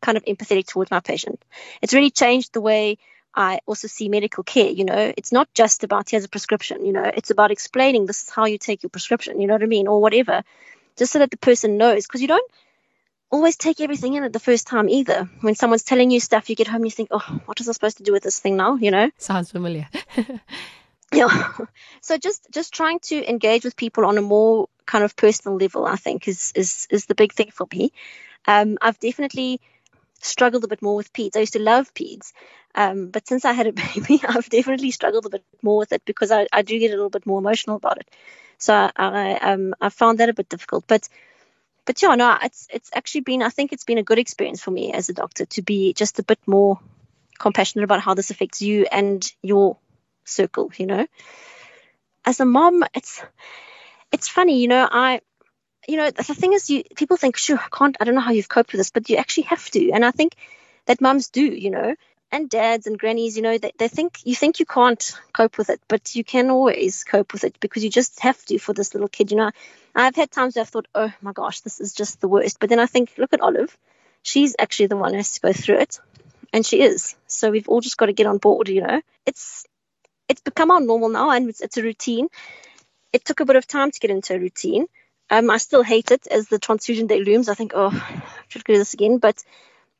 kind 0.00 0.16
of 0.16 0.24
empathetic 0.24 0.66
towards 0.66 0.90
my 0.90 1.00
patient. 1.00 1.42
It's 1.82 1.92
really 1.92 2.10
changed 2.10 2.52
the 2.52 2.60
way 2.60 2.98
I 3.34 3.60
also 3.66 3.88
see 3.88 4.08
medical 4.08 4.44
care. 4.44 4.70
You 4.70 4.84
know, 4.84 5.12
it's 5.16 5.32
not 5.32 5.52
just 5.54 5.84
about 5.84 6.10
here's 6.10 6.24
a 6.24 6.28
prescription. 6.28 6.86
You 6.86 6.92
know, 6.92 7.10
it's 7.14 7.30
about 7.30 7.50
explaining 7.50 8.06
this 8.06 8.22
is 8.22 8.30
how 8.30 8.46
you 8.46 8.58
take 8.58 8.82
your 8.82 8.90
prescription. 8.90 9.40
You 9.40 9.46
know 9.46 9.54
what 9.54 9.62
I 9.62 9.66
mean, 9.66 9.88
or 9.88 10.00
whatever, 10.00 10.42
just 10.96 11.12
so 11.12 11.18
that 11.18 11.30
the 11.30 11.36
person 11.36 11.78
knows. 11.78 12.06
Because 12.06 12.22
you 12.22 12.28
don't 12.28 12.50
always 13.30 13.56
take 13.56 13.80
everything 13.80 14.14
in 14.14 14.24
at 14.24 14.32
the 14.32 14.40
first 14.40 14.66
time 14.66 14.88
either. 14.88 15.28
When 15.40 15.54
someone's 15.54 15.84
telling 15.84 16.10
you 16.10 16.20
stuff, 16.20 16.50
you 16.50 16.56
get 16.56 16.66
home, 16.66 16.82
and 16.82 16.86
you 16.86 16.90
think, 16.90 17.10
oh, 17.12 17.40
what 17.46 17.60
is 17.60 17.68
I 17.68 17.72
supposed 17.72 17.98
to 17.98 18.02
do 18.02 18.12
with 18.12 18.22
this 18.22 18.38
thing 18.38 18.56
now? 18.56 18.76
You 18.76 18.90
know, 18.90 19.10
sounds 19.18 19.50
familiar. 19.50 19.88
yeah 21.12 21.52
so 22.00 22.16
just 22.16 22.46
just 22.50 22.72
trying 22.72 22.98
to 23.00 23.28
engage 23.28 23.64
with 23.64 23.76
people 23.76 24.04
on 24.04 24.18
a 24.18 24.22
more 24.22 24.68
kind 24.86 25.04
of 25.04 25.16
personal 25.16 25.56
level 25.56 25.86
i 25.86 25.96
think 25.96 26.28
is 26.28 26.52
is 26.54 26.86
is 26.90 27.06
the 27.06 27.14
big 27.14 27.32
thing 27.32 27.50
for 27.52 27.66
me 27.72 27.92
um, 28.46 28.78
i've 28.80 28.98
definitely 28.98 29.60
struggled 30.20 30.64
a 30.64 30.68
bit 30.68 30.82
more 30.82 30.96
with 30.96 31.12
peds 31.12 31.36
i 31.36 31.40
used 31.40 31.52
to 31.52 31.58
love 31.58 31.92
peds 31.94 32.32
um, 32.74 33.08
but 33.08 33.26
since 33.26 33.44
i 33.44 33.52
had 33.52 33.66
a 33.66 33.72
baby 33.94 34.20
i've 34.28 34.48
definitely 34.48 34.90
struggled 34.90 35.26
a 35.26 35.30
bit 35.30 35.44
more 35.62 35.78
with 35.78 35.92
it 35.92 36.02
because 36.04 36.30
i, 36.30 36.46
I 36.52 36.62
do 36.62 36.78
get 36.78 36.88
a 36.88 36.96
little 36.96 37.10
bit 37.10 37.26
more 37.26 37.38
emotional 37.38 37.76
about 37.76 37.98
it 37.98 38.08
so 38.58 38.74
i, 38.74 38.90
I 38.96 39.52
um 39.52 39.74
i 39.80 39.88
found 39.88 40.18
that 40.18 40.28
a 40.28 40.34
bit 40.34 40.48
difficult 40.48 40.84
but 40.86 41.08
but 41.90 42.00
yeah, 42.02 42.14
no, 42.14 42.38
it's 42.40 42.68
it's 42.72 42.88
actually 42.94 43.22
been. 43.22 43.42
I 43.42 43.48
think 43.48 43.72
it's 43.72 43.82
been 43.82 43.98
a 43.98 44.04
good 44.04 44.20
experience 44.20 44.60
for 44.62 44.70
me 44.70 44.92
as 44.92 45.08
a 45.08 45.12
doctor 45.12 45.44
to 45.46 45.60
be 45.60 45.92
just 45.92 46.20
a 46.20 46.22
bit 46.22 46.38
more 46.46 46.78
compassionate 47.36 47.82
about 47.82 48.00
how 48.00 48.14
this 48.14 48.30
affects 48.30 48.62
you 48.62 48.86
and 48.92 49.28
your 49.42 49.76
circle. 50.24 50.70
You 50.76 50.86
know, 50.86 51.06
as 52.24 52.38
a 52.38 52.44
mom, 52.44 52.84
it's 52.94 53.20
it's 54.12 54.28
funny. 54.28 54.60
You 54.60 54.68
know, 54.68 54.88
I 54.88 55.20
you 55.88 55.96
know 55.96 56.12
the 56.12 56.22
thing 56.22 56.52
is, 56.52 56.70
you 56.70 56.84
people 56.94 57.16
think, 57.16 57.36
sure, 57.36 57.58
I 57.58 57.76
can't. 57.76 57.96
I 57.98 58.04
don't 58.04 58.14
know 58.14 58.20
how 58.20 58.30
you've 58.30 58.48
coped 58.48 58.70
with 58.70 58.78
this, 58.78 58.92
but 58.92 59.10
you 59.10 59.16
actually 59.16 59.48
have 59.54 59.68
to. 59.70 59.90
And 59.90 60.04
I 60.04 60.12
think 60.12 60.36
that 60.86 61.00
mums 61.00 61.30
do. 61.30 61.42
You 61.42 61.70
know, 61.70 61.96
and 62.32 62.48
dads 62.48 62.86
and 62.86 62.98
grannies, 62.98 63.36
you 63.36 63.42
know, 63.42 63.58
they, 63.58 63.72
they 63.78 63.88
think 63.88 64.20
you 64.24 64.34
think 64.34 64.60
you 64.60 64.66
can't 64.66 65.18
cope 65.32 65.58
with 65.58 65.70
it, 65.70 65.80
but 65.88 66.14
you 66.14 66.24
can 66.24 66.50
always 66.50 67.04
cope 67.04 67.32
with 67.32 67.44
it 67.44 67.58
because 67.60 67.82
you 67.82 67.90
just 67.90 68.20
have 68.20 68.42
to 68.46 68.58
for 68.58 68.72
this 68.72 68.94
little 68.94 69.08
kid. 69.08 69.30
You 69.30 69.38
know, 69.38 69.50
I've 69.94 70.16
had 70.16 70.30
times 70.30 70.54
where 70.54 70.62
I've 70.62 70.68
thought, 70.68 70.88
oh 70.94 71.12
my 71.20 71.32
gosh, 71.32 71.60
this 71.60 71.80
is 71.80 71.92
just 71.92 72.20
the 72.20 72.28
worst. 72.28 72.60
But 72.60 72.68
then 72.68 72.78
I 72.78 72.86
think, 72.86 73.12
look 73.18 73.32
at 73.32 73.40
Olive. 73.40 73.76
She's 74.22 74.54
actually 74.58 74.86
the 74.86 74.96
one 74.96 75.12
who 75.12 75.16
has 75.16 75.32
to 75.32 75.40
go 75.40 75.52
through 75.52 75.78
it. 75.78 75.98
And 76.52 76.64
she 76.64 76.82
is. 76.82 77.16
So 77.26 77.50
we've 77.50 77.68
all 77.68 77.80
just 77.80 77.96
got 77.96 78.06
to 78.06 78.12
get 78.12 78.26
on 78.26 78.38
board, 78.38 78.68
you 78.68 78.82
know. 78.82 79.00
It's 79.26 79.66
it's 80.28 80.40
become 80.40 80.70
our 80.70 80.80
normal 80.80 81.08
now 81.08 81.30
and 81.30 81.48
it's, 81.48 81.60
it's 81.60 81.76
a 81.76 81.82
routine. 81.82 82.28
It 83.12 83.24
took 83.24 83.40
a 83.40 83.44
bit 83.44 83.56
of 83.56 83.66
time 83.66 83.90
to 83.90 83.98
get 83.98 84.12
into 84.12 84.34
a 84.34 84.38
routine. 84.38 84.86
Um, 85.28 85.50
I 85.50 85.58
still 85.58 85.82
hate 85.82 86.12
it 86.12 86.26
as 86.28 86.48
the 86.48 86.58
transfusion 86.58 87.08
day 87.08 87.20
looms. 87.20 87.48
I 87.48 87.54
think, 87.54 87.72
oh, 87.74 87.90
I 87.92 88.22
should 88.48 88.64
do 88.64 88.76
this 88.76 88.94
again. 88.94 89.18
But 89.18 89.42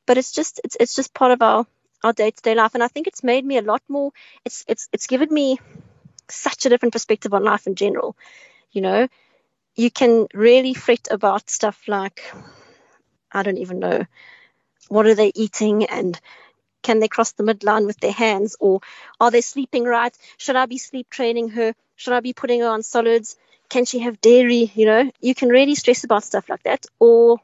but 0.06 0.18
it's 0.18 0.32
just 0.32 0.60
it's 0.62 0.76
it's 0.78 0.94
just 0.94 1.14
part 1.14 1.32
of 1.32 1.42
our 1.42 1.66
our 2.02 2.12
day 2.12 2.30
to 2.30 2.42
day 2.42 2.54
life. 2.54 2.74
And 2.74 2.82
I 2.82 2.88
think 2.88 3.06
it's 3.06 3.22
made 3.22 3.44
me 3.44 3.58
a 3.58 3.62
lot 3.62 3.82
more 3.88 4.12
it's 4.44 4.64
it's 4.68 4.88
it's 4.92 5.06
given 5.06 5.32
me 5.32 5.58
such 6.28 6.66
a 6.66 6.68
different 6.68 6.92
perspective 6.92 7.34
on 7.34 7.44
life 7.44 7.66
in 7.66 7.74
general. 7.74 8.16
You 8.72 8.82
know, 8.82 9.08
you 9.76 9.90
can 9.90 10.28
really 10.34 10.74
fret 10.74 11.08
about 11.10 11.50
stuff 11.50 11.88
like 11.88 12.22
I 13.32 13.42
don't 13.42 13.58
even 13.58 13.78
know 13.78 14.06
what 14.88 15.06
are 15.06 15.14
they 15.14 15.32
eating 15.34 15.84
and 15.84 16.18
can 16.82 16.98
they 17.00 17.08
cross 17.08 17.32
the 17.32 17.44
midline 17.44 17.86
with 17.86 17.98
their 18.00 18.12
hands 18.12 18.56
or 18.58 18.80
are 19.20 19.30
they 19.30 19.40
sleeping 19.40 19.84
right? 19.84 20.16
Should 20.38 20.56
I 20.56 20.66
be 20.66 20.78
sleep 20.78 21.10
training 21.10 21.50
her? 21.50 21.74
Should 21.96 22.14
I 22.14 22.20
be 22.20 22.32
putting 22.32 22.60
her 22.60 22.68
on 22.68 22.82
solids? 22.82 23.36
Can 23.68 23.84
she 23.84 24.00
have 24.00 24.20
dairy? 24.20 24.70
You 24.74 24.86
know, 24.86 25.10
you 25.20 25.34
can 25.34 25.48
really 25.50 25.74
stress 25.74 26.04
about 26.04 26.24
stuff 26.24 26.48
like 26.48 26.62
that 26.64 26.86
or 26.98 27.38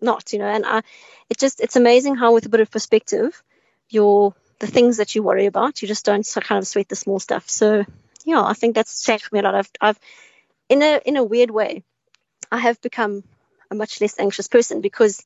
not, 0.00 0.32
you 0.32 0.38
know, 0.38 0.46
and 0.46 0.64
I, 0.66 0.82
it 1.30 1.38
just, 1.38 1.60
it's 1.60 1.76
amazing 1.76 2.16
how 2.16 2.34
with 2.34 2.46
a 2.46 2.48
bit 2.48 2.60
of 2.60 2.70
perspective, 2.70 3.42
your, 3.90 4.34
the 4.58 4.66
things 4.66 4.98
that 4.98 5.14
you 5.14 5.22
worry 5.22 5.46
about, 5.46 5.82
you 5.82 5.88
just 5.88 6.04
don't 6.04 6.26
kind 6.42 6.58
of 6.58 6.66
sweat 6.66 6.88
the 6.88 6.96
small 6.96 7.18
stuff. 7.18 7.48
So 7.48 7.84
yeah, 8.24 8.42
I 8.42 8.54
think 8.54 8.74
that's 8.74 9.02
changed 9.02 9.32
me 9.32 9.40
a 9.40 9.42
lot. 9.42 9.54
I've, 9.54 9.70
I've, 9.80 10.00
in 10.68 10.82
a, 10.82 11.00
in 11.04 11.16
a 11.16 11.24
weird 11.24 11.50
way, 11.50 11.82
I 12.50 12.58
have 12.58 12.80
become 12.80 13.24
a 13.70 13.74
much 13.74 14.00
less 14.00 14.18
anxious 14.18 14.48
person 14.48 14.80
because 14.80 15.24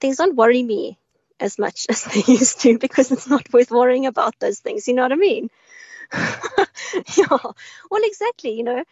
things 0.00 0.16
don't 0.16 0.36
worry 0.36 0.62
me 0.62 0.98
as 1.40 1.58
much 1.58 1.86
as 1.90 2.04
they 2.04 2.22
used 2.26 2.60
to 2.62 2.78
because 2.78 3.12
it's 3.12 3.28
not 3.28 3.52
worth 3.52 3.70
worrying 3.70 4.06
about 4.06 4.38
those 4.38 4.60
things. 4.60 4.88
You 4.88 4.94
know 4.94 5.02
what 5.02 5.12
I 5.12 5.16
mean? 5.16 5.50
yeah. 6.12 7.26
Well, 7.90 8.02
exactly. 8.04 8.52
You 8.52 8.64
know, 8.64 8.84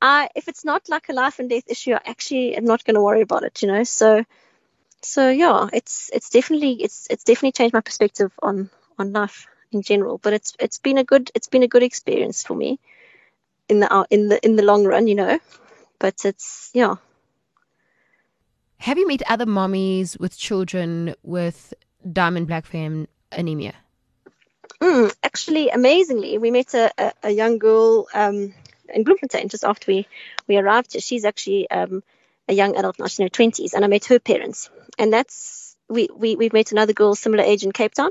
I 0.00 0.28
if 0.34 0.48
it's 0.48 0.64
not 0.64 0.88
like 0.88 1.08
a 1.08 1.12
life 1.12 1.38
and 1.38 1.48
death 1.48 1.64
issue, 1.68 1.94
I 1.94 2.00
actually 2.04 2.56
am 2.56 2.64
not 2.64 2.84
going 2.84 2.94
to 2.94 3.02
worry 3.02 3.20
about 3.20 3.44
it. 3.44 3.62
You 3.62 3.68
know, 3.68 3.84
so 3.84 4.24
so 5.04 5.28
yeah, 5.28 5.68
it's 5.72 6.10
it's 6.12 6.30
definitely 6.30 6.82
it's 6.82 7.06
it's 7.10 7.24
definitely 7.24 7.52
changed 7.52 7.74
my 7.74 7.80
perspective 7.80 8.32
on 8.42 8.70
on 8.98 9.12
life 9.12 9.46
in 9.72 9.82
general. 9.82 10.18
But 10.18 10.32
it's 10.32 10.56
it's 10.58 10.78
been 10.78 10.98
a 10.98 11.04
good 11.04 11.30
it's 11.34 11.48
been 11.48 11.62
a 11.62 11.68
good 11.68 11.82
experience 11.82 12.42
for 12.42 12.54
me 12.54 12.78
in 13.68 13.80
the 13.80 14.06
in 14.10 14.28
the 14.28 14.44
in 14.44 14.56
the 14.56 14.62
long 14.62 14.84
run. 14.84 15.06
You 15.06 15.14
know, 15.14 15.38
but 15.98 16.24
it's 16.24 16.70
yeah. 16.74 16.96
Have 18.78 18.98
you 18.98 19.08
met 19.08 19.22
other 19.30 19.46
mommies 19.46 20.18
with 20.20 20.36
children 20.36 21.14
with 21.22 21.72
Diamond 22.12 22.48
Blackfan 22.48 23.06
anemia? 23.32 23.74
Mm, 24.80 25.14
actually, 25.22 25.70
amazingly, 25.70 26.36
we 26.36 26.50
met 26.50 26.74
a, 26.74 26.92
a, 26.98 27.12
a 27.22 27.30
young 27.30 27.58
girl 27.58 28.06
um, 28.12 28.52
in 28.92 29.04
Bloemfontein 29.04 29.48
just 29.48 29.64
after 29.64 29.90
we, 29.90 30.06
we 30.46 30.58
arrived. 30.58 31.00
She's 31.00 31.24
actually 31.24 31.70
um, 31.70 32.02
a 32.48 32.52
young 32.52 32.76
adult 32.76 32.96
she's 32.96 33.18
in 33.18 33.26
her 33.26 33.30
20s, 33.30 33.74
and 33.74 33.84
I 33.84 33.88
met 33.88 34.06
her 34.06 34.18
parents. 34.18 34.70
And 34.98 35.12
that's, 35.12 35.76
we, 35.88 36.08
we, 36.14 36.36
we've 36.36 36.52
met 36.52 36.72
another 36.72 36.92
girl 36.92 37.14
similar 37.14 37.42
age 37.44 37.64
in 37.64 37.72
Cape 37.72 37.94
Town 37.94 38.10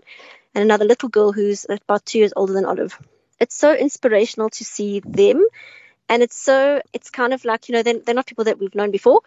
and 0.55 0.63
another 0.63 0.85
little 0.85 1.09
girl 1.09 1.31
who's 1.31 1.65
about 1.69 2.05
two 2.05 2.19
years 2.19 2.33
older 2.35 2.53
than 2.53 2.65
Olive. 2.65 2.97
It's 3.39 3.55
so 3.55 3.73
inspirational 3.73 4.49
to 4.49 4.65
see 4.65 5.01
them. 5.01 5.45
And 6.09 6.21
it's 6.21 6.37
so, 6.37 6.81
it's 6.91 7.09
kind 7.09 7.33
of 7.33 7.45
like, 7.45 7.69
you 7.69 7.73
know, 7.73 7.83
they're, 7.83 7.99
they're 7.99 8.15
not 8.15 8.27
people 8.27 8.45
that 8.45 8.59
we've 8.59 8.75
known 8.75 8.91
before, 8.91 9.21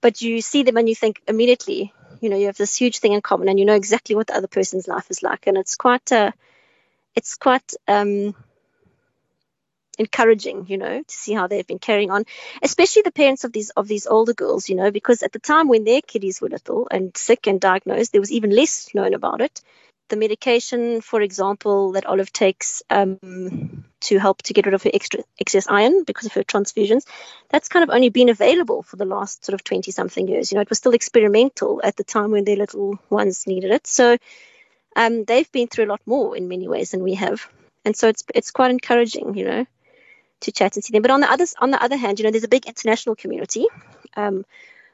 but 0.00 0.22
you 0.22 0.40
see 0.40 0.62
them 0.62 0.76
and 0.76 0.88
you 0.88 0.94
think 0.94 1.20
immediately, 1.26 1.92
you 2.20 2.28
know, 2.30 2.36
you 2.36 2.46
have 2.46 2.56
this 2.56 2.76
huge 2.76 2.98
thing 2.98 3.12
in 3.12 3.20
common 3.20 3.48
and 3.48 3.58
you 3.58 3.64
know 3.64 3.74
exactly 3.74 4.14
what 4.14 4.28
the 4.28 4.36
other 4.36 4.46
person's 4.46 4.88
life 4.88 5.10
is 5.10 5.22
like. 5.22 5.46
And 5.46 5.56
it's 5.56 5.76
quite, 5.76 6.10
uh, 6.12 6.32
it's 7.14 7.36
quite, 7.36 7.74
um, 7.88 8.34
encouraging, 10.02 10.66
you 10.68 10.78
know, 10.78 11.02
to 11.02 11.14
see 11.22 11.32
how 11.32 11.46
they've 11.46 11.66
been 11.66 11.78
carrying 11.78 12.10
on, 12.10 12.24
especially 12.62 13.02
the 13.02 13.12
parents 13.12 13.44
of 13.44 13.52
these 13.52 13.70
of 13.70 13.86
these 13.88 14.06
older 14.06 14.34
girls, 14.34 14.68
you 14.68 14.76
know, 14.76 14.90
because 14.90 15.22
at 15.22 15.32
the 15.32 15.38
time 15.38 15.68
when 15.68 15.84
their 15.84 16.02
kiddies 16.02 16.40
were 16.40 16.48
little 16.48 16.88
and 16.90 17.16
sick 17.16 17.46
and 17.46 17.60
diagnosed, 17.60 18.12
there 18.12 18.20
was 18.20 18.32
even 18.32 18.50
less 18.50 18.94
known 18.94 19.14
about 19.14 19.40
it. 19.40 19.62
The 20.08 20.16
medication, 20.16 21.00
for 21.00 21.22
example, 21.22 21.92
that 21.92 22.04
Olive 22.04 22.32
takes 22.32 22.82
um, 22.90 23.84
to 24.00 24.18
help 24.18 24.42
to 24.42 24.52
get 24.52 24.66
rid 24.66 24.74
of 24.74 24.82
her 24.82 24.90
extra 24.92 25.20
excess 25.38 25.68
iron 25.68 26.04
because 26.04 26.26
of 26.26 26.34
her 26.34 26.42
transfusions, 26.42 27.06
that's 27.48 27.68
kind 27.68 27.82
of 27.82 27.94
only 27.94 28.10
been 28.10 28.28
available 28.28 28.82
for 28.82 28.96
the 28.96 29.06
last 29.06 29.44
sort 29.46 29.54
of 29.54 29.64
20 29.64 29.90
something 29.90 30.28
years. 30.28 30.50
You 30.50 30.56
know, 30.56 30.62
it 30.62 30.68
was 30.68 30.78
still 30.78 30.92
experimental 30.92 31.80
at 31.82 31.96
the 31.96 32.04
time 32.04 32.30
when 32.30 32.44
their 32.44 32.56
little 32.56 32.98
ones 33.08 33.46
needed 33.46 33.70
it. 33.70 33.86
So 33.86 34.18
um, 34.96 35.24
they've 35.24 35.50
been 35.50 35.68
through 35.68 35.86
a 35.86 35.92
lot 35.94 36.02
more 36.04 36.36
in 36.36 36.48
many 36.48 36.68
ways 36.68 36.90
than 36.90 37.02
we 37.02 37.14
have. 37.14 37.48
And 37.84 37.96
so 37.96 38.08
it's 38.08 38.24
it's 38.34 38.50
quite 38.50 38.70
encouraging, 38.70 39.34
you 39.36 39.44
know 39.44 39.66
to 40.42 40.52
chat 40.52 40.76
and 40.76 40.84
see 40.84 40.92
them. 40.92 41.02
But 41.02 41.10
on 41.10 41.20
the 41.20 41.30
other 41.30 41.46
on 41.58 41.70
the 41.70 41.82
other 41.82 41.96
hand, 41.96 42.18
you 42.18 42.24
know, 42.24 42.30
there's 42.30 42.44
a 42.44 42.48
big 42.48 42.66
international 42.66 43.16
community 43.16 43.66
um, 44.16 44.44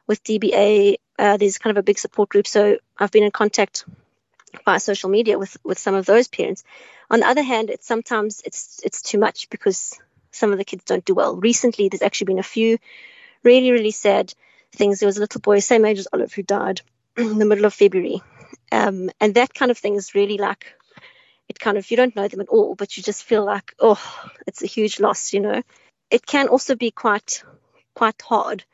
with 0.07 0.23
DBA. 0.25 0.97
Uh, 1.19 1.37
there's 1.37 1.59
kind 1.59 1.77
of 1.77 1.81
a 1.81 1.83
big 1.83 1.99
support 1.99 2.29
group. 2.29 2.47
So 2.47 2.79
I've 2.99 3.11
been 3.11 3.25
in 3.25 3.31
contact 3.31 3.85
via 4.65 4.81
social 4.81 5.11
media 5.11 5.39
with 5.39 5.57
with 5.65 5.79
some 5.79 5.95
of 5.95 6.07
those 6.07 6.29
parents. 6.29 6.65
On 7.11 7.21
the 7.21 7.27
other 7.27 7.43
hand, 7.43 7.71
it's 7.71 7.87
sometimes 7.87 8.43
it's 8.45 8.81
it's 8.85 9.03
too 9.03 9.19
much 9.19 9.51
because 9.51 9.99
some 10.31 10.53
of 10.53 10.59
the 10.59 10.65
kids 10.65 10.85
don't 10.85 11.05
do 11.05 11.15
well. 11.15 11.37
Recently, 11.37 11.89
there's 11.89 12.03
actually 12.03 12.27
been 12.27 12.39
a 12.39 12.55
few 12.55 12.79
really 13.43 13.71
really 13.71 13.91
sad 13.91 14.33
things. 14.73 15.01
There 15.01 15.07
was 15.07 15.17
a 15.17 15.21
little 15.21 15.41
boy, 15.41 15.61
same 15.61 15.85
age 15.85 15.99
as 15.99 16.09
Olive, 16.13 16.33
who 16.33 16.43
died 16.43 16.83
in 17.17 17.39
the 17.39 17.47
middle 17.47 17.65
of 17.65 17.75
February, 17.75 18.23
um, 18.73 19.11
and 19.21 19.35
that 19.35 19.55
kind 19.55 19.71
of 19.71 19.79
thing 19.79 19.95
is 19.95 20.15
really 20.15 20.39
like 20.39 20.75
it 21.49 21.59
kind 21.59 21.79
of 21.79 21.91
you 21.91 21.97
don't 21.97 22.17
know 22.17 22.29
them 22.29 22.41
at 22.41 22.49
all, 22.49 22.75
but 22.75 22.97
you 22.97 23.03
just 23.03 23.25
feel 23.25 23.45
like 23.45 23.75
oh, 23.81 24.03
it's 24.47 24.63
a 24.63 24.67
huge 24.67 25.01
loss, 25.01 25.33
you 25.33 25.41
know. 25.41 25.63
It 26.11 26.27
can 26.27 26.49
also 26.49 26.75
be 26.75 26.91
quite 26.91 27.43
quite 27.95 28.21
hard 28.23 28.65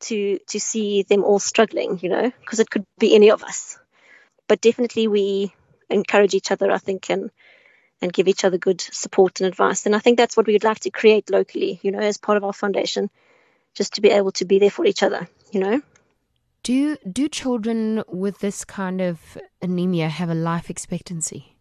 to 0.00 0.38
to 0.48 0.60
see 0.60 1.02
them 1.02 1.24
all 1.24 1.38
struggling, 1.38 1.98
you 2.02 2.08
know, 2.08 2.30
because 2.40 2.60
it 2.60 2.70
could 2.70 2.84
be 2.98 3.14
any 3.14 3.30
of 3.30 3.42
us. 3.42 3.78
But 4.48 4.60
definitely 4.60 5.08
we 5.08 5.54
encourage 5.90 6.34
each 6.34 6.50
other, 6.50 6.70
I 6.70 6.78
think, 6.78 7.10
and 7.10 7.30
and 8.02 8.12
give 8.12 8.28
each 8.28 8.44
other 8.44 8.58
good 8.58 8.80
support 8.80 9.40
and 9.40 9.48
advice. 9.48 9.86
And 9.86 9.96
I 9.96 9.98
think 9.98 10.18
that's 10.18 10.36
what 10.36 10.46
we 10.46 10.52
would 10.52 10.64
like 10.64 10.80
to 10.80 10.90
create 10.90 11.30
locally, 11.30 11.80
you 11.82 11.90
know, 11.90 12.00
as 12.00 12.18
part 12.18 12.36
of 12.36 12.44
our 12.44 12.52
foundation, 12.52 13.08
just 13.74 13.94
to 13.94 14.00
be 14.00 14.10
able 14.10 14.32
to 14.32 14.44
be 14.44 14.58
there 14.58 14.70
for 14.70 14.84
each 14.84 15.02
other, 15.02 15.26
you 15.52 15.60
know. 15.60 15.80
Do 16.62 16.96
do 17.10 17.28
children 17.28 18.02
with 18.08 18.38
this 18.38 18.64
kind 18.64 19.00
of 19.00 19.38
anemia 19.62 20.08
have 20.08 20.30
a 20.30 20.34
life 20.34 20.70
expectancy? 20.70 21.53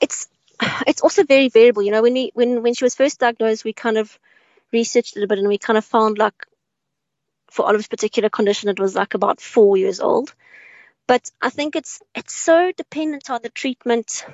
It's 0.00 0.28
it's 0.86 1.02
also 1.02 1.24
very 1.24 1.48
variable. 1.48 1.82
You 1.82 1.92
know, 1.92 2.02
when 2.02 2.14
we 2.14 2.30
when 2.34 2.62
when 2.62 2.74
she 2.74 2.84
was 2.84 2.94
first 2.94 3.20
diagnosed, 3.20 3.64
we 3.64 3.72
kind 3.72 3.98
of 3.98 4.18
researched 4.72 5.16
a 5.16 5.18
little 5.18 5.28
bit 5.28 5.38
and 5.38 5.48
we 5.48 5.58
kind 5.58 5.76
of 5.76 5.84
found 5.84 6.18
like 6.18 6.46
for 7.50 7.66
Olive's 7.66 7.88
particular 7.88 8.30
condition, 8.30 8.70
it 8.70 8.80
was 8.80 8.94
like 8.94 9.14
about 9.14 9.40
four 9.40 9.76
years 9.76 10.00
old. 10.00 10.34
But 11.06 11.30
I 11.40 11.50
think 11.50 11.76
it's 11.76 12.00
it's 12.14 12.34
so 12.34 12.72
dependent 12.72 13.28
on 13.28 13.40
the 13.42 13.50
treatment 13.50 14.24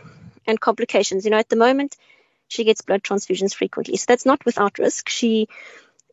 and 0.47 0.61
complications. 0.61 1.25
You 1.25 1.33
know, 1.33 1.39
at 1.39 1.49
the 1.49 1.57
moment, 1.57 1.97
she 2.47 2.65
gets 2.65 2.83
blood 2.83 3.03
transfusions 3.03 3.55
frequently, 3.55 3.97
so 3.97 4.05
that's 4.09 4.27
not 4.27 4.45
without 4.45 4.79
risk. 4.79 5.09
She 5.09 5.49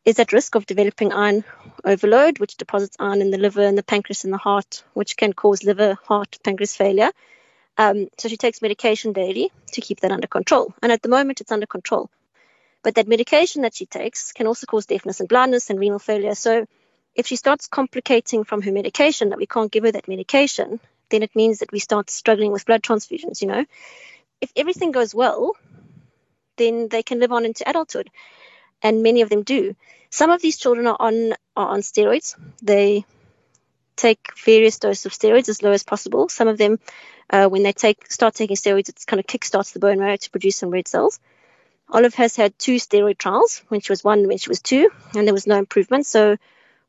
is 0.03 0.19
at 0.19 0.33
risk 0.33 0.55
of 0.55 0.65
developing 0.65 1.11
iron 1.11 1.43
overload, 1.83 2.39
which 2.39 2.57
deposits 2.57 2.97
iron 2.99 3.21
in 3.21 3.31
the 3.31 3.37
liver 3.37 3.65
and 3.65 3.77
the 3.77 3.83
pancreas 3.83 4.23
and 4.23 4.33
the 4.33 4.37
heart, 4.37 4.83
which 4.93 5.17
can 5.17 5.33
cause 5.33 5.63
liver, 5.63 5.97
heart, 6.03 6.37
pancreas 6.43 6.75
failure. 6.75 7.11
Um, 7.77 8.07
so 8.17 8.29
she 8.29 8.37
takes 8.37 8.61
medication 8.61 9.13
daily 9.13 9.51
to 9.73 9.81
keep 9.81 10.01
that 10.01 10.11
under 10.11 10.27
control. 10.27 10.73
And 10.81 10.91
at 10.91 11.01
the 11.01 11.09
moment, 11.09 11.41
it's 11.41 11.51
under 11.51 11.67
control. 11.67 12.09
But 12.83 12.95
that 12.95 13.07
medication 13.07 13.63
that 13.63 13.75
she 13.75 13.85
takes 13.85 14.31
can 14.31 14.47
also 14.47 14.67
cause 14.67 14.85
deafness 14.85 15.19
and 15.19 15.29
blindness 15.29 15.69
and 15.69 15.79
renal 15.79 15.99
failure. 15.99 16.35
So 16.35 16.67
if 17.15 17.27
she 17.27 17.35
starts 17.35 17.67
complicating 17.67 18.43
from 18.43 18.61
her 18.63 18.71
medication 18.71 19.29
that 19.29 19.39
we 19.39 19.47
can't 19.47 19.71
give 19.71 19.83
her 19.83 19.91
that 19.91 20.07
medication, 20.07 20.79
then 21.09 21.23
it 21.23 21.35
means 21.35 21.59
that 21.59 21.71
we 21.71 21.79
start 21.79 22.09
struggling 22.09 22.51
with 22.51 22.65
blood 22.65 22.83
transfusions, 22.83 23.41
you 23.41 23.47
know. 23.47 23.65
If 24.41 24.51
everything 24.55 24.91
goes 24.91 25.15
well, 25.15 25.53
then 26.57 26.87
they 26.89 27.03
can 27.03 27.19
live 27.19 27.31
on 27.31 27.45
into 27.45 27.67
adulthood. 27.69 28.09
and 28.81 29.03
many 29.03 29.21
of 29.21 29.29
them 29.29 29.43
do. 29.43 29.75
Some 30.09 30.31
of 30.31 30.41
these 30.41 30.57
children 30.57 30.87
are 30.87 30.97
on 30.99 31.33
are 31.55 31.69
on 31.69 31.81
steroids. 31.81 32.35
They 32.61 33.05
take 33.95 34.19
various 34.43 34.79
doses 34.79 35.05
of 35.05 35.11
steroids 35.11 35.49
as 35.49 35.63
low 35.63 35.71
as 35.71 35.83
possible. 35.83 36.29
Some 36.29 36.47
of 36.47 36.57
them, 36.57 36.79
uh, 37.29 37.47
when 37.47 37.63
they 37.63 37.73
take 37.73 38.11
start 38.11 38.35
taking 38.35 38.55
steroids, 38.55 38.89
it 38.89 39.03
kind 39.07 39.19
of 39.19 39.27
kickstarts 39.27 39.73
the 39.73 39.79
bone 39.79 39.99
marrow 39.99 40.17
to 40.17 40.29
produce 40.29 40.57
some 40.57 40.69
red 40.69 40.87
cells. 40.87 41.19
Olive 41.89 42.15
has 42.15 42.35
had 42.35 42.57
two 42.57 42.75
steroid 42.75 43.17
trials 43.17 43.61
when 43.67 43.79
she 43.79 43.91
was 43.91 44.03
one, 44.03 44.27
when 44.27 44.37
she 44.37 44.49
was 44.49 44.61
two, 44.61 44.89
and 45.15 45.27
there 45.27 45.33
was 45.33 45.47
no 45.47 45.57
improvement. 45.57 46.05
So 46.05 46.37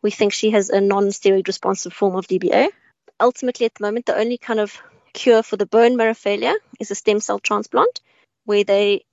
we 0.02 0.10
think 0.10 0.32
she 0.32 0.50
has 0.50 0.70
a 0.70 0.80
non-steroid 0.80 1.46
responsive 1.46 1.92
form 1.92 2.16
of 2.16 2.26
DBA. 2.26 2.68
Ultimately, 3.20 3.66
at 3.66 3.74
the 3.74 3.84
moment, 3.84 4.06
the 4.06 4.16
only 4.16 4.38
kind 4.38 4.60
of 4.60 4.80
cure 5.12 5.42
for 5.42 5.56
the 5.56 5.66
bone 5.66 5.96
marrow 5.96 6.14
failure 6.14 6.54
is 6.80 6.90
a 6.90 6.94
stem 6.94 7.20
cell 7.20 7.38
transplant, 7.38 8.00
where 8.44 8.64
they 8.64 9.04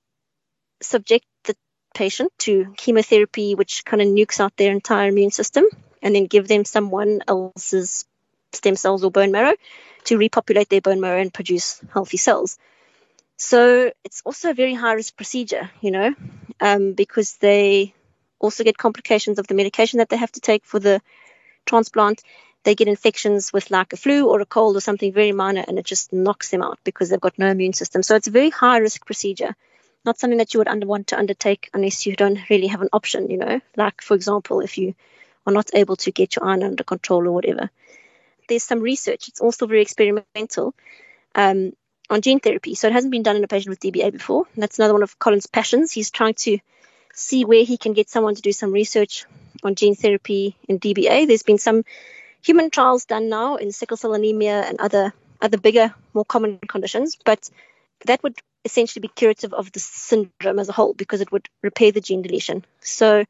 subject 0.82 1.26
the 1.46 1.56
patient 1.94 2.32
to 2.40 2.74
chemotherapy, 2.78 3.56
which 3.56 3.86
kind 3.86 4.02
of 4.02 4.08
nukes 4.08 4.40
out 4.40 4.56
their 4.58 4.72
entire 4.72 5.10
immune 5.10 5.32
system, 5.32 5.66
and 6.04 6.14
then 6.14 6.26
give 6.26 6.48
them 6.48 6.66
someone 6.66 7.22
else's 7.28 8.06
stem 8.52 8.76
cells 8.76 9.04
or 9.04 9.10
bone 9.10 9.32
marrow 9.32 9.56
to 10.04 10.18
repopulate 10.18 10.70
their 10.70 10.82
bone 10.82 11.00
marrow 11.00 11.20
and 11.20 11.34
produce 11.34 11.82
healthy 11.92 12.18
cells. 12.18 12.60
So 13.38 13.92
it's 14.04 14.22
also 14.26 14.52
a 14.52 14.54
very 14.54 14.76
high 14.76 14.94
risk 14.94 15.16
procedure, 15.16 15.72
you 15.82 15.90
know, 15.90 16.14
um, 16.60 16.94
because 16.94 17.38
they 17.38 17.96
also 18.40 18.64
get 18.64 18.78
complications 18.78 19.40
of 19.40 19.48
the 19.48 19.56
medication 19.56 19.98
that 19.98 20.10
they 20.10 20.18
have 20.18 20.32
to 20.34 20.42
take 20.42 20.66
for 20.66 20.80
the 20.80 21.02
transplant. 21.66 22.22
They 22.64 22.76
get 22.76 22.88
infections 22.88 23.52
with 23.52 23.72
like 23.72 23.94
a 23.94 23.98
flu 23.98 24.30
or 24.30 24.40
a 24.40 24.46
cold 24.46 24.76
or 24.78 24.82
something 24.82 25.12
very 25.12 25.32
minor, 25.32 25.64
and 25.68 25.80
it 25.80 25.86
just 25.86 26.14
knocks 26.14 26.52
them 26.52 26.62
out 26.62 26.80
because 26.84 27.10
they've 27.10 27.20
got 27.20 27.40
no 27.40 27.48
immune 27.48 27.74
system. 27.74 28.04
So 28.04 28.16
it's 28.16 28.28
a 28.28 28.32
very 28.32 28.50
high 28.50 28.78
risk 28.78 29.06
procedure, 29.06 29.56
not 30.06 30.20
something 30.20 30.38
that 30.38 30.54
you 30.54 30.60
would 30.60 30.68
under, 30.68 30.86
want 30.86 31.08
to 31.08 31.18
undertake 31.18 31.70
unless 31.74 32.06
you 32.06 32.16
don't 32.16 32.40
really 32.50 32.68
have 32.68 32.82
an 32.82 32.90
option, 32.94 33.30
you 33.30 33.38
know, 33.38 33.60
like 33.76 34.02
for 34.02 34.14
example, 34.14 34.62
if 34.62 34.78
you 34.78 34.96
are 35.46 35.54
not 35.54 35.70
able 35.74 35.96
to 35.98 36.12
get 36.12 36.36
your 36.36 36.46
iron 36.46 36.64
under 36.64 36.84
control 36.84 37.28
or 37.28 37.32
whatever. 37.32 37.70
There's 38.48 38.64
some 38.64 38.82
research, 38.82 39.28
it's 39.28 39.42
also 39.42 39.68
very 39.68 39.82
experimental. 39.82 40.74
Um, 41.36 41.74
on 42.10 42.22
gene 42.22 42.40
therapy. 42.40 42.76
So 42.76 42.88
it 42.88 42.94
hasn't 42.94 43.12
been 43.12 43.24
done 43.24 43.36
in 43.36 43.44
a 43.44 43.48
patient 43.48 43.70
with 43.70 43.80
DBA 43.80 44.12
before. 44.12 44.46
That's 44.56 44.78
another 44.78 44.94
one 44.94 45.04
of 45.04 45.18
Colin's 45.20 45.48
passions. 45.48 45.92
He's 45.92 46.12
trying 46.12 46.36
to 46.36 46.60
see 47.14 47.46
where 47.46 47.64
he 47.64 47.78
can 47.78 47.94
get 47.94 48.10
someone 48.10 48.36
to 48.36 48.42
do 48.42 48.52
some 48.52 48.72
research 48.72 49.26
on 49.64 49.76
gene 49.76 49.96
therapy 49.96 50.56
in 50.68 50.80
DBA. 50.80 51.28
There's 51.28 51.44
been 51.44 51.58
some 51.58 51.84
human 52.44 52.70
trials 52.70 53.06
done 53.06 53.30
now 53.30 53.56
in 53.56 53.72
sickle 53.72 53.98
cell 53.98 54.14
anemia 54.14 54.62
and 54.62 54.80
other 54.80 55.14
other 55.42 55.58
bigger, 55.58 55.94
more 56.14 56.24
common 56.24 56.58
conditions, 56.58 57.18
but 57.26 57.50
that 58.06 58.24
would 58.24 58.38
essentially 58.64 59.02
be 59.02 59.10
curative 59.10 59.54
of 59.54 59.72
the 59.74 59.80
syndrome 59.80 60.58
as 60.58 60.70
a 60.70 60.72
whole 60.72 60.94
because 60.94 61.20
it 61.20 61.32
would 61.34 61.50
repair 61.62 61.92
the 61.92 62.00
gene 62.00 62.22
deletion. 62.22 62.64
So 62.80 63.26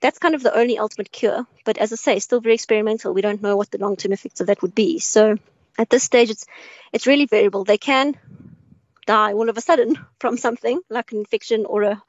that's 0.00 0.18
kind 0.18 0.34
of 0.34 0.42
the 0.42 0.56
only 0.56 0.78
ultimate 0.78 1.12
cure. 1.12 1.46
But 1.64 1.78
as 1.78 1.92
I 1.92 1.96
say, 1.96 2.18
still 2.18 2.40
very 2.40 2.54
experimental. 2.54 3.12
We 3.12 3.22
don't 3.22 3.42
know 3.42 3.56
what 3.56 3.70
the 3.70 3.78
long 3.78 3.96
term 3.96 4.12
effects 4.12 4.40
of 4.40 4.46
that 4.48 4.62
would 4.62 4.74
be. 4.74 4.98
So 4.98 5.36
at 5.78 5.90
this 5.90 6.04
stage, 6.04 6.30
it's 6.30 6.46
it's 6.92 7.06
really 7.06 7.26
variable. 7.26 7.64
They 7.64 7.78
can 7.78 8.16
die 9.06 9.32
all 9.32 9.48
of 9.48 9.56
a 9.56 9.60
sudden 9.60 9.98
from 10.20 10.36
something 10.36 10.80
like 10.88 11.12
an 11.12 11.18
infection 11.18 11.66
or 11.66 11.82
a 11.82 12.02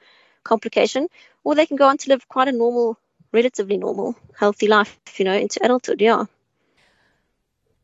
complication, 0.44 1.08
or 1.44 1.56
they 1.56 1.66
can 1.66 1.78
go 1.78 1.88
on 1.88 1.98
to 1.98 2.10
live 2.10 2.28
quite 2.28 2.48
a 2.48 2.52
normal, 2.52 2.98
relatively 3.32 3.78
normal, 3.78 4.16
healthy 4.36 4.68
life, 4.68 5.00
you 5.18 5.26
know, 5.26 5.36
into 5.36 5.64
adulthood. 5.64 6.02
Yeah. 6.02 6.26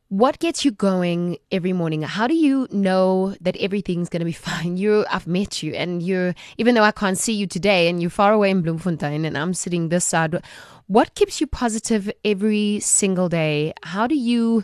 What 0.10 0.40
gets 0.40 0.64
you 0.64 0.72
going 0.72 1.38
every 1.52 1.74
morning? 1.74 2.02
How 2.02 2.28
do 2.28 2.34
you 2.34 2.66
know 2.72 3.36
that 3.42 3.58
everything's 3.58 4.08
going 4.08 4.22
to 4.22 4.26
be 4.26 4.32
fine? 4.50 4.78
You, 4.78 5.06
I've 5.12 5.28
met 5.28 5.62
you, 5.62 5.74
and 5.74 6.02
you're 6.02 6.34
even 6.58 6.76
though 6.76 6.84
I 6.84 6.92
can't 6.92 7.18
see 7.18 7.34
you 7.34 7.46
today, 7.46 7.90
and 7.90 8.02
you're 8.02 8.10
far 8.10 8.32
away 8.32 8.50
in 8.50 8.62
Bloemfontein, 8.62 9.26
and 9.26 9.38
I'm 9.38 9.54
sitting 9.54 9.90
this 9.90 10.06
side. 10.06 10.42
What 10.88 11.14
keeps 11.14 11.42
you 11.42 11.48
positive 11.48 12.10
every 12.24 12.80
single 12.80 13.28
day? 13.28 13.74
How 13.84 14.08
do 14.08 14.16
you 14.16 14.64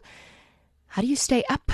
how 0.88 1.02
do 1.02 1.10
you 1.10 1.18
stay 1.18 1.44
up? 1.50 1.74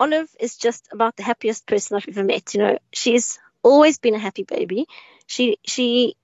Olive 0.00 0.28
is 0.40 0.56
just 0.56 0.88
about 0.90 1.14
the 1.14 1.22
happiest 1.22 1.66
person 1.66 1.96
I've 1.96 2.08
ever 2.08 2.24
met. 2.24 2.52
You 2.52 2.60
know, 2.60 2.78
she's 2.92 3.38
always 3.62 3.98
been 3.98 4.16
a 4.16 4.18
happy 4.18 4.42
baby. 4.42 4.86
She 5.28 5.58
she 5.64 6.16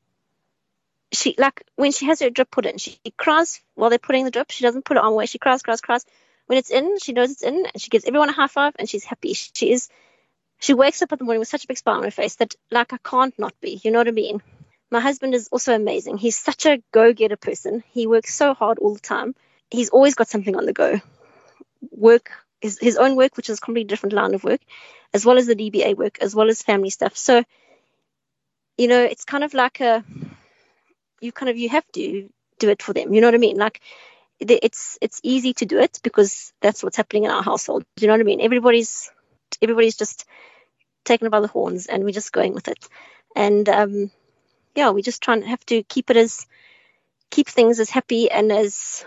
she 1.13 1.37
like 1.39 1.63
when 1.77 1.93
she 1.93 2.07
has 2.07 2.19
her 2.19 2.31
drip 2.31 2.51
put 2.51 2.67
in, 2.67 2.79
she 2.79 2.99
cries 3.17 3.61
while 3.77 3.91
they're 3.91 4.01
putting 4.01 4.25
the 4.25 4.33
drip. 4.33 4.51
She 4.51 4.65
doesn't 4.65 4.85
put 4.85 4.97
it 4.97 5.05
on 5.05 5.13
away. 5.13 5.27
She 5.27 5.39
cries, 5.39 5.63
cries, 5.63 5.81
cries. 5.81 6.05
When 6.53 6.59
it's 6.59 6.71
in, 6.71 6.99
she 6.99 7.15
knows 7.15 7.31
it's 7.31 7.43
in, 7.43 7.65
and 7.65 7.81
she 7.81 7.89
gives 7.89 8.05
everyone 8.05 8.29
a 8.29 8.33
high 8.33 8.47
five, 8.47 8.75
and 8.79 8.87
she's 8.87 9.05
happy. 9.05 9.33
She 9.33 9.73
is. 9.73 9.89
She 10.61 10.75
wakes 10.75 11.01
up 11.01 11.11
in 11.11 11.17
the 11.17 11.25
morning 11.25 11.39
with 11.39 11.49
such 11.49 11.65
a 11.65 11.67
big 11.67 11.79
smile 11.79 11.97
on 11.97 12.03
her 12.03 12.11
face 12.11 12.35
that 12.35 12.55
like 12.71 12.93
I 12.93 12.99
can't 12.99 13.33
not 13.39 13.59
be. 13.63 13.81
You 13.83 13.91
know 13.91 13.97
what 14.01 14.09
I 14.09 14.11
mean? 14.11 14.43
My 14.91 15.01
husband 15.01 15.35
is 15.35 15.49
also 15.51 15.75
amazing. 15.75 16.19
He's 16.19 16.39
such 16.39 16.67
a 16.67 16.83
go-getter 16.93 17.39
person. 17.39 17.83
He 17.93 18.07
works 18.07 18.35
so 18.35 18.53
hard 18.53 18.81
all 18.81 18.93
the 18.93 19.01
time. 19.01 19.35
He's 19.71 19.89
always 19.89 20.15
got 20.15 20.29
something 20.29 20.55
on 20.55 20.67
the 20.67 20.75
go 20.75 21.01
work, 21.91 22.31
his, 22.61 22.79
his 22.79 22.99
own 22.99 23.17
work, 23.17 23.35
which 23.39 23.49
is 23.49 23.57
a 23.57 23.63
completely 23.63 23.89
different 23.89 24.13
line 24.13 24.35
of 24.35 24.45
work, 24.45 24.61
as 25.15 25.25
well 25.25 25.39
as 25.39 25.47
the 25.47 25.57
DBA 25.57 25.97
work, 25.97 26.19
as 26.21 26.35
well 26.35 26.51
as 26.51 26.61
family 26.61 26.91
stuff. 26.91 27.17
So, 27.17 27.45
you 28.77 28.89
know, 28.89 29.03
it's 29.03 29.25
kind 29.25 29.43
of 29.43 29.55
like 29.55 29.81
a, 29.81 30.05
you 31.23 31.33
kind 31.33 31.49
of, 31.49 31.57
you 31.57 31.71
have 31.71 31.91
to 31.93 32.29
do 32.59 32.69
it 32.69 32.83
for 32.83 32.93
them. 32.93 33.15
You 33.15 33.23
know 33.23 33.29
what 33.29 33.35
I 33.35 33.39
mean? 33.39 33.57
Like, 33.57 33.81
it's 34.51 34.99
it's 35.01 35.21
easy 35.23 35.53
to 35.55 35.67
do 35.67 35.79
it 35.79 36.01
because 36.03 36.53
that's 36.61 36.83
what's 36.83 36.97
happening 36.97 37.25
in 37.25 37.31
our 37.31 37.43
household. 37.43 37.85
Do 37.97 38.03
you 38.03 38.09
know 38.09 38.15
what 38.15 38.21
I 38.21 38.25
mean? 38.25 38.41
Everybody's 38.41 39.11
everybody's 39.61 39.97
just 39.97 40.25
taken 41.05 41.31
by 41.31 41.41
the 41.41 41.49
horns, 41.49 41.87
and 41.87 42.05
we're 42.05 42.11
just 42.11 42.33
going 42.33 42.55
with 42.55 42.69
it. 42.69 42.89
And 43.35 43.69
um, 43.69 44.11
yeah, 44.75 44.91
we 44.91 45.03
just 45.03 45.23
try 45.23 45.35
and 45.35 45.45
have 45.45 45.65
to 45.67 45.83
keep 45.83 46.11
it 46.11 46.17
as 46.17 46.47
keep 47.31 47.49
things 47.49 47.81
as 47.81 47.91
happy 47.91 48.31
and 48.31 48.53
as 48.53 49.05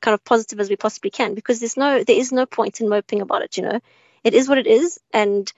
kind 0.00 0.14
of 0.14 0.24
positive 0.24 0.60
as 0.60 0.70
we 0.70 0.76
possibly 0.76 1.10
can 1.10 1.34
because 1.34 1.60
there's 1.60 1.76
no 1.76 2.02
there 2.04 2.16
is 2.16 2.32
no 2.32 2.46
point 2.46 2.80
in 2.80 2.88
moping 2.88 3.20
about 3.20 3.42
it 3.42 3.56
you 3.56 3.62
know 3.62 3.80
it 4.24 4.32
is 4.32 4.48
what 4.48 4.58
it 4.58 4.66
is 4.66 4.98
and 5.12 5.52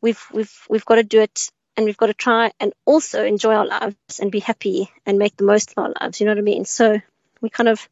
we've 0.00 0.24
we've 0.32 0.66
we've 0.70 0.84
got 0.84 0.94
to 0.94 1.02
do 1.02 1.20
it 1.20 1.50
and 1.76 1.84
we've 1.84 1.96
got 1.96 2.06
to 2.06 2.14
try 2.14 2.52
and 2.60 2.72
also 2.84 3.24
enjoy 3.24 3.54
our 3.54 3.66
lives 3.66 4.20
and 4.20 4.30
be 4.30 4.38
happy 4.38 4.90
and 5.04 5.18
make 5.18 5.36
the 5.36 5.44
most 5.44 5.72
of 5.72 5.78
our 5.78 5.92
lives 6.00 6.20
you 6.20 6.26
know 6.26 6.32
what 6.32 6.38
i 6.38 6.42
mean 6.42 6.64
so 6.64 7.00
we 7.40 7.50
kind 7.50 7.68
of 7.68 7.88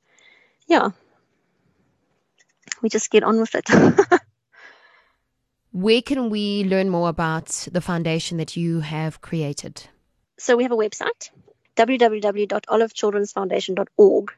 yeah 0.67 0.91
we 2.83 2.89
just 2.89 3.11
get 3.11 3.23
on 3.23 3.39
with 3.41 3.55
it 3.55 3.69
where 5.73 6.03
can 6.03 6.31
we 6.31 6.65
learn 6.65 6.89
more 6.89 7.09
about 7.09 7.49
the 7.73 7.81
foundation 7.81 8.39
that 8.39 8.57
you 8.57 8.81
have 8.81 9.21
created 9.21 9.83
so 10.39 10.57
we 10.57 10.63
have 10.63 10.73
a 10.73 10.77
website 10.77 11.31
www.olivechildrensfoundation.org 11.77 14.33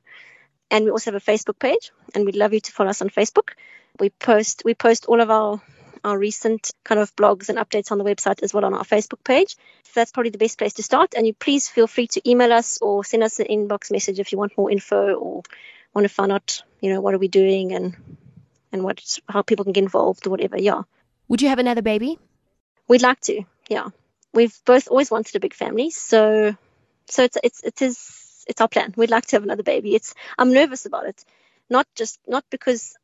and 0.71 0.85
we 0.85 0.91
also 0.91 1.13
have 1.13 1.23
a 1.23 1.33
Facebook 1.33 1.59
page, 1.59 1.93
and 2.15 2.25
we'd 2.25 2.37
love 2.37 2.53
you 2.53 2.61
to 2.61 2.73
follow 2.73 2.91
us 2.91 3.03
on 3.03 3.09
Facebook. 3.09 3.51
We 4.01 4.11
post 4.11 4.63
we 4.65 4.75
post 4.75 5.07
all 5.07 5.21
of 5.21 5.31
our 5.31 5.61
our 6.05 6.19
recent 6.19 6.73
kind 6.85 7.01
of 7.01 7.15
blogs 7.17 7.49
and 7.49 7.59
updates 7.59 7.91
on 7.91 7.99
the 7.99 8.05
website 8.05 8.43
as 8.43 8.55
well 8.55 8.65
on 8.65 8.75
our 8.75 8.85
Facebook 8.85 9.25
page. 9.25 9.57
So 9.85 9.93
that's 9.95 10.13
probably 10.13 10.31
the 10.31 10.39
best 10.39 10.59
place 10.59 10.75
to 10.75 10.83
start. 10.83 11.15
And 11.17 11.27
you 11.27 11.35
please 11.35 11.69
feel 11.69 11.87
free 11.87 12.07
to 12.09 12.29
email 12.29 12.53
us 12.53 12.79
or 12.81 13.05
send 13.05 13.23
us 13.23 13.41
an 13.41 13.47
inbox 13.47 13.91
message 13.91 14.21
if 14.21 14.31
you 14.31 14.39
want 14.39 14.57
more 14.57 14.71
info 14.71 15.15
or 15.15 15.43
want 15.97 16.05
to 16.05 16.13
find 16.13 16.31
out, 16.31 16.63
you 16.81 16.93
know, 16.93 17.01
what 17.01 17.15
are 17.15 17.19
we 17.19 17.29
doing 17.29 17.73
and 17.73 17.97
and 18.71 18.85
what 18.85 19.03
how 19.29 19.41
people 19.43 19.65
can 19.65 19.73
get 19.73 19.83
involved 19.85 20.27
or 20.27 20.31
whatever. 20.31 20.59
Yeah. 20.61 20.83
Would 21.29 21.41
you 21.41 21.49
have 21.49 21.59
another 21.59 21.83
baby? 21.83 22.19
We'd 22.87 23.03
like 23.03 23.21
to. 23.23 23.43
Yeah. 23.69 23.89
We've 24.35 24.57
both 24.67 24.89
always 24.89 25.11
wanted 25.11 25.35
a 25.35 25.41
big 25.41 25.55
family, 25.55 25.91
so 25.91 26.55
so 27.07 27.25
it's 27.25 27.39
it's 27.43 27.63
it 27.65 27.81
is 27.81 28.45
it's 28.47 28.61
our 28.61 28.69
plan. 28.69 28.93
We'd 28.97 29.11
like 29.11 29.27
to 29.27 29.37
have 29.37 29.43
another 29.43 29.63
baby. 29.63 29.95
It's 29.95 30.15
I'm 30.39 30.53
nervous 30.53 30.85
about 30.85 31.07
it, 31.07 31.25
not 31.71 31.87
just 31.95 32.21
not 32.29 32.45
because 32.51 32.95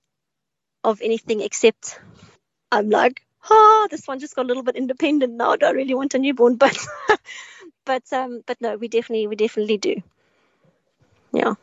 of 0.84 1.00
anything 1.00 1.40
except 1.40 1.98
I'm 2.70 2.90
like, 2.90 3.22
oh, 3.48 3.88
this 3.90 4.06
one 4.06 4.20
just 4.20 4.36
got 4.36 4.44
a 4.44 4.48
little 4.48 4.62
bit 4.62 4.76
independent 4.76 5.32
now. 5.32 5.52
I 5.52 5.56
don't 5.56 5.76
really 5.76 5.94
want 5.94 6.14
a 6.14 6.18
newborn, 6.18 6.56
but 6.64 6.76
but 7.86 8.12
um, 8.12 8.42
but 8.46 8.60
no, 8.60 8.76
we 8.76 8.88
definitely 8.88 9.26
we 9.28 9.36
definitely 9.36 9.78
do. 9.78 10.02
Yeah. 11.32 11.54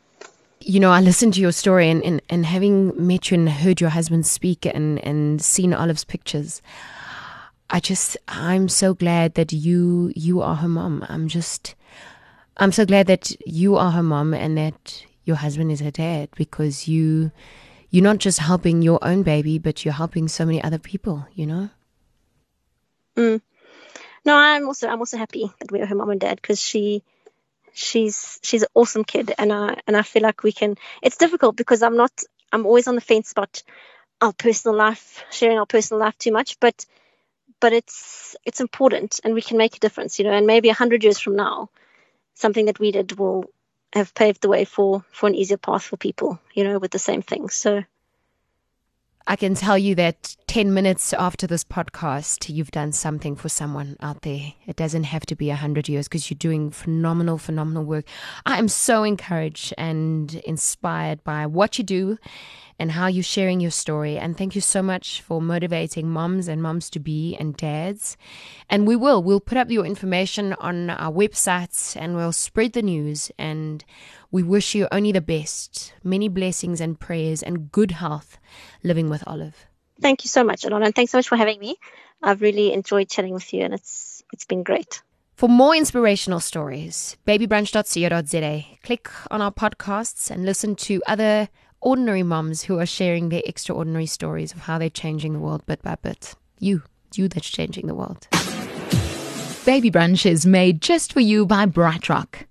You 0.60 0.78
know, 0.78 0.90
I 0.90 1.00
listened 1.00 1.34
to 1.34 1.40
your 1.40 1.52
story 1.52 1.88
and, 1.88 2.02
and, 2.04 2.22
and 2.28 2.44
having 2.44 2.92
met 3.06 3.30
you 3.30 3.38
and 3.38 3.48
heard 3.48 3.80
your 3.80 3.90
husband 3.90 4.26
speak 4.26 4.66
and, 4.66 4.98
and 5.04 5.40
seen 5.40 5.72
Olive's 5.72 6.04
pictures, 6.04 6.60
I 7.70 7.80
just 7.80 8.16
I'm 8.28 8.68
so 8.68 8.94
glad 8.94 9.34
that 9.34 9.52
you 9.52 10.12
you 10.16 10.42
are 10.42 10.56
her 10.56 10.68
mom. 10.68 11.06
I'm 11.08 11.28
just 11.28 11.76
I'm 12.56 12.72
so 12.72 12.84
glad 12.84 13.06
that 13.06 13.34
you 13.46 13.76
are 13.76 13.92
her 13.92 14.02
mom 14.02 14.34
and 14.34 14.58
that 14.58 15.04
your 15.24 15.36
husband 15.36 15.70
is 15.70 15.80
her 15.80 15.92
dad 15.92 16.30
because 16.34 16.88
you 16.88 17.30
you're 17.90 18.04
not 18.04 18.18
just 18.18 18.38
helping 18.40 18.82
your 18.82 18.98
own 19.02 19.22
baby, 19.22 19.58
but 19.58 19.84
you're 19.84 19.94
helping 19.94 20.26
so 20.26 20.44
many 20.44 20.62
other 20.62 20.78
people. 20.78 21.26
You 21.34 21.46
know. 21.46 21.70
Mm. 23.16 23.40
No, 24.24 24.36
I'm 24.36 24.66
also 24.66 24.88
I'm 24.88 24.98
also 24.98 25.16
happy 25.16 25.50
that 25.60 25.70
we're 25.70 25.86
her 25.86 25.94
mom 25.94 26.10
and 26.10 26.20
dad 26.20 26.40
because 26.42 26.60
she 26.60 27.04
she's 27.72 28.38
she's 28.42 28.62
an 28.62 28.68
awesome 28.74 29.04
kid 29.04 29.32
and 29.38 29.52
I 29.52 29.80
and 29.86 29.96
I 29.96 30.02
feel 30.02 30.22
like 30.22 30.42
we 30.42 30.52
can. 30.52 30.76
It's 31.02 31.16
difficult 31.16 31.56
because 31.56 31.82
I'm 31.82 31.96
not 31.96 32.12
I'm 32.52 32.66
always 32.66 32.88
on 32.88 32.94
the 32.94 33.00
fence 33.00 33.32
about 33.32 33.62
our 34.20 34.32
personal 34.32 34.76
life, 34.76 35.24
sharing 35.30 35.58
our 35.58 35.66
personal 35.66 36.00
life 36.00 36.16
too 36.18 36.32
much, 36.32 36.58
but 36.60 36.84
but 37.60 37.72
it's 37.72 38.36
it's 38.44 38.60
important 38.60 39.20
and 39.24 39.34
we 39.34 39.42
can 39.42 39.56
make 39.56 39.76
a 39.76 39.80
difference, 39.80 40.18
you 40.18 40.24
know. 40.24 40.32
And 40.32 40.46
maybe 40.46 40.68
a 40.68 40.74
hundred 40.74 41.04
years 41.04 41.18
from 41.18 41.36
now, 41.36 41.70
something 42.34 42.66
that 42.66 42.78
we 42.78 42.92
did 42.92 43.18
will 43.18 43.44
have 43.92 44.14
paved 44.14 44.42
the 44.42 44.48
way 44.48 44.64
for 44.64 45.04
for 45.12 45.28
an 45.28 45.34
easier 45.34 45.56
path 45.56 45.82
for 45.82 45.96
people, 45.96 46.38
you 46.54 46.64
know, 46.64 46.78
with 46.78 46.90
the 46.90 46.98
same 46.98 47.22
things. 47.22 47.54
So 47.54 47.84
I 49.26 49.36
can 49.36 49.54
tell 49.54 49.78
you 49.78 49.94
that 49.96 50.36
10 50.50 50.74
minutes 50.74 51.12
after 51.12 51.46
this 51.46 51.62
podcast, 51.62 52.52
you've 52.52 52.72
done 52.72 52.90
something 52.90 53.36
for 53.36 53.48
someone 53.48 53.96
out 54.00 54.22
there. 54.22 54.52
It 54.66 54.74
doesn't 54.74 55.04
have 55.04 55.24
to 55.26 55.36
be 55.36 55.46
100 55.46 55.88
years 55.88 56.08
because 56.08 56.28
you're 56.28 56.38
doing 56.38 56.72
phenomenal, 56.72 57.38
phenomenal 57.38 57.84
work. 57.84 58.04
I 58.44 58.58
am 58.58 58.66
so 58.66 59.04
encouraged 59.04 59.72
and 59.78 60.34
inspired 60.34 61.22
by 61.22 61.46
what 61.46 61.78
you 61.78 61.84
do 61.84 62.18
and 62.80 62.90
how 62.90 63.06
you're 63.06 63.22
sharing 63.22 63.60
your 63.60 63.70
story. 63.70 64.18
And 64.18 64.36
thank 64.36 64.56
you 64.56 64.60
so 64.60 64.82
much 64.82 65.20
for 65.20 65.40
motivating 65.40 66.10
moms 66.10 66.48
and 66.48 66.60
moms 66.60 66.90
to 66.90 66.98
be 66.98 67.36
and 67.36 67.56
dads. 67.56 68.16
And 68.68 68.88
we 68.88 68.96
will, 68.96 69.22
we'll 69.22 69.38
put 69.38 69.56
up 69.56 69.70
your 69.70 69.86
information 69.86 70.54
on 70.54 70.90
our 70.90 71.12
websites 71.12 71.96
and 71.96 72.16
we'll 72.16 72.32
spread 72.32 72.72
the 72.72 72.82
news. 72.82 73.30
And 73.38 73.84
we 74.32 74.42
wish 74.42 74.74
you 74.74 74.88
only 74.90 75.12
the 75.12 75.20
best. 75.20 75.92
Many 76.02 76.26
blessings 76.26 76.80
and 76.80 76.98
prayers 76.98 77.40
and 77.40 77.70
good 77.70 77.92
health 77.92 78.36
living 78.82 79.08
with 79.08 79.22
Olive. 79.28 79.69
Thank 80.00 80.24
you 80.24 80.28
so 80.28 80.44
much, 80.44 80.62
Alana, 80.62 80.86
and 80.86 80.94
thanks 80.94 81.12
so 81.12 81.18
much 81.18 81.28
for 81.28 81.36
having 81.36 81.58
me. 81.60 81.76
I've 82.22 82.42
really 82.42 82.72
enjoyed 82.72 83.08
chatting 83.08 83.34
with 83.34 83.52
you 83.52 83.62
and 83.64 83.74
it's 83.74 84.22
it's 84.32 84.44
been 84.44 84.62
great. 84.62 85.02
For 85.34 85.48
more 85.48 85.74
inspirational 85.74 86.40
stories, 86.40 87.16
babybrunch.co.za. 87.26 88.64
Click 88.82 89.10
on 89.30 89.40
our 89.40 89.50
podcasts 89.50 90.30
and 90.30 90.44
listen 90.44 90.76
to 90.76 91.02
other 91.06 91.48
ordinary 91.80 92.22
moms 92.22 92.64
who 92.64 92.78
are 92.78 92.86
sharing 92.86 93.30
their 93.30 93.42
extraordinary 93.46 94.06
stories 94.06 94.52
of 94.52 94.60
how 94.60 94.78
they're 94.78 94.90
changing 94.90 95.32
the 95.32 95.38
world 95.38 95.64
bit 95.64 95.82
by 95.82 95.94
bit. 95.94 96.34
You, 96.58 96.82
you 97.14 97.28
that's 97.28 97.48
changing 97.48 97.86
the 97.86 97.94
world. 97.94 98.28
Baby 99.64 99.90
Brunch 99.90 100.26
is 100.26 100.44
made 100.44 100.82
just 100.82 101.12
for 101.12 101.20
you 101.20 101.46
by 101.46 101.64
BrightRock. 101.66 102.44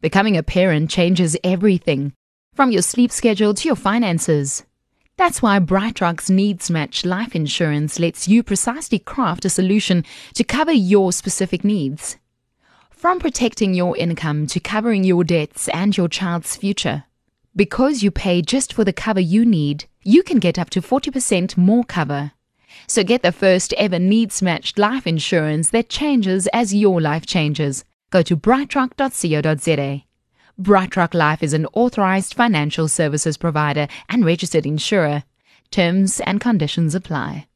Becoming 0.00 0.36
a 0.36 0.42
parent 0.42 0.90
changes 0.90 1.36
everything, 1.44 2.12
from 2.54 2.72
your 2.72 2.82
sleep 2.82 3.12
schedule 3.12 3.54
to 3.54 3.68
your 3.68 3.76
finances. 3.76 4.64
That's 5.22 5.40
why 5.40 5.60
BrightRock's 5.60 6.28
Needs 6.28 6.68
Match 6.68 7.04
life 7.04 7.36
insurance 7.36 8.00
lets 8.00 8.26
you 8.26 8.42
precisely 8.42 8.98
craft 8.98 9.44
a 9.44 9.50
solution 9.50 10.04
to 10.34 10.42
cover 10.42 10.72
your 10.72 11.12
specific 11.12 11.62
needs. 11.62 12.16
From 12.90 13.20
protecting 13.20 13.72
your 13.72 13.96
income 13.96 14.48
to 14.48 14.58
covering 14.58 15.04
your 15.04 15.22
debts 15.22 15.68
and 15.68 15.96
your 15.96 16.08
child's 16.08 16.56
future. 16.56 17.04
Because 17.54 18.02
you 18.02 18.10
pay 18.10 18.42
just 18.42 18.72
for 18.72 18.82
the 18.82 18.92
cover 18.92 19.20
you 19.20 19.44
need, 19.44 19.84
you 20.02 20.24
can 20.24 20.40
get 20.40 20.58
up 20.58 20.70
to 20.70 20.82
40% 20.82 21.56
more 21.56 21.84
cover. 21.84 22.32
So 22.88 23.04
get 23.04 23.22
the 23.22 23.30
first 23.30 23.72
ever 23.74 24.00
needs 24.00 24.42
matched 24.42 24.76
life 24.76 25.06
insurance 25.06 25.70
that 25.70 25.88
changes 25.88 26.48
as 26.52 26.74
your 26.74 27.00
life 27.00 27.26
changes. 27.26 27.84
Go 28.10 28.22
to 28.22 28.36
brightrock.co.za. 28.36 30.02
BrightRock 30.60 31.14
Life 31.14 31.42
is 31.42 31.54
an 31.54 31.66
authorized 31.72 32.34
financial 32.34 32.86
services 32.86 33.36
provider 33.36 33.88
and 34.08 34.24
registered 34.24 34.66
insurer. 34.66 35.24
Terms 35.70 36.20
and 36.20 36.40
conditions 36.40 36.94
apply. 36.94 37.46